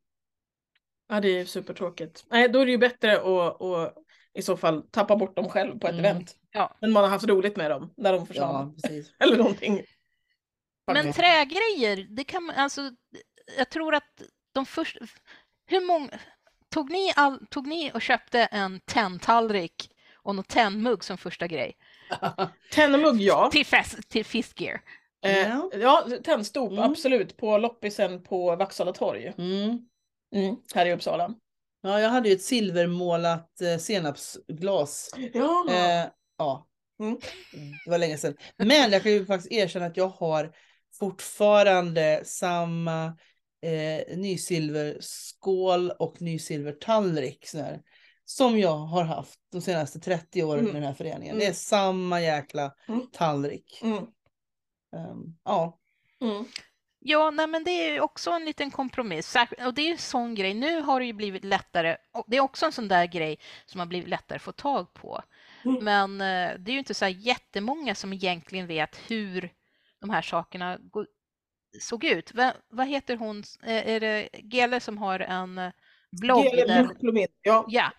Ja, 1.09 1.19
det 1.21 1.39
är 1.39 1.45
supertråkigt. 1.45 2.25
Nej, 2.29 2.49
då 2.49 2.59
är 2.59 2.65
det 2.65 2.71
ju 2.71 2.77
bättre 2.77 3.15
att, 3.17 3.61
att 3.61 3.93
i 4.35 4.41
så 4.41 4.57
fall 4.57 4.81
tappa 4.91 5.15
bort 5.15 5.35
dem 5.35 5.49
själv 5.49 5.79
på 5.79 5.87
ett 5.87 5.93
Mm. 5.93 6.05
event. 6.05 6.35
Ja. 6.51 6.77
Men 6.81 6.91
man 6.91 7.03
har 7.03 7.09
haft 7.09 7.25
roligt 7.27 7.55
med 7.55 7.71
dem 7.71 7.93
när 7.97 8.13
de 8.13 8.27
försvann. 8.27 8.73
Ja, 8.75 8.81
precis. 8.81 9.13
Eller 9.19 9.37
någonting. 9.37 9.81
Men 10.91 11.13
trägrejer, 11.13 12.07
det 12.09 12.23
kan 12.23 12.43
man, 12.43 12.55
alltså, 12.55 12.81
jag 13.57 13.69
tror 13.69 13.95
att 13.95 14.21
de 14.53 14.65
första, 14.65 14.99
hur 15.67 15.87
många, 15.87 16.09
tog 16.69 16.91
ni, 16.91 17.13
all, 17.15 17.45
tog 17.49 17.67
ni 17.67 17.91
och 17.93 18.01
köpte 18.01 18.39
en 18.39 18.79
tenntallrik 18.79 19.89
och 20.15 20.35
någon 20.35 20.43
tennmugg 20.45 21.03
som 21.03 21.17
första 21.17 21.47
grej? 21.47 21.73
Tennemugg, 22.71 23.21
ja. 23.21 23.49
Till, 23.51 23.65
fest, 23.65 24.09
till 24.09 24.25
Fiskgear? 24.25 24.81
Eh, 25.25 25.37
Ja. 25.49 25.69
ja, 25.73 26.07
tennstop, 26.23 26.71
Mm. 26.71 26.83
absolut. 26.83 27.37
På 27.37 27.57
loppisen 27.57 28.23
på 28.23 28.55
Vaksala 28.55 28.93
torg. 28.93 29.33
Mm. 29.37 29.79
Mm, 30.35 30.55
här 30.75 30.85
i 30.85 30.93
Uppsala. 30.93 31.33
Ja, 31.85 32.01
jag 32.01 32.09
hade 32.09 32.29
ju 32.29 32.35
ett 32.35 32.43
silvermålat 32.43 33.61
eh, 33.61 33.77
senapsglas. 33.77 35.09
Ja. 35.33 35.65
Eh, 35.69 36.07
ja, 36.37 36.67
Mm. 36.99 37.17
det 37.85 37.91
var 37.91 37.97
länge 37.97 38.17
sedan. 38.17 38.35
Men 38.57 38.91
jag 38.91 39.03
kan 39.03 39.11
ju 39.11 39.25
faktiskt 39.25 39.51
erkänna 39.51 39.85
att 39.85 39.97
jag 39.97 40.07
har 40.07 40.55
fortfarande 40.99 42.21
samma 42.25 43.05
eh, 43.61 44.17
nysilverskål 44.17 45.91
och 45.91 46.21
nysilvertallrik 46.21 47.49
som 48.25 48.59
jag 48.59 48.77
har 48.77 49.03
haft 49.03 49.39
de 49.51 49.61
senaste 49.61 49.99
30 49.99 50.43
åren 50.43 50.59
Mm. 50.59 50.73
med 50.73 50.81
den 50.81 50.87
här 50.87 50.93
föreningen. 50.95 51.35
Mm. 51.35 51.39
Det 51.39 51.45
är 51.45 51.53
samma 51.53 52.21
jäkla 52.21 52.73
Mm. 52.87 53.01
tallrik. 53.11 53.79
Mm. 53.83 53.97
Ehm, 54.95 55.37
ja. 55.43 55.79
Mm. 57.05 57.11
Ja, 57.11 57.31
nej, 57.31 57.47
men 57.47 57.63
det 57.63 57.71
är 57.71 58.01
också 58.01 58.31
en 58.31 58.45
liten 58.45 58.71
kompromiss. 58.71 59.35
Och 59.65 59.73
det 59.73 59.81
är 59.81 59.91
en 59.91 59.97
sån 59.97 60.35
grej. 60.35 60.53
Nu 60.53 60.81
har 60.81 60.99
det 60.99 61.05
ju 61.05 61.13
blivit 61.13 61.43
lättare. 61.43 61.97
Det 62.27 62.37
är 62.37 62.41
också 62.41 62.65
en 62.65 62.71
sån 62.71 62.87
där 62.87 63.05
grej 63.05 63.39
som 63.65 63.79
har 63.79 63.87
blivit 63.87 64.09
lättare 64.09 64.35
att 64.35 64.41
få 64.41 64.51
tag 64.51 64.93
på. 64.93 65.21
Mm. 65.65 65.83
Men 65.83 66.21
eh, 66.21 66.59
det 66.59 66.71
är 66.71 66.73
ju 66.73 66.79
inte 66.79 66.93
så 66.93 67.05
här 67.05 67.11
jättemånga 67.11 67.95
som 67.95 68.13
egentligen 68.13 68.67
vet 68.67 69.11
hur 69.11 69.49
de 70.01 70.09
här 70.09 70.21
sakerna 70.21 70.79
såg 71.81 72.03
ut. 72.03 72.33
Va, 72.33 72.53
vad 72.69 72.87
heter 72.87 73.17
hon? 73.17 73.43
Eh, 73.63 73.87
Är 73.89 73.99
det 73.99 74.29
Gele 74.33 74.79
som 74.79 74.97
har 74.97 75.19
en 75.19 75.57
eh, 75.57 75.71
blogg? 76.21 76.45
Gele 76.45 76.65
där, 76.65 76.89
Ja. 77.41 77.65
ja, 77.67 77.91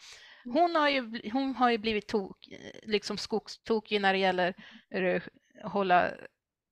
hon 0.45 0.77
har 0.77 0.89
ju, 0.89 1.31
hon 1.33 1.55
har 1.55 1.71
ju 1.71 1.79
blivit 1.79 2.09
tok, 2.09 2.49
liksom 2.83 3.19
skogstokig 3.19 4.01
när 4.01 4.13
det 4.13 4.19
gäller 4.19 4.55
eh, 4.91 5.23
hålla... 5.65 6.11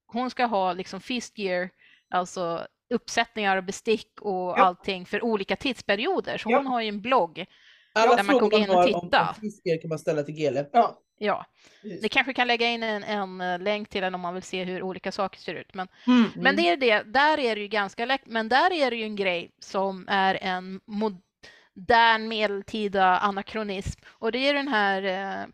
Hon 0.06 0.30
ska 0.30 0.44
ha 0.44 0.72
liksom 0.72 1.00
fist 1.00 1.38
gear, 1.38 1.70
alltså 2.14 2.66
uppsättningar 2.94 3.56
och 3.56 3.64
bestick 3.64 4.20
och 4.20 4.32
Ja. 4.32 4.56
allting 4.56 5.06
för 5.06 5.24
olika 5.24 5.56
tidsperioder. 5.56 6.38
Så 6.38 6.50
Ja. 6.50 6.56
hon 6.56 6.66
har 6.66 6.80
ju 6.80 6.88
en 6.88 7.00
blogg. 7.00 7.46
Alla 7.94 8.16
Där 8.16 8.22
man 8.22 8.38
kan 8.38 8.48
gå 8.48 8.58
in 8.58 8.70
och 8.70 8.84
titta. 8.86 9.28
om 9.28 9.34
fiskar 9.40 9.80
kan 9.82 9.88
man 9.88 9.98
ställa 9.98 10.22
till 10.22 10.38
Gele. 10.38 10.66
ja. 10.72 11.00
Ja, 11.18 11.46
ni 11.82 12.08
kanske 12.08 12.34
kan 12.34 12.46
lägga 12.46 12.66
in 12.66 12.82
en, 12.82 13.04
en 13.04 13.40
eh, 13.40 13.58
länk 13.58 13.88
till 13.88 14.02
den 14.02 14.14
om 14.14 14.20
man 14.20 14.34
vill 14.34 14.42
se 14.42 14.64
hur 14.64 14.82
olika 14.82 15.12
saker 15.12 15.40
ser 15.40 15.54
ut. 15.54 15.74
Men 15.74 15.88
Mm. 16.06 16.30
Men 16.36 16.56
det 16.56 16.68
är 16.68 16.76
det, 16.76 17.02
där 17.02 17.38
är 17.38 17.54
det 17.56 17.60
ju 17.62 17.68
ganska 17.68 18.04
lätt, 18.06 18.26
men 18.26 18.48
där 18.48 18.72
är 18.72 18.90
det 18.90 18.96
ju 18.96 19.04
en 19.04 19.16
grej 19.16 19.50
som 19.58 20.04
är 20.08 20.38
en 20.42 20.80
modern 20.86 22.28
medeltida 22.28 23.18
anakronism 23.18 24.00
och 24.06 24.32
det 24.32 24.38
är 24.38 24.54
den 24.54 24.68
här 24.68 25.02
eh, 25.02 25.46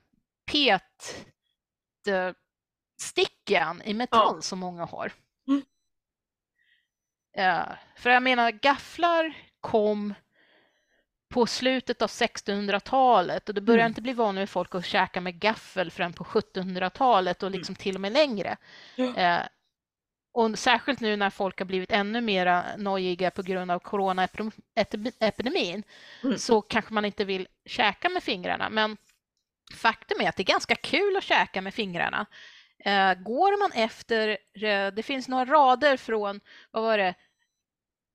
pet 0.53 1.27
eh, 2.09 2.33
sticken 3.01 3.83
i 3.85 3.95
metall 3.95 4.43
som 4.43 4.59
många 4.59 4.85
har. 4.85 5.13
Mm. 7.45 7.67
För 7.97 8.11
jag 8.11 8.23
menar, 8.23 8.51
gafflar 8.51 9.33
kom 9.61 10.15
på 11.29 11.47
slutet 11.47 12.03
av 12.03 12.09
1600-talet 12.09 13.49
och 13.49 13.55
det 13.55 13.61
började 13.61 13.83
Mm. 13.83 13.91
inte 13.91 14.03
bli 14.03 14.13
vanligt 14.13 14.41
med 14.41 14.51
folk 14.51 14.75
att 14.75 14.85
käka 14.87 15.21
med 15.21 15.41
gaffel 15.41 15.91
förrän 15.91 16.13
på 16.13 16.25
1700-talet 16.25 17.43
och 17.43 17.51
liksom 17.51 17.75
till 17.75 17.95
och 17.95 18.01
med 18.01 18.13
längre. 18.13 18.57
Ja. 18.97 19.17
Eh, 19.17 19.41
och 20.33 20.59
särskilt 20.59 21.01
nu 21.01 21.17
när 21.17 21.31
folk 21.31 21.59
har 21.59 21.67
blivit 21.67 21.93
ännu 21.93 22.21
mera 22.21 22.65
nojiga 22.77 23.31
på 23.31 23.43
grund 23.43 23.71
av 23.71 23.79
coronaepidemin 23.79 25.83
Mm. 26.25 26.39
så 26.39 26.61
kanske 26.63 26.95
man 26.95 27.05
inte 27.05 27.25
vill 27.25 27.49
käka 27.67 28.09
med 28.09 28.23
fingrarna. 28.23 28.69
Men 28.71 28.97
faktum 29.75 30.21
är 30.21 30.29
att 30.29 30.37
det 30.37 30.43
är 30.43 30.53
ganska 30.53 30.75
kul 30.75 31.17
att 31.17 31.25
käka 31.25 31.61
med 31.61 31.75
fingrarna. 31.75 32.27
Eh, 32.85 33.15
går 33.15 33.59
man 33.59 33.73
efter, 33.85 34.29
eh, 34.55 34.87
det 34.93 35.03
finns 35.03 35.29
några 35.29 35.45
rader 35.45 35.97
från, 35.97 36.41
vad 36.71 36.83
var 36.83 36.99
det, 36.99 37.15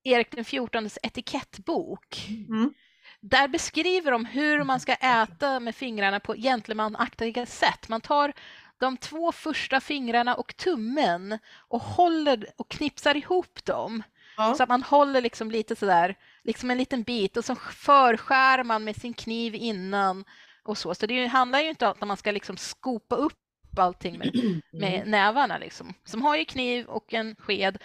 Erik 0.06 0.32
den 0.32 0.44
XIVs 0.44 0.98
etikettbok. 1.04 2.28
Mm. 2.50 2.74
Där 3.20 3.48
beskriver 3.48 4.12
de 4.12 4.26
hur 4.26 4.64
man 4.64 4.80
ska 4.80 4.94
äta 4.94 5.60
med 5.60 5.76
fingrarna 5.76 6.20
på 6.20 6.34
gentlemanaktiga 6.34 7.46
sätt. 7.46 7.90
Man 7.90 8.02
tar 8.02 8.34
de 8.80 8.98
två 8.98 9.32
första 9.32 9.80
fingrarna 9.80 10.36
och 10.36 10.58
tummen 10.58 11.40
och 11.68 11.82
håller 11.82 12.46
och 12.58 12.72
knipsar 12.72 13.18
ihop 13.18 13.66
dem. 13.66 14.04
Ja. 14.38 14.56
Så 14.56 14.64
att 14.64 14.70
man 14.70 14.84
håller 14.84 15.22
liksom 15.22 15.52
lite 15.52 15.76
sådär, 15.76 16.16
liksom 16.44 16.72
en 16.72 16.78
liten 16.78 17.04
bit 17.04 17.38
och 17.38 17.46
så 17.46 17.56
förskär 17.56 18.64
man 18.64 18.84
med 18.84 18.96
sin 18.96 19.14
kniv 19.14 19.56
innan 19.56 20.26
och 20.64 20.78
så. 20.78 20.96
Så 20.96 21.06
det 21.06 21.28
handlar 21.28 21.60
ju 21.60 21.70
inte 21.70 21.86
om 21.86 21.92
att 21.92 22.08
man 22.08 22.18
ska 22.18 22.32
liksom 22.32 22.58
skopa 22.58 23.16
upp 23.16 23.40
allting 23.80 24.18
med, 24.18 24.62
med 24.74 25.08
nävarna 25.08 25.58
liksom. 25.58 25.94
Som 26.04 26.22
har 26.22 26.36
ju 26.36 26.46
kniv 26.46 26.86
och 26.86 27.14
en 27.14 27.36
sked 27.36 27.78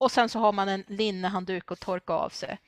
och 0.00 0.12
sen 0.12 0.28
så 0.28 0.38
har 0.38 0.52
man 0.52 0.68
en 0.68 0.84
linnehandduk 0.88 1.72
att 1.72 1.80
torka 1.80 2.12
av 2.12 2.28
sig. 2.28 2.58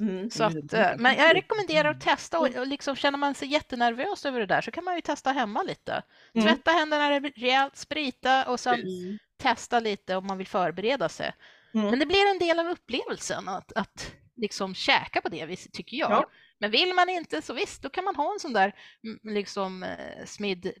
Mm. 0.00 0.30
Så 0.30 0.44
att, 0.44 0.72
eh, 0.72 0.90
men 0.98 1.16
jag 1.16 1.36
rekommenderar 1.36 1.90
att 1.90 2.00
testa 2.00 2.38
och, 2.38 2.56
och 2.56 2.66
liksom 2.66 2.96
känner 2.96 3.18
man 3.18 3.34
sig 3.34 3.48
jättenervös 3.48 4.26
över 4.26 4.40
det 4.40 4.46
där 4.46 4.60
så 4.60 4.70
kan 4.70 4.84
man 4.84 4.94
ju 4.94 5.00
testa 5.00 5.32
hemma 5.32 5.62
lite. 5.62 6.02
Mm. 6.34 6.46
Tvätta 6.46 6.70
händerna 6.70 7.20
rejält, 7.20 7.76
sprita 7.76 8.44
och 8.44 8.60
sen 8.60 8.74
Mm. 8.74 9.18
testa 9.36 9.80
lite 9.80 10.16
om 10.16 10.26
man 10.26 10.38
vill 10.38 10.46
förbereda 10.46 11.08
sig. 11.08 11.32
Mm. 11.74 11.90
Men 11.90 11.98
det 11.98 12.06
blir 12.06 12.30
en 12.30 12.38
del 12.38 12.58
av 12.58 12.66
upplevelsen 12.66 13.48
att, 13.48 13.72
att 13.72 14.14
liksom 14.36 14.74
käka 14.74 15.20
på 15.20 15.28
det 15.28 15.46
viset 15.46 15.72
tycker 15.72 15.96
jag. 15.96 16.10
Ja. 16.10 16.30
Men 16.58 16.70
vill 16.70 16.94
man 16.94 17.08
inte 17.08 17.42
så 17.42 17.54
visst, 17.54 17.82
då 17.82 17.88
kan 17.88 18.04
man 18.04 18.16
ha 18.16 18.32
en 18.32 18.40
sån 18.40 18.52
där 18.52 18.74
mm, 19.04 19.34
liksom 19.34 19.82
eh, 19.82 20.24
smidd 20.26 20.72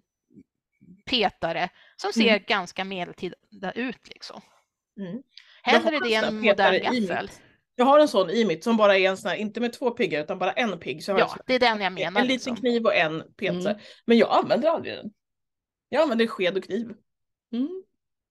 petare 1.06 1.68
som 1.96 2.12
ser 2.12 2.28
Mm. 2.28 2.44
ganska 2.46 2.84
medeltida 2.84 3.72
ut 3.74 4.08
liksom. 4.08 4.40
Mm. 5.00 5.22
Hellre 5.62 5.98
det 6.08 6.14
än 6.14 6.24
en 6.24 6.40
modern 6.40 6.82
gaffel. 6.82 7.30
Jag 7.74 7.84
har 7.84 7.98
en 8.00 8.08
sån 8.08 8.30
i 8.30 8.44
mitt 8.44 8.64
som 8.64 8.76
bara 8.76 8.98
är 8.98 9.08
en 9.10 9.16
sån 9.16 9.28
här, 9.28 9.36
inte 9.36 9.60
med 9.60 9.72
två 9.72 9.90
piggar 9.90 10.22
utan 10.22 10.38
bara 10.38 10.52
en 10.52 10.78
pigg. 10.78 11.04
Så 11.04 11.12
Ja, 11.12 11.36
det 11.46 11.54
är 11.54 11.58
den 11.60 11.78
jag 11.78 11.86
en, 11.86 11.94
menar. 11.94 12.20
en 12.20 12.26
liten 12.26 12.52
liksom. 12.52 12.56
kniv 12.56 12.84
och 12.84 12.94
en 12.94 13.22
petare. 13.36 13.70
Mm. 13.70 13.82
Men 14.04 14.18
jag 14.18 14.32
använder 14.32 14.68
aldrig 14.68 14.94
den. 14.94 15.10
Jag 15.88 16.02
använder 16.02 16.26
sked 16.26 16.56
och 16.56 16.64
kniv. 16.64 16.94
Mm. 17.52 17.82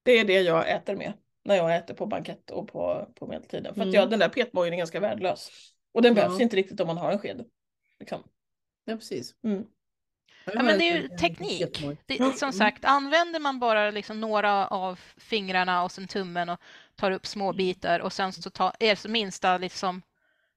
Det 0.04 0.12
är 0.12 0.26
det 0.26 0.42
jag 0.42 0.70
äter 0.72 0.96
med. 0.96 1.14
När 1.44 1.56
jag 1.56 1.76
äter 1.76 1.94
på 1.94 2.06
bankett 2.06 2.52
och 2.52 2.68
på, 2.68 3.08
på 3.16 3.28
medeltiden. 3.28 3.74
För 3.74 3.82
att 3.82 3.86
Mm. 3.88 3.94
jag, 3.96 4.10
den 4.10 4.20
där 4.20 4.30
petmojen 4.30 4.74
är 4.74 4.78
ganska 4.78 5.00
värdelös. 5.00 5.50
Och 5.92 6.02
den 6.02 6.16
Ja. 6.16 6.24
behövs 6.24 6.42
inte 6.42 6.56
riktigt 6.56 6.80
om 6.80 6.88
man 6.88 6.98
har 6.98 7.12
en 7.12 7.20
sked. 7.20 7.46
Liksom. 8.00 8.24
Ja, 8.86 8.96
precis. 8.96 9.36
Mm. 9.44 9.64
Ja, 10.46 10.64
men 10.64 10.80
det 10.80 10.90
är 10.90 11.02
ju 11.02 11.08
teknik. 11.08 11.84
Det, 12.06 12.38
som 12.38 12.54
sagt, 12.54 12.86
använder 12.86 13.40
man 13.40 13.60
bara 13.60 13.92
liksom 13.92 14.22
några 14.22 14.68
av 14.68 15.00
fingrarna 15.18 15.84
och 15.84 15.92
sen 15.92 16.08
tummen 16.08 16.50
och 16.50 16.60
tar 16.96 17.12
upp 17.12 17.28
små 17.28 17.54
bitar 17.54 18.00
och 18.00 18.14
sen 18.14 18.34
så 18.34 18.50
tar, 18.50 18.76
är 18.80 18.90
det 18.90 18.96
så 18.96 19.10
minsta 19.10 19.58
liksom 19.58 20.02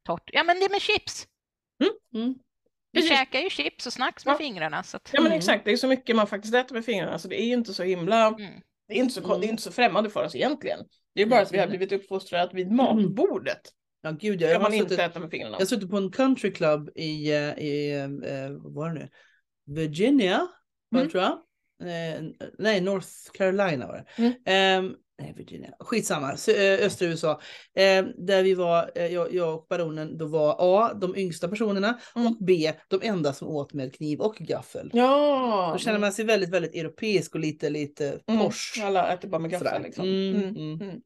torrt. 0.06 0.30
Ja, 0.32 0.42
men 0.44 0.58
det 0.58 0.64
är 0.64 0.70
med 0.70 0.80
chips. 0.80 1.26
Mm. 2.14 2.34
Vi 2.92 3.00
Precis. 3.00 3.18
käkar 3.18 3.40
ju 3.40 3.50
chips 3.50 3.86
och 3.86 3.92
snacks 3.92 4.26
med 4.26 4.32
Ja. 4.32 4.38
fingrarna. 4.38 4.82
Så 4.82 4.96
att, 4.96 5.10
Ja 5.12 5.20
men 5.20 5.26
Mm. 5.26 5.38
exakt, 5.38 5.64
det 5.64 5.72
är 5.72 5.76
så 5.76 5.86
mycket 5.88 6.16
man 6.16 6.26
faktiskt 6.26 6.54
äter 6.54 6.74
med 6.74 6.84
fingrarna 6.84 7.18
så 7.18 7.28
det 7.28 7.42
är 7.42 7.46
ju 7.46 7.52
inte 7.52 7.74
så 7.74 7.82
himla, 7.82 8.26
mm. 8.26 8.52
det 8.88 8.94
är 8.94 8.98
inte 8.98 9.14
så, 9.14 9.24
Mm. 9.24 9.40
det 9.40 9.46
är 9.46 9.48
inte 9.48 9.62
så 9.62 9.72
främmande 9.72 10.10
för 10.10 10.24
oss 10.24 10.34
egentligen. 10.34 10.78
Det 11.14 11.22
är 11.22 11.26
bara 11.26 11.40
att 11.40 11.52
vi 11.52 11.58
har 11.58 11.64
Mm. 11.66 11.76
blivit 11.78 11.92
uppfostrade 11.92 12.56
vid 12.56 12.70
matbordet 12.72 13.60
Ja, 14.02 14.10
gud 14.10 14.40
Jag 14.42 14.54
har, 14.54 14.60
man 14.60 14.74
inte 14.74 14.88
suttit, 14.88 15.04
äta 15.04 15.20
med 15.20 15.30
fingrarna. 15.30 15.54
jag 15.54 15.60
har 15.60 15.66
suttit 15.66 15.90
på 15.90 15.96
en 15.96 16.12
country 16.12 16.52
club 16.52 16.90
i, 16.94 17.32
eh, 17.32 17.58
i 17.58 17.92
eh, 18.00 18.50
vad 18.50 18.74
var 18.74 18.88
det 18.88 18.94
nu? 18.94 19.08
Virginia, 19.66 20.46
var 20.88 21.00
Mm. 21.00 21.10
tror 21.10 21.22
jag. 21.22 21.32
Eh, 21.82 22.22
nej, 22.58 22.80
North 22.80 23.08
Carolina 23.34 23.86
var 23.86 23.94
det. 23.94 24.22
Mm. 24.22 24.32
Ehm, 24.46 24.94
Nej, 25.18 25.34
Virginia. 25.36 25.70
Skitsamma, 25.80 26.26
eh, 26.32 26.86
östra 26.86 27.08
USA. 27.08 27.40
Eh, 27.76 28.04
där 28.18 28.42
vi 28.42 28.54
var, 28.54 28.90
eh, 28.94 29.06
jag, 29.06 29.34
jag 29.34 29.54
och 29.54 29.66
baronen, 29.68 30.18
då 30.18 30.26
var 30.26 30.56
A, 30.58 30.94
de 30.94 31.16
yngsta 31.16 31.48
personerna 31.48 31.98
Mm. 32.16 32.28
och 32.28 32.36
B, 32.40 32.72
de 32.88 33.00
enda 33.02 33.32
som 33.32 33.48
åt 33.48 33.72
med 33.72 33.94
kniv 33.94 34.20
och 34.20 34.34
gaffel. 34.36 34.90
Ja. 34.92 35.70
Då 35.72 35.78
känner 35.78 35.98
man 35.98 36.12
sig 36.12 36.24
väldigt, 36.24 36.50
väldigt 36.50 36.74
europeisk 36.74 37.34
och 37.34 37.40
lite, 37.40 37.70
lite 37.70 38.20
Mm. 38.26 38.40
posh. 38.40 38.84
Alla 38.84 39.12
äter 39.12 39.28
bara 39.28 39.38
med 39.38 39.50
Sådär. 39.58 39.64
gaffel 39.70 39.82
liksom. 39.82 40.04
Mm, 40.04 40.34
Mm. 40.36 40.56
mm. 40.56 40.80
Mm. 40.80 41.00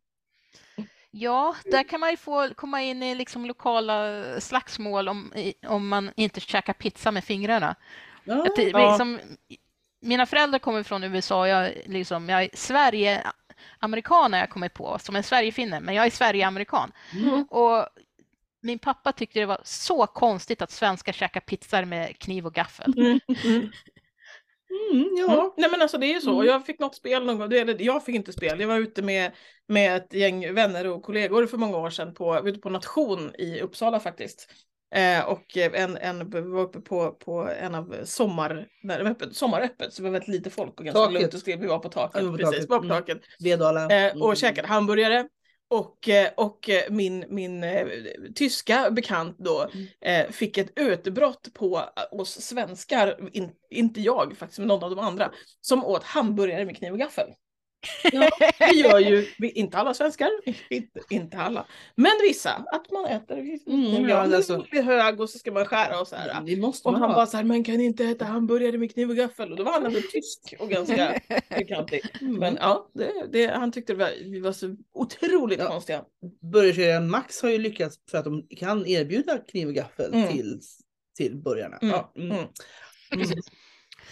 Ja, 1.10 1.54
där 1.64 1.82
kan 1.88 2.00
man 2.00 2.10
ju 2.10 2.16
få 2.16 2.48
komma 2.54 2.82
in 2.82 3.02
i 3.02 3.14
liksom 3.14 3.46
lokala 3.46 4.22
slagsmål 4.40 5.08
om, 5.08 5.32
om 5.66 5.88
man 5.88 6.10
inte 6.16 6.40
käkar 6.40 6.72
pizza 6.72 7.10
med 7.10 7.24
fingrarna. 7.24 7.76
Ja, 8.28 8.46
Att 8.46 8.56
det, 8.56 8.62
Ja. 8.62 8.88
liksom, 8.90 9.20
mina 10.00 10.26
föräldrar 10.26 10.58
kommer 10.58 10.82
från 10.82 11.04
USA, 11.04 11.48
jag, 11.48 11.66
är 11.66 11.82
liksom, 11.86 12.28
jag 12.28 12.42
är 12.42 12.50
Sverige-amerikan 12.54 14.32
har 14.32 14.40
jag 14.40 14.50
kommit 14.50 14.74
på, 14.74 14.98
som 15.00 15.16
en 15.16 15.22
Sverigefinne, 15.22 15.80
men 15.80 15.94
jag 15.94 16.06
är 16.06 16.10
Sverige-amerikan. 16.10 16.92
Mm. 17.12 17.42
Och 17.44 17.88
min 18.62 18.78
pappa 18.78 19.12
tyckte 19.12 19.40
det 19.40 19.46
var 19.46 19.60
så 19.64 20.06
konstigt 20.06 20.62
att 20.62 20.70
svenskar 20.70 21.12
käkar 21.12 21.40
pizzor 21.40 21.84
med 21.84 22.18
kniv 22.18 22.46
och 22.46 22.54
gaffel. 22.54 22.94
Mm. 22.98 23.20
Mm. 23.44 23.70
Mm, 24.92 25.08
ja. 25.18 25.26
Ja, 25.34 25.54
nej 25.56 25.70
men 25.70 25.82
alltså 25.82 25.98
det 25.98 26.06
är 26.06 26.14
ju 26.14 26.20
så. 26.20 26.34
Mm. 26.34 26.46
Jag 26.46 26.66
fick 26.66 26.78
något 26.78 26.94
spel 26.94 27.24
någon 27.24 27.38
gång, 27.38 27.52
eller 27.52 27.82
jag 27.82 28.04
fick 28.04 28.14
inte 28.14 28.32
spel, 28.32 28.60
jag 28.60 28.68
var 28.68 28.78
ute 28.78 29.02
med, 29.02 29.32
med 29.66 29.96
ett 29.96 30.14
gäng 30.14 30.54
vänner 30.54 30.86
och 30.86 31.02
kollegor 31.02 31.46
för 31.46 31.56
många 31.56 31.76
år 31.76 31.90
sedan 31.90 32.14
på, 32.14 32.48
ute 32.48 32.60
på 32.60 32.70
Nation 32.70 33.34
i 33.38 33.60
Uppsala 33.60 34.00
faktiskt. 34.00 34.50
Eh, 34.94 35.24
och 35.28 35.56
en, 35.56 35.96
en 35.96 36.30
var 36.52 36.60
uppe 36.60 36.80
på, 36.80 37.10
på 37.10 37.48
en 37.60 37.74
av 37.74 37.96
sommar, 38.04 38.68
när 38.82 38.98
det 38.98 39.04
var 39.04 39.10
öppet, 39.10 39.36
sommaröppet 39.36 39.92
så 39.92 40.02
det 40.02 40.08
var 40.08 40.12
väldigt 40.12 40.28
lite 40.28 40.50
folk 40.50 40.78
och 40.80 40.84
ganska 40.84 41.00
Taket. 41.00 41.20
lugnt 41.20 41.34
och 41.34 41.40
skrev, 41.40 41.60
vi 41.60 41.66
var 41.66 41.78
på 41.78 41.88
taket. 41.88 42.22
Ja, 42.24 42.30
på 42.30 42.36
precis, 42.36 42.54
taket. 42.54 42.70
var 42.70 42.78
på 42.78 42.84
Mm. 42.84 42.96
taket. 42.96 43.18
Vedala. 43.44 43.80
Eh, 43.82 44.12
och 44.16 44.24
Mm. 44.24 44.36
käkade 44.36 44.68
hamburgare. 44.68 45.28
Och, 45.70 46.08
eh, 46.08 46.28
och 46.36 46.68
eh, 46.70 46.82
min, 46.90 47.24
min 47.28 47.64
eh, 47.64 47.86
tyska 48.34 48.90
bekant 48.90 49.36
då 49.38 49.68
Mm. 50.02 50.32
fick 50.32 50.58
ett 50.58 50.72
utbrott 50.76 51.48
på 51.54 51.82
oss 52.10 52.40
svenskar, 52.40 53.28
in, 53.32 53.50
inte 53.70 54.00
jag 54.00 54.36
faktiskt, 54.38 54.58
men 54.58 54.68
någon 54.68 54.84
av 54.84 54.90
de 54.90 54.98
andra, 54.98 55.30
som 55.60 55.84
åt 55.84 56.04
hamburgare 56.04 56.64
med 56.64 56.76
kniv 56.76 56.92
och 56.92 56.98
gaffel. 56.98 57.26
Ja, 58.12 58.30
det 58.58 58.74
gör 58.76 58.98
ju 58.98 59.26
inte 59.40 59.78
alla 59.78 59.94
svenskar, 59.94 60.28
inte, 60.70 61.00
inte 61.10 61.36
alla, 61.38 61.66
men 61.94 62.10
vissa, 62.22 62.50
att 62.72 62.90
man 62.90 63.06
äter 63.06 63.38
Mm, 63.66 64.08
ja, 64.08 64.16
alltså. 64.16 64.64
blir 64.70 64.82
hög 64.82 65.20
och 65.20 65.30
så 65.30 65.38
ska 65.38 65.52
man 65.52 65.64
skära 65.66 66.00
och 66.00 66.08
så 66.08 66.16
här. 66.16 66.42
Det 66.46 66.56
måste 66.56 66.88
Och 66.88 66.92
man 66.92 67.00
han 67.00 67.10
ha. 67.10 67.16
bara 67.16 67.26
så 67.26 67.36
här, 67.36 67.44
man 67.44 67.64
kan 67.64 67.80
inte 67.80 68.04
äta 68.04 68.24
hamburgare 68.24 68.78
med 68.78 68.92
kniv 68.92 69.10
och 69.10 69.16
gaffel. 69.16 69.50
Och 69.50 69.56
då 69.56 69.64
var 69.64 69.72
han 69.72 69.86
ändå 69.86 70.00
tysk 70.12 70.54
och 70.58 70.68
ganska 70.70 71.20
bekantig. 71.48 72.00
Mm. 72.20 72.34
Men 72.36 72.56
ja, 72.60 72.90
det, 72.94 73.12
det, 73.32 73.46
han 73.46 73.72
tyckte 73.72 73.92
det 73.92 73.98
var, 73.98 74.10
vi 74.30 74.40
var 74.40 74.52
så 74.52 74.76
otroligt 74.94 75.58
Ja. 75.58 75.68
konstiga. 75.68 76.04
Burgerkedjan 76.52 77.10
Max 77.10 77.42
har 77.42 77.50
ju 77.50 77.58
lyckats 77.58 77.96
för 78.10 78.18
att 78.18 78.24
de 78.24 78.46
kan 78.56 78.86
erbjuda 78.86 79.38
kniv 79.38 79.68
och 79.68 79.74
gaffel 79.74 80.14
Mm. 80.14 80.28
till, 80.32 80.60
till 81.16 81.36
burgarna. 81.36 81.76
Mm, 81.82 81.94
Ja, 81.94 82.12
mm. 82.16 82.30
mm. 82.30 82.46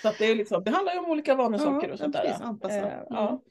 Så 0.02 0.12
det, 0.18 0.24
är 0.30 0.34
liksom, 0.34 0.64
det 0.64 0.70
handlar 0.70 0.92
ju 0.92 0.98
om 0.98 1.10
olika 1.10 1.34
vanesaker 1.34 1.86
Ja, 1.88 1.92
och 1.92 1.98
sånt 1.98 2.12
där. 2.12 2.22
precis, 2.62 2.82
ja. 3.10 3.42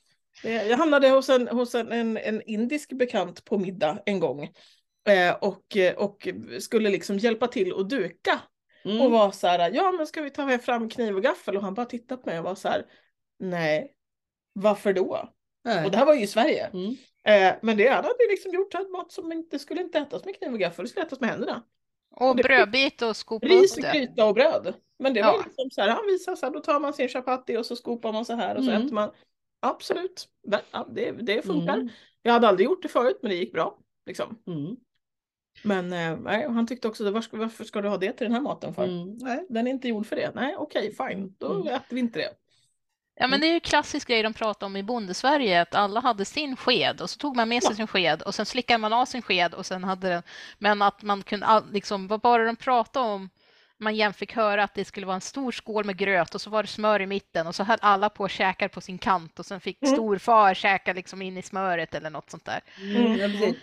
Det, 0.43 0.67
jag 0.67 0.77
hamnade 0.77 1.09
hos, 1.09 1.29
en, 1.29 1.47
hos 1.47 1.75
en, 1.75 1.91
en, 1.91 2.17
en 2.17 2.41
indisk 2.41 2.91
bekant 2.93 3.45
på 3.45 3.57
middag 3.57 3.99
en 4.05 4.19
gång. 4.19 4.43
Eh, 5.07 5.35
och, 5.41 5.77
och 5.97 6.27
skulle 6.59 6.89
liksom 6.89 7.17
hjälpa 7.17 7.47
till 7.47 7.73
att 7.79 7.89
duka. 7.89 8.41
Mm. 8.85 9.01
Och 9.01 9.11
var 9.11 9.31
så 9.31 9.47
här, 9.47 9.71
ja 9.73 9.91
men 9.91 10.07
ska 10.07 10.21
vi 10.21 10.29
ta 10.29 10.57
fram 10.57 10.89
kniv 10.89 11.15
och 11.15 11.23
gaffel? 11.23 11.57
Och 11.57 11.63
han 11.63 11.73
bara 11.73 11.85
tittade 11.85 12.21
på 12.21 12.29
mig 12.29 12.39
och 12.39 12.45
var 12.45 12.55
så 12.55 12.67
här, 12.67 12.85
nej, 13.39 13.93
varför 14.53 14.93
då? 14.93 15.29
Nej. 15.63 15.85
Och 15.85 15.91
det 15.91 15.97
här 15.97 16.05
var 16.05 16.13
ju 16.13 16.21
i 16.21 16.27
Sverige. 16.27 16.65
Mm. 16.73 16.95
Eh, 17.23 17.55
men 17.61 17.77
det 17.77 17.87
hade 17.89 18.07
ju 18.07 18.29
liksom 18.29 18.51
gjort 18.53 18.75
att 18.75 18.89
mat 18.91 19.11
som 19.11 19.31
inte 19.31 19.59
skulle 19.59 19.81
inte 19.81 19.99
ätas 19.99 20.25
med 20.25 20.37
kniv 20.39 20.53
och 20.53 20.59
gaffel, 20.59 20.85
det 20.85 20.89
skulle 20.89 21.05
ätas 21.05 21.19
med 21.19 21.29
händerna. 21.29 21.63
Och 22.15 22.35
brödbit 22.35 23.01
och 23.01 23.15
skopa 23.15 23.47
Ris, 23.47 23.77
upp 23.77 23.83
det. 23.83 23.91
gryta 23.93 24.25
och 24.25 24.33
bröd. 24.33 24.73
Men 24.99 25.13
det 25.13 25.21
var 25.21 25.33
Ja. 25.33 25.43
liksom 25.45 25.69
så 25.71 25.81
här, 25.81 25.89
han 25.89 26.05
visade 26.07 26.37
så 26.37 26.45
här, 26.45 26.53
då 26.53 26.59
tar 26.59 26.79
man 26.79 26.93
sin 26.93 27.09
chapati 27.09 27.57
och 27.57 27.65
så 27.65 27.75
skopar 27.75 28.13
man 28.13 28.25
så 28.25 28.33
här 28.33 28.55
och 28.57 28.63
så 28.63 28.69
Mm. 28.71 28.83
äter 28.85 28.95
man. 28.95 29.11
Absolut, 29.65 30.27
det, 30.43 30.61
ja, 30.71 30.87
det, 30.91 31.45
funkar. 31.45 31.73
Mm. 31.73 31.89
Jag 32.21 32.33
hade 32.33 32.47
aldrig 32.47 32.65
gjort 32.65 32.81
det 32.81 32.87
förut 32.87 33.19
men 33.21 33.29
det 33.31 33.35
gick 33.37 33.53
bra. 33.53 33.77
Liksom. 34.05 34.39
Mm. 34.47 34.75
Men 35.63 35.93
eh, 35.93 36.17
nej, 36.17 36.47
han 36.49 36.67
tyckte 36.67 36.87
också, 36.87 37.11
var 37.11 37.21
ska, 37.21 37.37
varför 37.37 37.63
ska 37.63 37.81
du 37.81 37.89
ha 37.89 37.97
det 37.97 38.11
till 38.13 38.25
den 38.25 38.33
här 38.33 38.41
maten 38.41 38.73
för? 38.73 38.83
Mm. 38.83 39.17
Nej. 39.17 39.45
Den 39.49 39.67
är 39.67 39.71
inte 39.71 39.87
gjord 39.87 40.05
för 40.05 40.15
det. 40.15 40.31
Nej 40.35 40.55
okej, 40.57 40.95
fine, 40.95 41.35
då 41.37 41.53
Mm. 41.53 41.67
äter 41.67 41.95
vi 41.95 41.99
inte 41.99 42.19
det. 42.19 42.29
Ja, 43.17 43.27
men 43.27 43.41
det 43.41 43.47
är 43.47 43.53
ju 43.53 43.59
klassisk 43.59 44.07
grej 44.07 44.23
de 44.23 44.33
pratar 44.33 44.67
om 44.67 44.75
i 44.75 44.83
bondesverige, 44.83 45.61
att 45.61 45.75
alla 45.75 45.99
hade 45.99 46.25
sin 46.25 46.55
sked 46.55 47.01
och 47.01 47.09
så 47.09 47.17
tog 47.17 47.35
man 47.35 47.49
med 47.49 47.63
sig 47.63 47.75
sin 47.75 47.87
sked 47.87 48.21
och 48.21 48.35
sen 48.35 48.45
slickade 48.45 48.77
man 48.77 48.93
av 48.93 49.05
sin 49.05 49.21
sked 49.21 49.53
och 49.53 49.65
sen 49.65 49.83
hade 49.83 50.09
den, 50.09 50.23
men 50.57 50.81
att 50.81 51.03
man 51.03 51.23
kunde, 51.23 51.45
all- 51.45 51.71
liksom, 51.71 52.07
vad 52.07 52.19
bara 52.19 52.43
de 52.45 52.55
pratade 52.55 53.05
om, 53.09 53.29
man 53.85 53.95
jämt 53.95 54.15
fick 54.17 54.35
höra 54.35 54.63
att 54.63 54.73
det 54.73 54.85
skulle 54.85 55.05
vara 55.05 55.15
en 55.15 55.21
stor 55.21 55.51
skål 55.51 55.85
med 55.85 55.97
gröt 55.97 56.35
och 56.35 56.41
så 56.41 56.49
var 56.49 56.63
det 56.63 56.67
smör 56.69 57.01
i 57.01 57.05
mitten 57.07 57.47
och 57.47 57.55
så 57.55 57.63
höll 57.63 57.77
alla 57.81 58.09
på 58.09 58.27
käkade 58.27 58.69
på 58.69 58.81
sin 58.81 58.97
kant 58.97 59.39
och 59.39 59.45
sen 59.45 59.59
fick 59.61 59.81
Mm. 59.83 59.93
storfar 59.95 60.53
käka 60.53 60.93
liksom 60.93 61.21
in 61.21 61.37
i 61.37 61.41
smöret 61.41 61.95
eller 61.95 62.09
något 62.09 62.29
sånt 62.29 62.45
där. 62.45 62.61
Mm. 62.81 63.11
Ja, 63.19 63.27
precis. 63.27 63.55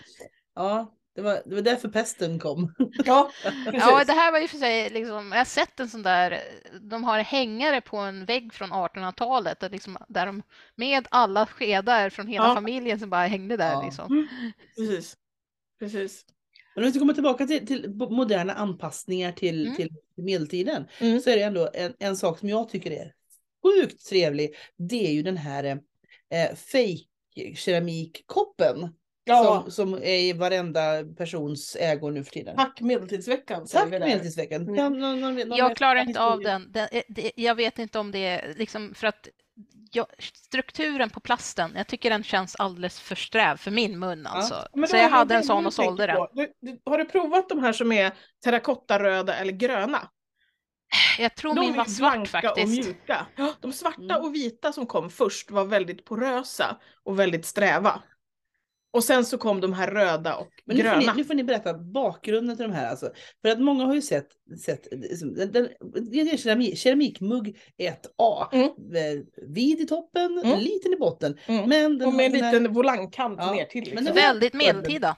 ja 0.54 0.92
det, 1.14 1.22
var, 1.22 1.42
det 1.46 1.54
var 1.54 1.62
därför 1.62 1.88
pesten 1.88 2.38
kom. 2.38 2.74
Ja, 3.04 3.30
precis. 3.44 3.80
Ja, 3.80 4.04
det 4.04 4.12
här 4.12 4.32
var 4.32 4.38
ju 4.38 4.48
för 4.48 4.58
sig, 4.58 4.90
liksom, 4.90 5.32
jag 5.32 5.38
har 5.38 5.44
sett 5.44 5.80
en 5.80 5.88
sån 5.88 6.02
där, 6.02 6.40
de 6.80 7.04
har 7.04 7.18
hängare 7.18 7.80
på 7.80 7.96
en 7.96 8.24
vägg 8.24 8.54
från 8.54 8.72
1800-talet 8.72 9.60
där, 9.60 9.70
liksom, 9.70 9.96
där 10.08 10.26
de 10.26 10.42
med 10.76 11.06
alla 11.10 11.46
skedar 11.46 12.10
från 12.10 12.26
hela 12.26 12.46
Ja. 12.48 12.54
familjen 12.54 12.98
som 13.00 13.10
bara 13.10 13.26
hängde 13.26 13.56
där. 13.56 13.72
Ja. 13.72 13.82
Liksom. 13.84 14.28
precis. 14.76 15.16
Precis. 15.78 16.24
Men 16.74 16.84
om 16.84 16.86
vi 16.86 16.90
ska 16.92 16.98
komma 16.98 17.14
tillbaka 17.14 17.46
till, 17.46 17.66
till 17.66 17.90
moderna 17.90 18.52
anpassningar 18.52 19.32
till, 19.32 19.62
Mm. 19.66 19.76
till 19.76 19.90
medeltiden 20.16 20.84
Mm. 21.00 21.20
så 21.20 21.30
är 21.30 21.36
det 21.36 21.42
ändå 21.42 21.70
en, 21.74 21.94
en 21.98 22.16
sak 22.16 22.38
som 22.38 22.48
jag 22.48 22.68
tycker 22.68 22.90
är 22.90 23.12
sjukt 23.62 24.06
trevlig. 24.08 24.54
Det 24.76 25.06
är 25.06 25.12
ju 25.12 25.22
den 25.22 25.36
här 25.36 25.64
eh, 25.64 26.54
fake 26.56 27.06
keramikkoppen 27.56 28.88
Ja, 29.24 29.62
som, 29.64 29.70
som 29.70 29.94
är 30.02 30.18
i 30.18 30.32
varenda 30.32 31.04
persons 31.16 31.76
ägo 31.80 32.10
nu 32.10 32.24
för 32.24 32.30
tiden. 32.32 32.56
tack 32.56 32.80
medeltidsveckan 32.80 33.66
säger 33.66 33.84
Tack. 33.90 34.00
Medeltidsveckan. 34.00 34.62
Mm. 34.62 34.74
Någon- 34.74 35.20
någon- 35.20 35.34
någon 35.36 35.58
Jag 35.58 35.76
klarar 35.76 36.08
inte 36.08 36.20
av 36.22 36.40
den. 36.40 36.72
den 36.72 36.88
det, 37.08 37.32
jag 37.36 37.54
vet 37.54 37.78
inte 37.78 37.98
om 37.98 38.10
det 38.10 38.18
är 38.18 38.54
liksom 38.58 38.94
för 38.94 39.06
att 39.06 39.28
jag, 39.96 40.06
strukturen 40.32 41.10
på 41.10 41.20
plasten, 41.20 41.72
jag 41.76 41.86
tycker 41.86 42.10
den 42.10 42.22
känns 42.24 42.56
alldeles 42.56 43.00
för 43.00 43.14
sträv 43.14 43.56
för 43.56 43.70
min 43.70 43.98
mun 43.98 44.26
alltså. 44.26 44.66
Men 44.74 44.88
Så 44.88 44.96
jag 44.96 45.10
hade 45.10 45.34
en 45.34 45.44
sån 45.44 45.66
och 45.66 45.74
sålde 45.74 46.06
den. 46.06 46.26
Du, 46.32 46.52
du, 46.60 46.80
har 46.84 46.98
du 46.98 47.04
provat 47.04 47.48
de 47.48 47.58
här 47.58 47.72
som 47.72 47.92
är 47.92 48.12
terrakottaröda 48.44 49.34
eller 49.34 49.52
gröna? 49.52 50.08
Jag 51.18 51.34
tror 51.34 51.54
De 51.54 51.60
min 51.60 51.76
var 51.76 51.84
svart 51.84 52.12
blanka 52.12 52.38
och 52.38 52.58
faktiskt. 52.58 52.84
mjuka. 52.86 53.26
Ja, 53.36 53.52
De 53.60 53.72
svarta 53.72 54.02
Mm. 54.14 54.16
och 54.24 54.34
vita 54.34 54.72
som 54.72 54.86
kom 54.86 55.10
först 55.10 55.50
var 55.50 55.64
väldigt 55.64 56.04
porösa 56.04 56.76
och 57.04 57.18
väldigt 57.18 57.46
sträva. 57.46 58.02
Och 58.92 59.04
sen 59.04 59.24
så 59.24 59.38
kom 59.38 59.60
de 59.60 59.72
här 59.72 59.90
röda 59.90 60.34
och 60.36 60.48
Men 60.64 60.76
nu 60.76 60.82
får, 60.82 60.90
ni, 60.96 61.04
gröna. 61.04 61.14
nu 61.16 61.24
får 61.24 61.34
ni 61.34 61.44
berätta 61.44 61.74
bakgrunden 61.74 62.56
till 62.56 62.66
de 62.66 62.72
här. 62.72 62.90
Alltså. 62.90 63.10
För 63.42 63.48
att 63.48 63.60
många 63.60 63.84
har 63.84 63.94
ju 63.94 64.02
sett, 64.02 64.26
sett 64.64 64.88
liksom, 64.90 65.34
den, 65.34 65.52
den, 65.52 65.68
det 66.10 66.20
är 66.20 66.36
keramik, 66.36 66.78
keramikmugg 66.78 67.58
1A. 67.78 68.48
Mm. 68.52 68.64
Eh, 68.66 69.22
Vid 69.48 69.80
i 69.80 69.86
toppen, 69.86 70.38
Mm. 70.44 70.58
liten 70.60 70.92
i 70.92 70.96
botten. 70.96 71.38
Mm. 71.46 71.68
Men 71.68 71.98
den, 71.98 72.08
Och 72.08 72.14
med 72.14 72.26
en 72.26 72.32
den, 72.32 72.42
här, 72.42 72.52
liten 72.52 72.72
volangkant 72.74 73.38
Ja, 73.40 73.52
ner 73.54 73.64
till. 73.64 73.80
men 73.80 73.88
Liksom. 73.90 74.04
det 74.04 74.12
var- 74.12 74.28
Väldigt 74.28 74.54
medeltida. 74.54 75.16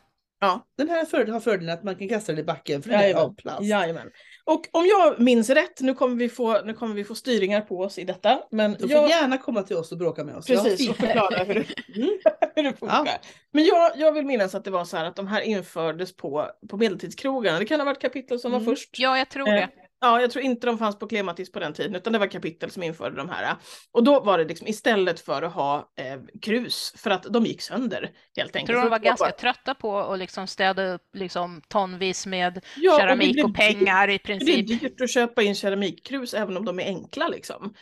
Den 0.79 0.89
här 0.89 1.05
fördelen 1.05 1.33
har 1.33 1.41
fördelen 1.41 1.75
att 1.75 1.85
man 1.85 1.97
kan 1.97 2.09
kasta 2.09 2.33
den 2.33 2.39
i 2.41 2.45
backen 2.45 2.83
för 2.83 2.91
den 2.91 3.01
är 3.01 3.15
av 3.15 3.35
plast. 3.35 3.63
Jajamän. 3.63 4.11
Och 4.45 4.67
om 4.73 4.87
jag 4.87 5.21
minns 5.21 5.51
rätt, 5.51 5.81
nu 5.81 5.95
kommer 5.95 6.17
vi 6.17 6.29
få, 6.29 6.63
nu 6.65 6.73
kommer 6.75 6.95
vi 6.95 7.05
få 7.05 7.15
styringar 7.15 7.61
på 7.61 7.79
oss 7.81 7.99
i 7.99 8.05
detta. 8.05 8.41
Men 8.51 8.73
De 8.73 8.79
får 8.79 8.91
jag, 8.91 9.09
gärna 9.11 9.39
komma 9.39 9.63
till 9.63 9.77
oss 9.77 9.93
och 9.93 9.99
bråka 9.99 10.25
med 10.25 10.37
oss. 10.37 10.47
Precis, 10.47 10.91
och 10.91 10.97
förklara 10.97 11.45
hur 11.45 11.55
det, 11.55 11.65
Mm. 11.97 12.09
hur 12.57 12.63
det 12.63 12.73
funkar. 12.73 13.03
Ja. 13.07 13.19
Men 13.53 13.65
jag, 13.65 13.93
jag 13.97 14.13
vill 14.13 14.27
minnas 14.27 14.55
att 14.55 14.65
det 14.65 14.71
var 14.71 14.85
så 14.85 14.97
här 14.97 15.05
att 15.05 15.17
de 15.17 15.27
här 15.27 15.41
infördes 15.41 16.17
på, 16.17 16.51
på 16.71 16.77
medeltidskrogarna. 16.77 17.59
Det 17.59 17.65
kan 17.65 17.81
ha 17.81 17.85
varit 17.85 18.01
kapitel 18.01 18.41
som 18.41 18.53
Mm. 18.53 18.65
var 18.65 18.73
först. 18.75 18.99
Ja, 18.99 19.19
jag 19.19 19.29
tror 19.31 19.49
Eh, 19.49 19.55
det. 19.55 19.69
Ja, 20.05 20.21
jag 20.21 20.31
tror 20.31 20.45
inte 20.45 20.67
de 20.67 20.79
fanns 20.79 20.99
på 20.99 21.07
Klematis 21.07 21.53
på 21.53 21.59
den 21.61 21.73
tiden, 21.73 21.95
utan 21.95 22.13
det 22.13 22.19
var 22.19 22.27
kapitel 22.27 22.71
som 22.71 22.83
införde 22.83 23.17
de 23.17 23.29
här. 23.29 23.57
Och 23.93 24.05
då 24.05 24.21
var 24.21 24.39
det 24.39 24.45
liksom 24.45 24.67
istället 24.67 25.21
för 25.21 25.43
att 25.43 25.53
ha 25.53 25.93
eh, 25.97 26.21
krus, 26.43 26.95
för 26.97 27.11
att 27.11 27.23
de 27.23 27.45
gick 27.47 27.63
sönder 27.63 28.01
helt 28.03 28.13
Jag 28.37 28.47
enkelt. 28.47 28.67
tror 28.67 28.81
de 28.83 28.91
var 28.91 28.99
ganska 28.99 29.25
bara- 29.25 29.33
trötta 29.33 29.75
på 29.75 29.99
att 29.99 30.19
liksom 30.19 30.47
städa 30.47 30.93
upp 30.95 31.03
liksom 31.13 31.63
tonvis 31.69 32.27
med 32.27 32.65
Ja, 32.77 32.95
och 32.95 33.01
keramik 33.01 33.33
blev 33.33 33.45
och 33.45 33.55
pengar 33.55 34.09
i 34.11 34.13
dyrt. 34.13 34.27
Det 34.27 34.33
är 34.33 34.39
princip. 34.39 34.81
dyrt 34.81 35.01
att 35.01 35.11
köpa 35.11 35.43
in 35.43 35.55
keramikkrus 35.55 36.35
även 36.35 36.57
om 36.57 36.65
de 36.65 36.81
är 36.81 36.85
enkla 36.87 37.29
liksom. 37.29 37.75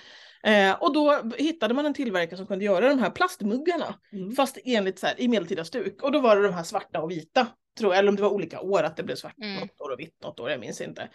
Eh, 0.44 0.72
och 0.82 0.92
då 0.94 1.22
hittade 1.38 1.74
man 1.74 1.86
en 1.86 1.94
tillverkare 1.94 2.36
som 2.36 2.46
kunde 2.46 2.64
göra 2.64 2.88
de 2.88 2.98
här 2.98 3.10
plastmuggarna. 3.10 3.94
Mm. 4.12 4.32
Fast 4.32 4.58
enligt 4.64 4.98
så 4.98 5.06
här, 5.06 5.20
i 5.20 5.28
medeltida 5.28 5.64
stuk. 5.64 6.02
Och 6.02 6.12
då 6.12 6.20
var 6.20 6.36
det 6.36 6.42
de 6.42 6.54
här 6.54 6.62
svarta 6.62 7.00
och 7.00 7.10
vita. 7.10 7.46
Tror 7.78 7.92
jag. 7.92 7.98
Eller 7.98 8.08
om 8.08 8.16
det 8.16 8.22
var 8.22 8.30
olika 8.30 8.60
år, 8.60 8.82
att 8.82 8.96
det 8.96 9.02
blev 9.02 9.16
svart 9.16 9.38
Mm. 9.38 9.60
något 9.60 9.80
år 9.80 9.90
och 9.92 10.00
vitt 10.00 10.22
något 10.22 10.40
år, 10.40 10.50
jag 10.50 10.60
minns 10.60 10.80
inte. 10.80 11.08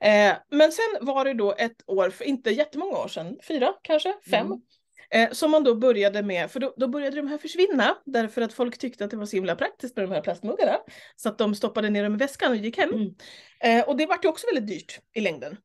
Eh, 0.00 0.36
men 0.50 0.72
sen 0.72 0.98
var 1.00 1.24
det 1.24 1.34
då 1.34 1.54
ett 1.58 1.82
år, 1.86 2.10
för 2.10 2.24
inte 2.24 2.50
jättemånga 2.50 2.98
år 2.98 3.08
sedan, 3.08 3.38
fyra 3.48 3.74
kanske, 3.82 4.14
fem. 4.30 4.46
Mm. 4.46 4.60
Eh, 5.10 5.30
som 5.32 5.50
man 5.50 5.64
då 5.64 5.74
började 5.74 6.22
med, 6.22 6.50
för 6.50 6.60
då, 6.60 6.74
då 6.76 6.88
började 6.88 7.16
de 7.16 7.28
här 7.28 7.38
försvinna 7.38 7.96
därför 8.04 8.42
att 8.42 8.52
folk 8.52 8.78
tyckte 8.78 9.04
att 9.04 9.10
det 9.10 9.16
var 9.16 9.26
så 9.26 9.36
himla 9.36 9.56
praktiskt 9.56 9.96
med 9.96 10.08
de 10.08 10.14
här 10.14 10.20
plastmuggarna. 10.20 10.78
Så 11.16 11.28
att 11.28 11.38
de 11.38 11.54
stoppade 11.54 11.90
ner 11.90 12.04
dem 12.04 12.14
i 12.14 12.18
väskan 12.18 12.50
och 12.50 12.56
gick 12.56 12.78
hem. 12.78 12.92
Mm. 12.92 13.14
Eh, 13.60 13.88
och 13.88 13.96
det 13.96 14.06
vart 14.06 14.24
ju 14.24 14.28
också 14.28 14.46
väldigt 14.46 14.68
dyrt 14.68 15.00
i 15.14 15.20
längden. 15.20 15.56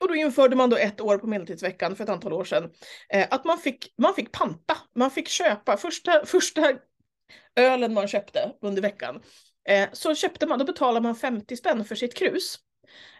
Och 0.00 0.08
då 0.08 0.14
införde 0.14 0.56
man 0.56 0.70
då 0.70 0.76
ett 0.76 1.00
år 1.00 1.18
på 1.18 1.26
Medeltidsveckan 1.26 1.96
för 1.96 2.04
ett 2.04 2.10
antal 2.10 2.32
år 2.32 2.44
sedan 2.44 2.70
att 3.30 3.44
man 3.44 3.58
fick, 3.58 3.94
man 3.98 4.14
fick 4.14 4.32
panta, 4.32 4.76
man 4.94 5.10
fick 5.10 5.28
köpa 5.28 5.76
första, 5.76 6.26
första 6.26 6.72
ölen 7.56 7.94
man 7.94 8.08
köpte 8.08 8.52
under 8.60 8.82
veckan. 8.82 9.22
Eh, 9.68 9.88
så 9.92 10.14
köpte 10.14 10.46
man, 10.46 10.58
då 10.58 10.64
betalade 10.64 11.00
man 11.00 11.16
50 11.16 11.56
spänn 11.56 11.84
för 11.84 11.94
sitt 11.94 12.14
krus. 12.14 12.58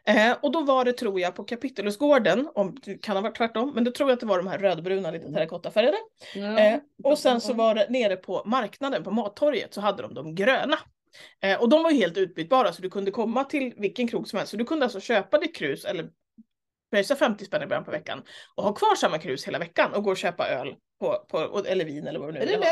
Eh, 0.07 0.37
och 0.43 0.53
då 0.53 0.63
var 0.63 0.85
det, 0.85 0.93
tror 0.93 1.21
jag, 1.21 1.35
på 1.35 1.45
Kapitelusgården, 1.45 2.49
om 2.55 2.77
det 2.83 2.95
kan 2.95 3.17
ha 3.17 3.23
varit 3.23 3.37
tvärtom, 3.37 3.73
men 3.75 3.85
då 3.85 3.91
tror 3.91 4.11
jag 4.11 4.15
att 4.15 4.21
det 4.21 4.27
var 4.27 4.39
de 4.39 4.47
här 4.47 4.59
rödbruna, 4.59 5.11
lite 5.11 5.33
terrakottafärgade. 5.33 5.97
Ja. 6.35 6.59
Eh, 6.59 6.79
och 7.05 7.19
sen 7.19 7.41
så 7.41 7.53
var 7.53 7.75
det 7.75 7.87
nere 7.91 8.17
på 8.17 8.43
marknaden, 8.47 9.05
på 9.05 9.11
Mattorget, 9.11 9.75
så 9.75 9.81
hade 9.81 10.03
de 10.03 10.15
de 10.15 10.35
gröna. 10.35 10.79
Eh, 11.41 11.61
och 11.61 11.69
de 11.69 11.83
var 11.83 11.91
ju 11.91 11.97
helt 11.97 12.17
utbytbara, 12.17 12.73
så 12.73 12.83
du 12.83 12.91
kunde 12.91 13.11
komma 13.11 13.45
till 13.45 13.75
vilken 13.77 14.09
krog 14.09 14.29
som 14.29 14.37
helst. 14.37 14.51
Så 14.51 14.57
du 14.57 14.65
kunde 14.65 14.85
alltså 14.85 15.01
köpa 15.01 15.39
ditt 15.39 15.57
krus, 15.57 15.85
eller 15.85 16.11
pröjsa 16.91 17.17
50 17.17 17.45
spänn 17.45 17.63
i 17.63 17.67
början 17.67 17.85
på 17.85 17.91
veckan, 17.91 18.23
och 18.55 18.65
ha 18.65 18.75
kvar 18.75 18.95
samma 18.95 19.19
krus 19.19 19.47
hela 19.47 19.59
veckan 19.59 19.95
och 19.95 20.05
gå 20.05 20.11
och 20.11 20.17
köpa 20.17 20.49
öl, 20.49 20.75
på, 21.01 21.27
på, 21.29 21.65
eller 21.67 21.85
vin 21.85 22.07
eller 22.07 22.21
vad 22.21 22.29
det 22.29 22.33
nu 22.33 22.39
Eller 22.39 22.59
vill 22.59 22.69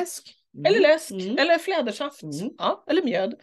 läsk. 0.54 0.66
Eller 0.76 0.80
läsk, 0.80 1.10
Mm. 1.10 1.38
eller 1.38 1.58
flädersaft, 1.58 2.22
Mm. 2.22 2.50
ja, 2.58 2.84
eller 2.88 3.02
mjöd 3.02 3.34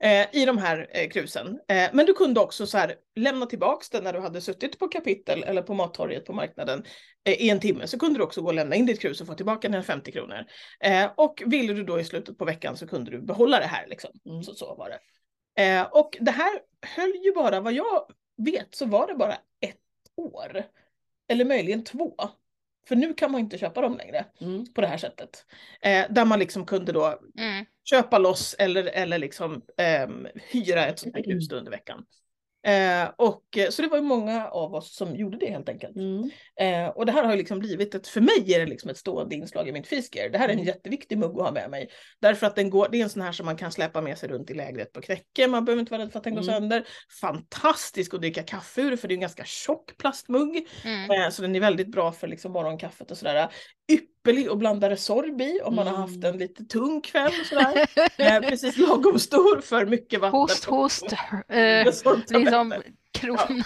eh, 0.00 0.26
i 0.32 0.44
de 0.44 0.58
här 0.58 0.90
eh, 0.92 1.08
krusen. 1.08 1.60
Eh, 1.68 1.90
men 1.92 2.06
du 2.06 2.12
kunde 2.12 2.40
också 2.40 2.66
så 2.66 2.78
här, 2.78 2.94
lämna 3.16 3.46
tillbaks 3.46 3.90
den 3.90 4.04
när 4.04 4.12
du 4.12 4.20
hade 4.20 4.40
suttit 4.40 4.78
på 4.78 4.88
kapitel 4.88 5.42
eller 5.42 5.62
på 5.62 5.74
mattorget 5.74 6.24
på 6.24 6.32
marknaden 6.32 6.84
eh, 7.24 7.42
i 7.42 7.50
en 7.50 7.60
timme. 7.60 7.86
Så 7.86 7.98
kunde 7.98 8.18
du 8.18 8.22
också 8.22 8.40
gå 8.42 8.46
och 8.48 8.54
lämna 8.54 8.76
in 8.76 8.86
ditt 8.86 9.00
krus 9.00 9.20
och 9.20 9.26
få 9.26 9.34
tillbaka 9.34 9.68
dina 9.68 9.82
50 9.82 10.12
kronor. 10.12 10.44
Eh, 10.80 11.10
och 11.16 11.42
ville 11.46 11.72
du 11.74 11.84
då 11.84 12.00
i 12.00 12.04
slutet 12.04 12.38
på 12.38 12.44
veckan 12.44 12.76
så 12.76 12.86
kunde 12.86 13.10
du 13.10 13.20
behålla 13.22 13.58
det 13.58 13.66
här. 13.66 13.86
Liksom. 13.86 14.10
Mm. 14.26 14.42
Så, 14.42 14.54
så 14.54 14.74
var 14.74 14.88
det. 14.90 14.98
Eh, 15.62 15.82
och 15.82 16.16
det 16.20 16.30
här 16.30 16.60
höll 16.96 17.12
ju 17.24 17.32
bara, 17.32 17.60
vad 17.60 17.72
jag 17.72 18.10
vet 18.36 18.74
så 18.74 18.86
var 18.86 19.06
det 19.06 19.14
bara 19.14 19.34
ett 19.60 19.76
år. 20.16 20.62
Eller 21.28 21.44
möjligen 21.44 21.84
två. 21.84 22.14
För 22.88 22.96
nu 22.96 23.14
kan 23.14 23.32
man 23.32 23.40
inte 23.40 23.58
köpa 23.58 23.80
dem 23.80 23.96
längre 23.96 24.24
Mm. 24.40 24.64
på 24.74 24.80
det 24.80 24.86
här 24.86 24.96
sättet. 24.98 25.44
Eh, 25.80 26.04
där 26.10 26.24
man 26.24 26.38
liksom 26.38 26.66
kunde 26.66 26.92
då 26.92 27.20
Mm. 27.38 27.64
köpa 27.84 28.18
loss 28.18 28.54
eller, 28.58 28.84
eller 28.84 29.18
liksom 29.18 29.62
ehm, 29.78 30.26
hyra 30.50 30.86
ett 30.86 30.98
sånt 30.98 31.16
här 31.16 31.24
hus 31.26 31.48
då 31.48 31.56
under 31.56 31.70
veckan. 31.70 32.04
Eh, 32.66 33.10
och, 33.18 33.58
eh, 33.58 33.70
så 33.70 33.82
det 33.82 33.88
var 33.88 33.96
ju 33.96 34.02
många 34.02 34.48
av 34.48 34.74
oss 34.74 34.96
som 34.96 35.16
gjorde 35.16 35.38
det 35.38 35.50
helt 35.50 35.68
enkelt. 35.68 35.96
Mm. 35.96 36.30
Eh, 36.60 36.88
och 36.88 37.06
det 37.06 37.12
här 37.12 37.24
har 37.24 37.30
ju 37.30 37.38
liksom 37.38 37.58
blivit 37.58 37.94
ett, 37.94 38.08
för 38.08 38.20
mig 38.20 38.54
är 38.54 38.60
det 38.60 38.66
liksom 38.66 38.90
ett 38.90 38.96
stående 38.96 39.34
inslag 39.34 39.68
i 39.68 39.72
mitt 39.72 39.86
fisker. 39.86 40.30
Det 40.30 40.38
här 40.38 40.48
är 40.48 40.52
en 40.52 40.58
Mm. 40.58 40.66
jätteviktig 40.66 41.18
mugg 41.18 41.38
att 41.38 41.44
ha 41.44 41.52
med 41.52 41.70
mig. 41.70 41.88
Därför 42.20 42.46
att 42.46 42.56
den 42.56 42.70
går, 42.70 42.88
det 42.92 42.98
är 42.98 43.02
en 43.02 43.10
sån 43.10 43.22
här 43.22 43.32
som 43.32 43.46
man 43.46 43.56
kan 43.56 43.72
släppa 43.72 44.00
med 44.00 44.18
sig 44.18 44.28
runt 44.28 44.50
i 44.50 44.54
lägret 44.54 44.92
på 44.92 45.00
Knäcke. 45.00 45.46
Man 45.48 45.64
behöver 45.64 45.80
inte 45.80 45.92
vara 45.92 46.02
rädd 46.02 46.12
för 46.12 46.18
att 46.18 46.24
den 46.24 46.34
går 46.34 46.42
Mm. 46.42 46.54
sönder. 46.54 46.84
Fantastisk 47.20 48.14
att 48.14 48.20
dricka 48.20 48.42
kaffe 48.42 48.80
ur 48.82 48.96
för 48.96 49.08
det 49.08 49.12
är 49.14 49.16
en 49.16 49.20
ganska 49.20 49.44
tjock 49.44 49.96
plastmugg. 49.98 50.68
Mm. 50.84 51.10
Eh, 51.10 51.30
så 51.30 51.42
den 51.42 51.56
är 51.56 51.60
väldigt 51.60 51.88
bra 51.92 52.12
för 52.12 52.26
liksom 52.28 52.52
morgonkaffet 52.52 53.10
och 53.10 53.18
sådär. 53.18 53.48
Ypperlig 53.92 54.48
att 54.48 54.58
blanda 54.58 54.90
Resorb 54.90 55.40
i 55.40 55.60
om 55.64 55.74
man 55.74 55.86
har 55.86 55.96
haft 55.96 56.16
Mm. 56.16 56.32
en 56.32 56.38
lite 56.38 56.64
tung 56.64 57.00
kväll 57.00 57.32
och 57.40 57.46
sådär. 57.46 57.86
Eh, 58.18 58.40
precis 58.48 58.78
lagom 58.78 59.18
stor 59.18 59.60
för 59.60 59.86
mycket 59.86 60.20
vatten. 60.20 60.40
Host, 60.40 60.64
host. 60.64 61.04
Eh, 61.48 61.84
liksom 62.38 62.74
kron. 63.12 63.62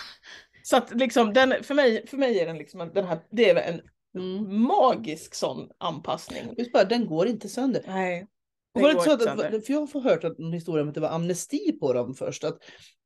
Så 0.63 0.77
att 0.77 0.95
liksom 0.97 1.33
den, 1.33 1.55
för 1.65 1.75
mig, 1.75 2.07
för 2.07 2.17
mig 2.17 2.41
är 2.41 2.47
den 2.47 2.59
liksom 2.59 2.81
en- 2.81 2.93
den 2.95 3.05
här, 3.07 3.19
det 3.31 3.51
är 3.51 3.57
en 3.73 3.81
Mm. 4.19 4.63
magisk 4.63 5.35
sån 5.35 5.69
anpassning. 5.79 6.55
Just 6.59 6.73
bara, 6.73 6.85
den 6.85 7.07
går 7.07 7.27
inte 7.29 7.49
sönder. 7.49 7.83
Nej. 7.87 8.27
Var 8.73 8.95
det 8.95 9.01
så 9.01 9.13
att, 9.13 9.23
för 9.67 9.73
jag 9.73 9.81
har 9.81 10.01
hört 10.01 10.25
att- 10.25 10.39
en 10.39 10.53
historia 10.53 10.83
om 10.83 10.89
att 10.89 10.95
det 10.95 11.01
var 11.01 11.09
amnesti 11.09 11.73
på 11.81 11.93
dem 11.93 12.15
först. 12.15 12.45
Att, 12.45 12.59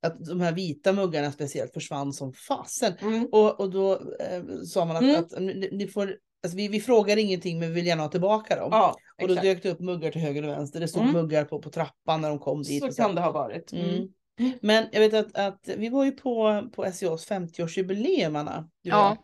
att 0.03 0.25
de 0.25 0.41
här 0.41 0.53
vita 0.53 0.93
muggarna 0.93 1.33
speciellt 1.33 1.73
försvann 1.75 2.13
som 2.13 2.33
fasen. 2.33 2.93
Mm. 3.01 3.27
Och, 3.33 3.61
och 3.61 3.71
då 3.71 3.93
eh, 3.93 4.43
sa 4.67 4.85
man 4.85 4.97
att, 4.97 5.03
Mm. 5.03 5.21
att 5.21 5.41
ni, 5.41 5.69
ni 5.73 5.87
får, 5.89 6.17
alltså 6.43 6.57
vi, 6.57 6.69
vi 6.69 6.81
frågar 6.81 7.17
ingenting 7.17 7.59
men 7.59 7.69
vi 7.69 7.75
vill 7.75 7.87
gärna 7.87 8.03
ha 8.03 8.09
tillbaka 8.11 8.57
dem. 8.57 8.69
Ja, 8.73 8.97
och 9.23 9.29
då 9.29 9.35
exakt. 9.35 9.43
dök 9.47 9.63
det 9.63 9.71
upp 9.71 9.81
muggar 9.81 10.11
till 10.11 10.21
höger 10.21 10.43
och 10.43 10.49
vänster. 10.49 10.81
Det 10.81 10.89
stod 10.89 11.03
Mm. 11.03 11.15
muggar 11.15 11.45
på, 11.45 11.59
på 11.63 11.71
trappan 11.71 12.21
när 12.21 12.29
de 12.29 12.39
kom 12.39 12.63
dit. 12.63 12.83
och 12.85 12.95
Så 12.95 13.03
kan 13.03 13.15
det 13.15 13.21
ha 13.21 13.33
varit. 13.33 13.73
Mm. 13.73 14.09
Mm. 14.41 14.53
Men 14.63 14.87
jag 14.93 15.01
vet 15.01 15.15
att, 15.15 15.37
att 15.39 15.69
vi 15.77 15.89
var 15.89 16.05
ju 16.05 16.11
på, 16.11 16.63
på 16.75 16.83
SCAs 16.93 17.29
50-årsjubileum 17.31 18.39
Anna. 18.39 18.69
Ja, 18.83 19.17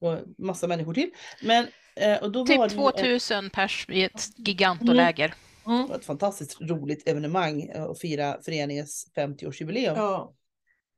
och 0.00 0.18
massa 0.38 0.66
människor 0.66 0.94
till. 0.94 1.10
Men, 1.42 1.66
eh, 1.96 2.22
och 2.22 2.32
då 2.32 2.38
var 2.44 2.46
typ 2.46 2.58
det 2.58 3.06
ju 3.06 3.16
ett- 3.16 3.22
2000 3.22 3.50
pers 3.50 3.86
i 3.88 4.04
ett 4.04 4.22
gigantoläger. 4.36 5.34
Mm. 5.66 5.82
Det 5.82 5.88
var 5.88 5.96
ett 5.96 6.04
fantastiskt 6.04 6.60
roligt 6.60 7.08
evenemang 7.08 7.70
att 7.74 8.00
fira 8.00 8.36
föreningens 8.44 9.12
50-årsjubileum. 9.16 9.94
Ja. 9.96 10.34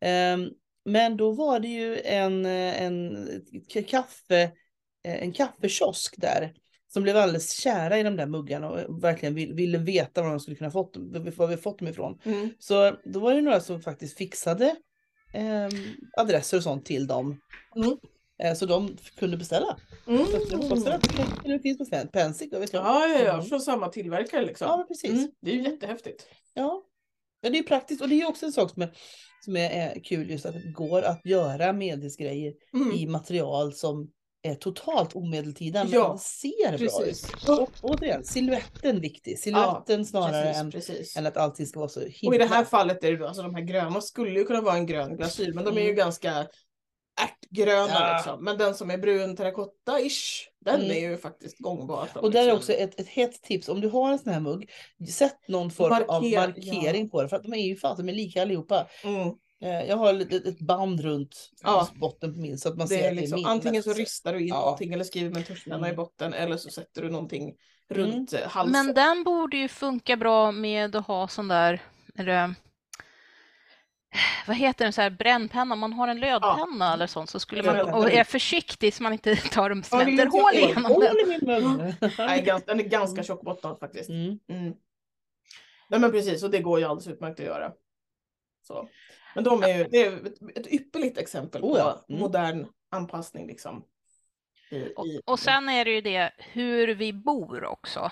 Ehm, 0.04 0.48
men 0.84 1.16
då 1.16 1.32
var 1.32 1.60
det 1.60 1.68
ju 1.68 2.00
en, 2.00 2.46
en, 2.46 3.26
kaffe, 3.88 4.50
en 5.02 5.32
kaffekiosk 5.32 6.14
där 6.18 6.54
som 6.88 7.02
blev 7.02 7.16
alldeles 7.16 7.52
kära 7.52 7.98
i 7.98 8.02
de 8.02 8.16
där 8.16 8.26
muggarna 8.26 8.70
och 8.70 9.04
verkligen 9.04 9.34
vill, 9.34 9.54
ville 9.54 9.78
veta 9.78 10.22
var 10.22 10.30
de 10.30 10.40
skulle 10.40 10.56
kunna 10.56 10.70
fått, 10.70 10.96
var 11.36 11.46
vi 11.46 11.56
fått 11.56 11.78
dem 11.78 11.88
ifrån. 11.88 12.18
Mm. 12.24 12.50
Så 12.58 12.96
då 13.04 13.20
var 13.20 13.34
det 13.34 13.40
några 13.40 13.60
som 13.60 13.82
faktiskt 13.82 14.18
fixade 14.18 14.76
ehm, 15.34 15.70
adresser 16.16 16.56
och 16.56 16.62
sånt 16.62 16.86
till 16.86 17.06
dem. 17.06 17.40
Mm. 17.76 17.98
Eh, 18.42 18.54
så 18.54 18.66
de 18.66 18.96
kunde 19.18 19.36
beställa. 19.36 19.76
Mm. 20.06 20.26
Så 20.26 20.32
jag 20.50 20.58
hoppas 20.58 20.86
att 20.86 21.02
det, 21.44 21.58
finns 21.58 21.90
på 21.90 22.06
Pensik. 22.12 22.52
då, 22.52 22.58
vet 22.58 22.72
jag. 22.72 22.84
Ja, 22.84 23.06
ja, 23.06 23.20
ja, 23.24 23.32
Mm. 23.32 23.44
från 23.46 23.60
samma 23.60 23.88
tillverkare 23.88 24.46
liksom. 24.46 24.66
Ja, 24.66 24.84
precis. 24.88 25.10
Mm. 25.10 25.30
Det 25.40 25.50
är 25.50 25.54
ju 25.54 25.62
jättehäftigt. 25.62 26.26
Ja, 26.54 26.82
ja 27.40 27.50
det 27.50 27.58
är 27.58 27.62
praktiskt 27.62 28.02
och 28.02 28.08
det 28.08 28.20
är 28.20 28.28
också 28.28 28.46
en 28.46 28.52
sak 28.52 28.70
som 28.70 28.82
är, 28.82 28.90
som 29.44 29.56
är, 29.56 29.70
är 29.70 30.00
kul 30.04 30.30
just 30.30 30.46
att 30.46 30.54
det 30.54 30.72
går 30.72 31.02
att 31.02 31.20
göra 31.26 31.72
medelsgrejer 31.72 32.52
Mm. 32.74 32.92
i 32.92 33.06
material 33.06 33.72
som 33.74 34.10
är 34.42 34.54
totalt 34.54 35.16
omedeltida 35.16 35.84
men 35.84 35.92
Ja, 35.92 36.18
ser 36.18 36.78
Precis. 36.78 37.44
bra 37.46 37.60
ut. 37.60 37.60
Och 37.60 37.70
återigen, 37.82 38.24
siluetten 38.24 39.00
viktig. 39.00 39.38
Siluetten 39.38 40.06
snarare 40.06 40.42
precis, 40.42 40.60
än, 40.60 40.70
precis. 40.70 41.16
än 41.16 41.26
att 41.26 41.36
allting 41.36 41.66
ska 41.66 41.78
vara 41.80 41.88
så 41.88 42.00
himla... 42.00 42.28
Och 42.28 42.34
i 42.34 42.38
det 42.38 42.44
här 42.54 42.64
fallet 42.64 43.04
är 43.04 43.10
det 43.12 43.16
då, 43.16 43.26
alltså 43.26 43.42
de 43.42 43.54
här 43.54 43.62
gröna 43.62 44.00
skulle 44.00 44.38
ju 44.38 44.44
kunna 44.44 44.60
vara 44.60 44.74
en 44.76 44.86
grön 44.86 45.16
glasyr, 45.16 45.52
men 45.52 45.64
de 45.64 45.76
är 45.76 45.80
ju 45.80 45.86
Mm. 45.86 45.96
ganska 45.96 46.46
ärtgröna 47.20 47.86
Ja. 47.92 48.14
liksom. 48.16 48.44
Men 48.44 48.58
den 48.58 48.74
som 48.74 48.90
är 48.90 48.98
brun 48.98 49.36
terrakotta-ish, 49.36 50.44
den 50.64 50.80
Mm. 50.80 50.90
är 50.90 51.10
ju 51.10 51.16
faktiskt 51.16 51.58
gångbar. 51.58 52.08
Och 52.14 52.30
där 52.30 52.40
är 52.40 52.44
liksom- 52.44 52.58
också 52.58 52.72
ett, 52.72 53.00
ett 53.00 53.08
hett 53.08 53.42
tips, 53.42 53.68
om 53.68 53.80
du 53.80 53.88
har 53.88 54.12
en 54.12 54.18
sån 54.18 54.32
här 54.32 54.40
mugg, 54.40 54.70
sätt 55.10 55.38
någon 55.48 55.70
form 55.70 55.92
av 56.08 56.22
Marker- 56.22 56.36
markering 56.36 57.10
på 57.10 57.22
det 57.22 57.28
för 57.28 57.36
att 57.36 57.42
de 57.42 57.52
är 57.52 57.56
ju 57.56 57.76
är 58.08 58.12
lika 58.12 58.42
allihopa. 58.42 58.86
Mm. 59.04 59.34
Eh, 59.62 59.82
Jag 59.88 59.96
har 59.96 60.14
ett, 60.20 60.32
ett 60.46 60.58
band 60.58 61.00
runt 61.00 61.50
Ja. 61.62 61.88
botten 61.94 62.34
på 62.34 62.40
min 62.40 62.58
så 62.58 62.68
att 62.68 62.76
man 62.76 62.86
Det 62.88 62.94
ser 62.94 63.04
är 63.04 63.08
att 63.10 63.16
liksom, 63.16 63.36
min. 63.36 63.46
antingen 63.46 63.82
så 63.82 63.92
ristar 63.92 64.32
du 64.32 64.40
in 64.40 64.48
Ja. 64.48 64.60
någonting 64.60 64.92
eller 64.92 65.04
skriver 65.04 65.28
med 65.30 65.36
en 65.38 65.44
tuschpenna 65.44 65.86
i 65.86 65.90
Mm. 65.90 65.96
botten 65.96 66.32
eller 66.34 66.56
så 66.56 66.70
sätter 66.70 67.02
du 67.02 67.10
någonting 67.10 67.54
runt 67.88 68.32
eh, 68.32 68.48
halsen. 68.48 68.72
Men 68.86 68.94
den 68.94 69.24
borde 69.24 69.56
ju 69.56 69.68
funka 69.68 70.16
bra 70.16 70.52
med 70.52 70.96
att 70.96 71.06
ha 71.06 71.28
sån 71.28 71.48
där, 71.48 71.80
eller, 72.18 72.54
vad 74.46 74.56
heter 74.56 74.84
den, 74.84 74.92
så 74.92 75.00
här 75.00 75.10
brännpenna, 75.10 75.74
om 75.74 75.78
man 75.80 75.92
har 75.92 76.08
en 76.08 76.20
lödpenna 76.20 76.92
eller 76.92 77.06
sånt 77.06 77.30
så 77.30 77.40
skulle 77.40 77.62
man, 77.62 77.80
och 77.94 78.10
är 78.12 78.24
försiktig 78.24 78.94
så 78.94 79.02
man 79.02 79.12
inte 79.12 79.36
tar 79.52 79.82
smälter 79.82 80.08
inte 80.08 80.28
hål 80.28 80.54
igenom 80.54 81.00
den. 81.00 81.16
i 81.18 81.26
min 81.26 81.40
mugg. 81.62 81.94
Nej, 82.18 82.60
den 82.66 82.80
är 82.80 82.84
ganska 82.84 83.22
tjockbottnad 83.22 83.78
faktiskt. 83.78 84.08
Mm. 84.10 84.38
Mm. 84.48 84.74
Nej 85.88 86.00
men 86.00 86.10
precis, 86.12 86.42
och 86.42 86.50
det 86.50 86.58
går 86.58 86.78
ju 86.78 86.84
alldeles 86.84 87.06
utmärkt 87.08 87.40
att 87.40 87.46
göra. 87.46 87.72
Så. 88.66 88.88
Men 89.34 89.44
de 89.44 89.62
är 89.62 89.78
ju, 89.78 89.84
det 89.84 90.02
är 90.06 90.26
ett, 90.56 90.66
ypperligt 90.72 91.18
exempel 91.18 91.62
Oh 91.62 91.78
ja. 91.78 92.04
på 92.06 92.12
Mm. 92.12 92.20
modern 92.22 92.66
anpassning 92.90 93.46
liksom. 93.46 93.84
I, 94.70 94.92
Och, 94.96 95.06
i, 95.06 95.20
och 95.26 95.38
sen 95.38 95.68
är 95.68 95.84
det 95.84 95.90
ju 95.90 96.00
det 96.00 96.32
hur 96.38 96.88
vi 96.94 97.12
bor 97.12 97.64
också. 97.64 98.10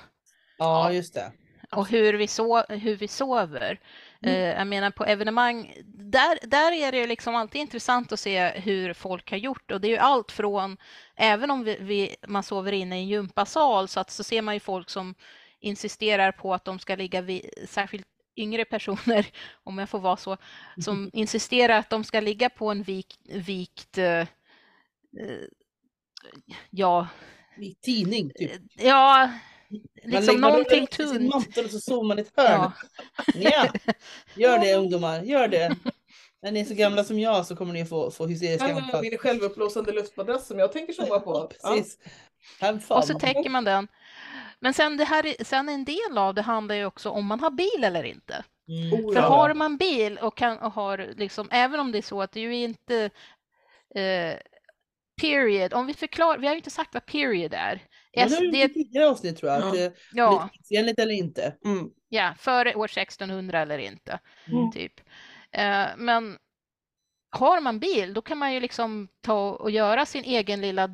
Ja, 0.59 0.93
just 0.93 1.15
det. 1.15 1.33
och 1.77 1.89
hur 1.89 2.15
vi, 2.15 2.27
so 2.27 2.63
hur 2.69 2.97
vi 2.97 3.09
sover. 3.09 3.81
Mm. 4.23 4.35
Eh, 4.35 4.59
jag 4.59 4.67
menar 4.67 4.91
på 4.91 5.05
evenemang, 5.05 5.75
där, 5.85 6.39
där 6.47 6.73
är 6.73 6.93
det 6.93 6.99
ju 6.99 7.07
liksom 7.07 7.35
alltid 7.35 7.61
intressant 7.61 8.13
att 8.13 8.21
se 8.21 8.49
hur 8.49 8.93
folk 8.95 9.31
har 9.31 9.39
gjort 9.39 9.71
och 9.71 9.81
det 9.81 9.89
är 9.89 9.91
ju 9.91 9.97
allt 9.97 10.33
från, 10.33 10.77
även 11.17 11.51
om 11.51 11.65
vi, 11.65 11.77
vi, 11.81 12.17
man 12.29 12.43
sover 12.43 12.73
inne 12.73 12.97
i 12.99 13.01
en 13.03 13.09
gympasal 13.09 13.89
så, 13.89 14.01
att, 14.01 14.11
så 14.11 14.25
ser 14.25 14.43
man 14.43 14.55
ju 14.55 14.61
folk 14.61 14.91
som 14.91 15.15
insisterar 15.61 16.33
på 16.33 16.55
att 16.55 16.65
de 16.65 16.79
ska 16.79 16.97
ligga 16.97 17.21
vid, 17.21 17.51
särskilt 17.69 18.07
yngre 18.41 18.65
personer, 18.65 19.27
om 19.65 19.79
jag 19.79 19.89
får 19.89 19.99
vara 20.01 20.17
så, 20.17 20.37
som 20.85 21.11
insisterar 21.13 21.79
att 21.79 21.91
de 21.91 22.05
ska 22.05 22.21
ligga 22.21 22.51
på 22.51 22.71
en 22.71 22.83
vik, 22.83 23.19
vikt, 23.29 23.99
eh, 23.99 24.05
eh, 24.21 24.27
ja, 26.71 27.09
I 27.59 27.75
tidning 27.75 28.31
typ. 28.35 28.51
ja, 28.77 29.31
Man 29.69 29.81
liksom 30.03 30.25
lägger- 30.27 30.39
man 30.39 30.51
någonting 30.53 30.87
tunt. 30.87 31.35
mantel 31.35 31.65
och 31.65 31.71
så 31.71 31.81
zoomar 31.81 32.05
man 32.09 32.19
i 32.19 32.23
ett 32.23 32.33
hörn. 32.37 32.51
Ja. 32.61 32.73
Ja. 33.35 33.69
Gör 34.35 34.59
det 34.59 34.75
ungdomar, 34.75 35.23
gör 35.23 35.49
det. 35.49 35.77
När 36.43 36.53
ni 36.53 36.61
är 36.61 36.65
så 36.65 36.75
gamla 36.75 37.05
som 37.05 37.19
jag 37.19 37.47
så 37.47 37.57
kommer 37.57 37.73
ni 37.73 37.85
få, 37.87 38.11
få 38.11 38.27
hysteriska 38.27 38.75
anfall. 38.75 39.03
min 39.03 39.19
självuppblåsande 39.19 39.93
luftmadrass 39.93 40.47
som 40.47 40.59
jag 40.59 40.73
tänker 40.73 40.93
sova 40.93 41.21
på. 41.21 41.51
Ja. 41.63 41.71
Precis. 41.75 41.99
Fun. 42.61 42.81
Och 42.89 43.05
så 43.05 43.19
täcker 43.19 43.51
man 43.51 43.65
den. 43.65 43.89
Men 44.61 44.75
sen, 44.75 44.97
det 44.97 45.05
här, 45.05 45.27
är- 45.27 45.45
sen 45.45 45.69
en 45.69 45.85
del 45.85 46.19
av 46.19 46.35
det 46.35 46.43
handlar 46.43 46.75
ju 46.75 46.85
också 46.85 47.11
om 47.11 47.27
man 47.27 47.41
har 47.41 47.51
bil 47.51 47.85
eller 47.85 48.05
inte. 48.05 48.45
Mm. 48.69 48.93
Oh, 49.05 49.13
För 49.15 49.21
ja. 49.21 49.29
har 49.29 49.55
man 49.55 49.77
bil 49.77 50.19
och, 50.19 50.37
kan, 50.37 50.59
och 50.59 50.73
har 50.73 51.09
liksom, 51.17 51.49
även 51.51 51.81
om 51.81 51.93
det 51.93 51.99
är 51.99 52.03
så 52.03 52.23
att 52.23 52.33
det 52.33 52.41
ju 52.41 52.55
inte 52.57 53.11
eh, 53.95 54.35
period, 55.21 55.75
om 55.75 55.87
vi 55.87 55.95
förklarar, 55.95 56.39
vi 56.39 56.47
har 56.47 56.55
ju 56.55 56.59
inte 56.59 56.71
sagt 56.71 56.95
vad 56.95 57.07
period 57.07 57.55
är. 57.55 57.83
Ja, 58.13 58.25
S, 58.25 58.39
det 58.53 58.63
är 58.63 58.69
tidigare 58.69 59.09
avsnitt 59.09 59.37
tror 59.39 59.53
jag. 59.53 59.61
Ja. 59.63 59.67
Att 59.67 59.73
det 59.73 59.93
ja, 60.13 60.49
tidsenligt 60.53 60.99
eller 60.99 61.15
inte. 61.15 61.55
Mm. 61.65 61.91
ja, 62.09 62.35
före 62.39 62.75
år 62.75 62.85
1600 62.89 63.61
eller 63.61 63.79
inte, 63.79 64.19
Mm. 64.47 64.71
typ. 64.71 65.01
Eh, 65.53 65.87
men 65.97 66.39
har 67.31 67.61
man 67.61 67.79
bil, 67.79 68.15
då 68.15 68.23
kan 68.23 68.39
man 68.39 68.55
ju 68.55 68.61
liksom 68.61 69.09
ta 69.21 69.51
och 69.51 69.71
göra 69.71 70.07
sin 70.07 70.25
egen 70.25 70.61
lilla 70.61 70.87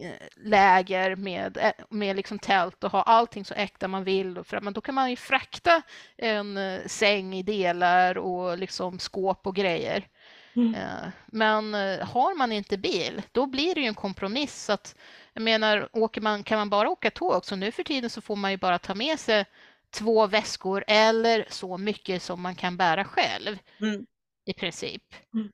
drömläger 0.00 1.16
med, 1.16 1.56
eh, 1.56 1.72
med 1.90 2.16
liksom 2.16 2.38
tält 2.38 2.84
och 2.84 2.92
ha 2.92 3.02
allting 3.02 3.44
så 3.44 3.54
äkta 3.54 3.88
man 3.88 4.04
vill. 4.04 4.38
Och 4.38 4.46
för, 4.46 4.60
men 4.60 4.72
då 4.72 4.80
kan 4.80 4.94
man 4.94 5.10
ju 5.10 5.16
frakta 5.16 5.82
en 6.16 6.56
eh, 6.56 6.86
säng 6.86 7.34
i 7.34 7.42
delar 7.42 8.18
och 8.18 8.58
liksom 8.58 8.98
skåp 8.98 9.46
och 9.46 9.54
grejer. 9.56 10.08
Mm. 10.56 10.74
Eh, 10.74 11.08
Men 11.26 11.74
eh, 11.74 12.06
har 12.06 12.34
man 12.38 12.52
inte 12.52 12.78
bil, 12.78 13.22
då 13.32 13.46
blir 13.46 13.74
det 13.74 13.80
ju 13.80 13.86
en 13.86 13.94
kompromiss. 13.94 14.70
Att, 14.70 14.96
jag 15.32 15.42
menar, 15.42 15.88
åker 15.92 16.20
man, 16.20 16.44
kan 16.44 16.58
man 16.58 16.70
bara 16.70 16.90
åka 16.90 17.10
tåg, 17.10 17.44
så 17.44 17.56
nu 17.56 17.72
för 17.72 17.82
tiden 17.82 18.10
så 18.10 18.20
får 18.20 18.36
man 18.36 18.50
ju 18.50 18.56
bara 18.56 18.78
ta 18.78 18.94
med 18.94 19.20
sig 19.20 19.44
två 19.90 20.26
väskor 20.26 20.84
eller 20.86 21.46
så 21.48 21.78
mycket 21.78 22.22
som 22.22 22.42
man 22.42 22.54
kan 22.54 22.76
bära 22.76 23.04
själv 23.04 23.58
Mm. 23.80 24.06
i 24.46 24.52
princip. 24.52 25.02
Mm. 25.34 25.50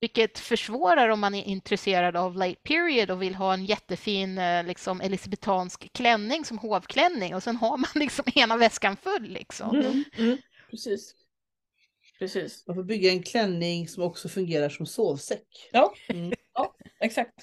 Vilket 0.00 0.38
försvårar 0.38 1.08
om 1.08 1.20
man 1.20 1.34
är 1.34 1.44
intresserad 1.44 2.16
av 2.16 2.36
late 2.36 2.60
period 2.62 3.10
och 3.10 3.22
vill 3.22 3.34
ha 3.34 3.54
en 3.54 3.64
jättefin 3.64 4.38
eh, 4.38 4.64
liksom, 4.64 5.00
elisabetansk 5.00 5.92
klänning 5.92 6.44
som 6.44 6.58
hovklänning 6.58 7.34
och 7.34 7.42
sen 7.42 7.56
har 7.56 7.76
man 7.76 7.90
liksom 7.94 8.24
ena 8.34 8.56
väskan 8.56 8.96
full 8.96 9.22
liksom. 9.28 9.76
Mm. 9.76 10.04
Mm. 10.18 10.38
Precis. 10.70 11.14
Precis. 12.18 12.66
Man 12.66 12.76
får 12.76 12.82
bygga 12.82 13.10
en 13.10 13.22
klänning 13.22 13.88
som 13.88 14.02
också 14.02 14.28
fungerar 14.28 14.68
som 14.68 14.86
sovsäck. 14.86 15.68
Ja. 15.72 15.94
Mm. 16.08 16.32
Exakt. 17.00 17.34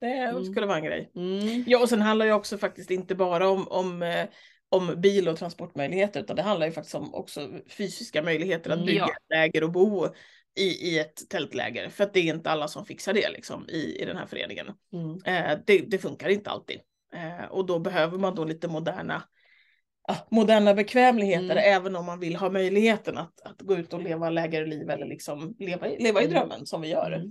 Det 0.00 0.06
Mm. 0.06 0.44
skulle 0.44 0.66
vara 0.66 0.78
en 0.78 0.84
grej. 0.84 1.10
Mm. 1.16 1.64
Ja, 1.66 1.78
och 1.80 1.88
sen 1.88 2.02
handlar 2.02 2.26
det 2.26 2.32
också 2.32 2.58
faktiskt 2.58 2.90
inte 2.90 3.14
bara 3.14 3.48
om, 3.48 3.68
om, 3.68 4.02
eh, 4.02 4.28
om 4.68 5.00
bil 5.00 5.28
och 5.28 5.36
transportmöjligheter, 5.38 6.20
utan 6.20 6.36
det 6.36 6.42
handlar 6.42 6.66
ju 6.66 6.72
faktiskt 6.72 6.94
om 6.94 7.14
också 7.14 7.48
fysiska 7.68 8.22
möjligheter 8.22 8.70
att 8.70 8.86
bygga 8.86 8.98
Ja. 9.28 9.36
läger 9.36 9.64
och 9.64 9.72
bo 9.72 10.08
i, 10.56 10.62
i 10.62 10.98
ett 10.98 11.28
tältläger. 11.28 11.88
För 11.88 12.04
att 12.04 12.14
det 12.14 12.20
är 12.20 12.34
inte 12.34 12.50
alla 12.50 12.68
som 12.68 12.84
fixar 12.84 13.14
det 13.14 13.30
liksom, 13.30 13.68
i, 13.68 14.02
i 14.02 14.04
den 14.04 14.16
här 14.16 14.26
föreningen. 14.26 14.66
Mm. 14.92 15.12
Eh, 15.24 15.58
det, 15.66 15.78
det 15.78 15.98
funkar 15.98 16.28
inte 16.28 16.50
alltid. 16.50 16.80
Eh, 17.14 17.44
och 17.50 17.66
då 17.66 17.78
behöver 17.78 18.18
man 18.18 18.34
då 18.34 18.44
lite 18.44 18.68
moderna, 18.68 19.22
ja, 20.08 20.16
moderna 20.30 20.74
bekvämligheter, 20.74 21.56
Mm. 21.56 21.76
även 21.76 21.96
om 21.96 22.04
man 22.06 22.20
vill 22.20 22.36
ha 22.36 22.50
möjligheten 22.50 23.18
att, 23.18 23.40
att 23.40 23.60
gå 23.60 23.76
ut 23.76 23.92
och 23.92 24.02
leva 24.02 24.30
lägerliv 24.30 24.90
eller 24.90 25.06
liksom 25.06 25.56
leva, 25.58 25.86
leva 25.86 26.22
i 26.22 26.24
Mm. 26.24 26.34
drömmen 26.34 26.66
som 26.66 26.80
vi 26.80 26.88
gör. 26.88 27.24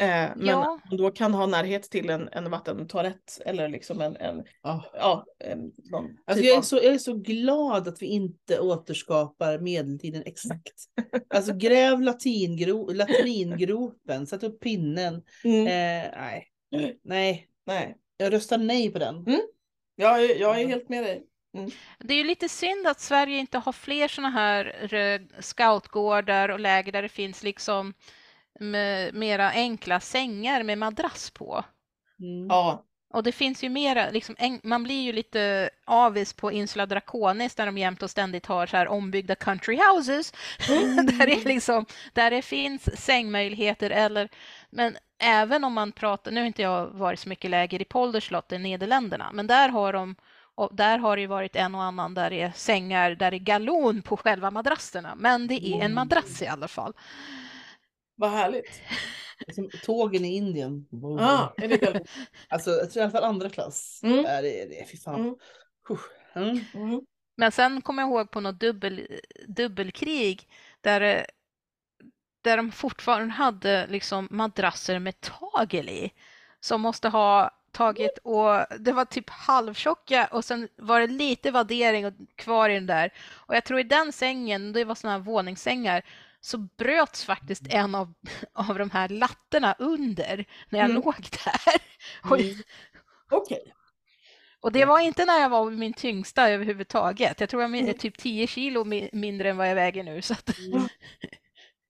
Mm. 0.00 0.24
Eh, 0.24 0.36
men 0.36 0.46
Ja. 0.46 0.80
då 0.90 1.10
kan 1.10 1.34
ha 1.34 1.46
närhet 1.46 1.82
till 1.82 2.10
en, 2.10 2.28
en 2.32 2.50
vattentoalett 2.50 3.40
eller 3.46 3.68
liksom 3.68 4.00
en, 4.00 4.16
en 4.16 4.44
Ah. 4.62 4.80
ja, 4.94 5.24
en, 5.44 5.58
någon 5.90 6.04
Alltså 6.26 6.42
typ 6.42 6.44
jag, 6.44 6.54
är 6.54 6.58
av- 6.58 6.62
så, 6.62 6.76
jag 6.76 6.94
är 6.94 6.98
så 6.98 7.14
glad 7.14 7.88
att 7.88 8.02
vi 8.02 8.06
inte 8.06 8.60
återskapar 8.60 9.58
medeltiden 9.58 10.22
exakt. 10.26 10.74
Alltså 11.34 11.52
gräv 11.54 12.00
latingro, 12.00 12.92
latringropen, 12.92 14.26
sätt 14.26 14.42
upp 14.42 14.60
pinnen. 14.60 15.22
Mm. 15.44 15.66
Eh, 15.66 16.10
nej. 16.20 16.46
nej, 17.04 17.46
Nej, 17.66 17.96
jag 18.16 18.32
röstar 18.32 18.58
nej 18.58 18.90
på 18.92 18.98
den. 18.98 19.24
jag, 19.96 20.24
är- 20.24 20.40
jag 20.40 20.60
är 20.60 20.66
helt 20.66 20.88
med 20.88 21.04
dig. 21.04 21.26
Det 21.98 22.14
är 22.14 22.18
ju 22.18 22.24
lite 22.24 22.48
synd 22.48 22.86
att 22.86 23.00
Sverige 23.00 23.38
inte 23.38 23.58
har 23.58 23.72
fler 23.72 24.08
sådana 24.08 24.30
här 24.30 24.94
eh, 24.94 25.20
scoutgårdar 25.40 26.48
och 26.48 26.60
läger 26.60 26.92
där 26.92 27.02
det 27.02 27.08
finns 27.08 27.42
liksom 27.42 27.94
med, 28.60 29.14
mera 29.14 29.50
enkla 29.50 30.00
sängar 30.00 30.62
med 30.62 30.78
madrass 30.78 31.30
på. 31.30 31.64
Mm. 32.20 32.46
Ja, 32.48 32.84
Och 33.14 33.22
det 33.22 33.32
finns 33.32 33.64
ju 33.64 33.68
mera, 33.68 34.10
liksom, 34.10 34.34
en, 34.38 34.60
man 34.62 34.82
blir 34.82 35.02
ju 35.02 35.12
lite 35.12 35.70
avis 35.86 36.32
på 36.32 36.52
Insula 36.52 36.86
Draconis 36.86 37.54
där 37.54 37.66
de 37.66 37.78
jämt 37.78 38.02
och 38.02 38.10
ständigt 38.10 38.46
har 38.46 38.66
så 38.66 38.76
här 38.76 38.88
ombyggda 38.88 39.34
country 39.34 39.76
houses. 39.76 40.32
där, 41.18 41.26
det 41.26 41.44
liksom, 41.44 41.86
där 42.12 42.30
det 42.30 42.42
finns 42.42 43.00
sängmöjligheter 43.04 43.90
eller, 43.90 44.28
men 44.70 44.96
även 45.18 45.64
om 45.64 45.72
man 45.72 45.92
pratar, 45.92 46.30
nu 46.30 46.40
har 46.40 46.46
inte 46.46 46.62
jag 46.62 46.86
varit 46.86 47.20
så 47.20 47.28
mycket 47.28 47.50
läger 47.50 47.82
i 47.82 47.84
Polderslott 47.84 48.52
i 48.52 48.58
Nederländerna, 48.58 49.30
men 49.32 49.46
där 49.46 49.68
har 49.68 49.92
de 49.92 50.16
och 50.54 50.70
där 50.76 50.98
har 50.98 51.16
det 51.16 51.26
varit 51.26 51.56
en 51.56 51.74
och 51.74 51.82
annan 51.82 52.14
där 52.14 52.30
det 52.30 52.40
är 52.40 52.52
sängar 52.54 53.10
där 53.10 53.30
det 53.30 53.36
är 53.36 53.38
galon 53.38 54.02
på 54.02 54.16
själva 54.16 54.50
madrasserna, 54.50 55.14
men 55.16 55.46
det 55.46 55.66
är 55.66 55.84
en 55.84 55.94
madrass 55.94 56.42
i 56.42 56.46
alla 56.46 56.68
fall. 56.68 56.94
Vad 58.20 58.30
härligt. 58.30 58.82
Som 59.54 59.70
tågen 59.82 60.24
i 60.24 60.36
Indien. 60.36 60.86
Ah, 61.20 61.48
är 61.56 61.68
det? 61.68 62.04
Alltså 62.48 62.70
jag 62.70 62.90
tror 62.90 63.00
i 63.00 63.04
alla 63.04 63.10
fall 63.12 63.24
andra 63.24 63.50
klass. 63.50 64.00
Mm. 64.02 64.24
Är 64.24 64.42
det, 64.42 64.64
det, 64.64 64.86
fy 64.90 64.96
fan. 64.98 65.20
Mm. 65.20 65.36
Mm. 66.34 66.60
Mm. 66.74 67.00
Men 67.36 67.52
sen 67.52 67.82
kommer 67.82 68.02
jag 68.02 68.10
ihåg 68.10 68.30
på 68.30 68.40
något 68.40 68.60
dubbel, 68.60 69.06
dubbelkrig 69.48 70.48
där, 70.80 71.00
det- 71.00 71.26
där 72.42 72.56
de 72.56 72.72
fortfarande 72.72 73.34
hade 73.34 73.86
liksom 73.86 74.28
madrasser 74.30 74.98
med 74.98 75.20
tagel 75.20 75.88
i. 75.88 76.12
Som 76.60 76.80
måste 76.80 77.08
ha 77.08 77.50
tagit 77.72 78.18
och 78.24 78.66
det 78.80 78.92
var 78.92 79.04
typ 79.04 79.30
halvtjocka 79.30 80.28
och 80.32 80.44
sen 80.44 80.68
var 80.76 81.00
det 81.00 81.06
lite 81.06 81.50
vaddering 81.50 82.06
och 82.06 82.12
kvar 82.36 82.68
i 82.70 82.74
den 82.74 82.86
där. 82.86 83.12
Och 83.32 83.56
jag 83.56 83.64
tror 83.64 83.80
i 83.80 83.82
den 83.82 84.12
sängen, 84.12 84.72
det 84.72 84.84
var 84.84 84.94
sådana 84.94 85.18
här 85.18 85.24
våningssängar, 85.24 86.02
så 86.40 86.58
bröts 86.58 87.24
faktiskt 87.24 87.62
en 87.70 87.94
av, 87.94 88.14
av 88.52 88.78
de 88.78 88.90
här 88.90 89.08
lattorna 89.08 89.74
under 89.78 90.44
när 90.70 90.78
jag 90.78 90.90
Mm. 90.90 91.02
låg 91.02 91.14
där. 91.44 91.80
Och, 92.30 92.40
Mm. 92.40 92.54
Okej. 93.30 93.72
och 94.60 94.72
det 94.72 94.84
var 94.84 95.00
inte 95.00 95.24
när 95.24 95.40
jag 95.40 95.48
var 95.50 95.70
min 95.70 95.92
tyngsta 95.92 96.50
överhuvudtaget. 96.50 97.40
Jag 97.40 97.48
tror 97.48 97.62
jag 97.62 97.76
är 97.76 97.82
Mm. 97.82 97.94
typ 97.98 98.18
10 98.18 98.46
kilo 98.46 98.84
mi- 98.84 99.10
mindre 99.12 99.50
än 99.50 99.56
vad 99.56 99.68
jag 99.70 99.74
väger 99.74 100.02
nu. 100.04 100.22
Så 100.22 100.32
att, 100.32 100.58
Mm. 100.58 100.82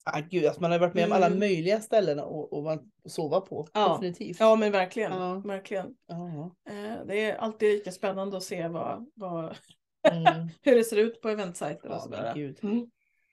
Ah, 0.05 0.20
gud, 0.20 0.44
alltså 0.46 0.61
man 0.62 0.70
har 0.72 0.78
varit 0.78 0.94
med 0.94 1.05
om 1.05 1.12
alla 1.12 1.26
Mm. 1.26 1.38
möjliga 1.38 1.80
ställen 1.80 2.18
att 2.18 2.24
att 2.26 2.64
vara- 2.64 2.80
sova 3.09 3.40
på. 3.40 3.68
Ja. 3.72 3.88
Definitivt. 3.92 4.36
Ja 4.40 4.57
men 4.57 4.72
verkligen. 4.72 5.12
Ja. 5.12 5.34
verkligen. 5.34 5.86
Ja. 6.07 6.55
Eh, 6.72 7.07
det 7.07 7.20
är 7.24 7.36
alltid 7.36 7.68
lika 7.78 7.92
spännande 7.92 8.36
att 8.36 8.42
se 8.42 8.68
vad, 8.68 9.11
vad, 9.14 9.57
Mm. 10.03 10.48
hur 10.62 10.74
det 10.74 10.84
ser 10.84 10.96
ut 10.96 11.20
på 11.22 11.28
eventsajter 11.28 11.88
och 11.88 12.03
sådär. 12.03 12.55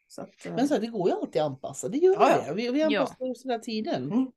Så 0.07 0.21
att, 0.21 0.45
eh, 0.45 0.53
Men 0.55 0.67
så 0.67 0.73
här, 0.73 0.81
det 0.81 0.87
går 0.87 1.09
ju 1.09 1.15
alltid 1.15 1.41
att 1.41 1.45
anpassa. 1.47 1.89
Det 1.89 1.97
gör 1.97 2.13
Ja, 2.13 2.29
ja. 2.31 2.47
det. 2.47 2.53
Vi, 2.53 2.71
vi 2.71 2.79
Ja. 2.79 2.85
anpassar 3.01 3.31
oss 3.31 3.45
hela 3.45 3.59
tiden. 3.59 4.03
Mm. 4.11 4.27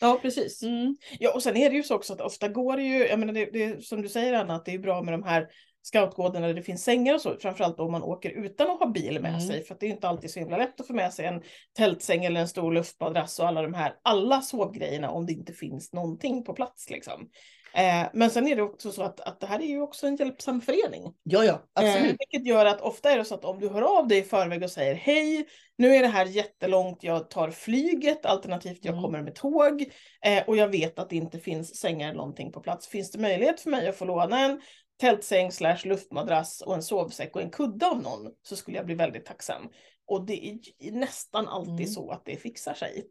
ja 0.00 0.18
precis. 0.22 0.62
Mm. 0.62 0.96
Ja 1.18 1.32
och 1.34 1.42
sen 1.42 1.56
är 1.56 1.70
det 1.70 1.76
ju 1.76 1.82
så 1.82 1.94
också 1.94 2.12
att 2.12 2.20
ofta 2.20 2.48
går 2.48 2.76
det 2.76 2.82
ju, 2.82 3.06
jag 3.06 3.18
menar 3.18 3.32
det, 3.32 3.44
det 3.52 3.84
som 3.84 4.02
du 4.02 4.08
säger 4.08 4.32
Anna, 4.32 4.54
att 4.54 4.64
det 4.64 4.74
är 4.74 4.78
bra 4.78 5.02
med 5.02 5.14
de 5.14 5.22
här 5.22 5.48
scoutgårdarna 5.84 6.46
där 6.46 6.54
det 6.54 6.62
finns 6.62 6.84
sängar 6.84 7.14
och 7.14 7.20
så, 7.20 7.36
framförallt 7.40 7.80
om 7.80 7.92
man 7.92 8.02
åker 8.02 8.30
utan 8.30 8.70
att 8.70 8.78
ha 8.78 8.86
bil 8.86 9.20
med 9.20 9.28
Mm. 9.28 9.40
sig, 9.40 9.64
för 9.64 9.74
att 9.74 9.80
det 9.80 9.86
är 9.86 9.90
inte 9.90 10.08
alltid 10.08 10.30
så 10.30 10.38
himla 10.38 10.56
lätt 10.56 10.80
att 10.80 10.86
få 10.86 10.92
med 10.92 11.12
sig 11.12 11.26
en 11.26 11.42
tältsäng 11.76 12.24
eller 12.24 12.40
en 12.40 12.48
stor 12.48 12.72
luftmadrass 12.72 13.38
och 13.40 13.48
alla 13.48 13.62
de 13.62 13.74
här, 13.74 13.94
alla 14.02 14.40
sovgrejerna 14.40 15.10
om 15.10 15.26
det 15.26 15.32
inte 15.32 15.52
finns 15.52 15.92
någonting 15.92 16.44
på 16.44 16.52
plats 16.54 16.90
liksom. 16.90 17.28
Eh, 17.74 18.06
men 18.12 18.30
sen 18.30 18.48
är 18.48 18.56
det 18.56 18.62
också 18.62 18.92
så 18.92 19.02
att, 19.02 19.20
att 19.20 19.40
det 19.40 19.46
här 19.46 19.60
är 19.60 19.66
ju 19.66 19.80
också 19.80 20.06
en 20.06 20.16
hjälpsam 20.16 20.60
förening. 20.60 21.14
Ja, 21.22 21.44
ja, 21.44 21.52
Eh, 21.52 21.60
absolut. 21.74 22.16
vilket 22.18 22.46
gör 22.46 22.66
att 22.66 22.80
ofta 22.80 23.10
är 23.10 23.18
det 23.18 23.24
så 23.24 23.34
att 23.34 23.44
om 23.44 23.60
du 23.60 23.68
hör 23.68 23.98
av 23.98 24.08
dig 24.08 24.18
i 24.18 24.22
förväg 24.22 24.62
och 24.62 24.70
säger 24.70 24.94
hej, 24.94 25.46
nu 25.78 25.96
är 25.96 26.02
det 26.02 26.08
här 26.08 26.26
jättelångt, 26.26 27.04
jag 27.04 27.30
tar 27.30 27.50
flyget 27.50 28.26
alternativt 28.26 28.78
jag 28.84 28.92
Mm. 28.92 29.02
kommer 29.04 29.22
med 29.22 29.34
tåg 29.34 29.82
eh, 30.26 30.44
och 30.46 30.56
jag 30.56 30.68
vet 30.68 30.98
att 30.98 31.10
det 31.10 31.16
inte 31.16 31.38
finns 31.38 31.76
sängar 31.76 32.08
eller 32.08 32.16
någonting 32.18 32.52
på 32.52 32.60
plats. 32.60 32.88
Finns 32.88 33.10
det 33.10 33.18
möjlighet 33.18 33.60
för 33.60 33.70
mig 33.70 33.88
att 33.88 33.96
få 33.96 34.04
låna 34.04 34.40
en 34.40 34.60
tältsäng 35.00 35.52
slash 35.52 35.78
luftmadrass 35.84 36.60
och 36.60 36.74
en 36.74 36.82
sovsäck 36.82 37.36
och 37.36 37.42
en 37.42 37.50
kudde 37.50 37.86
av 37.86 38.02
någon 38.02 38.30
så 38.42 38.56
skulle 38.56 38.76
jag 38.76 38.86
bli 38.86 38.94
väldigt 38.94 39.24
tacksam. 39.26 39.68
Och 40.06 40.26
det 40.26 40.46
är 40.78 40.92
nästan 40.92 41.48
alltid 41.48 41.72
Mm. 41.74 41.86
så 41.86 42.10
att 42.10 42.24
det 42.24 42.36
fixar 42.36 42.74
sig. 42.74 43.04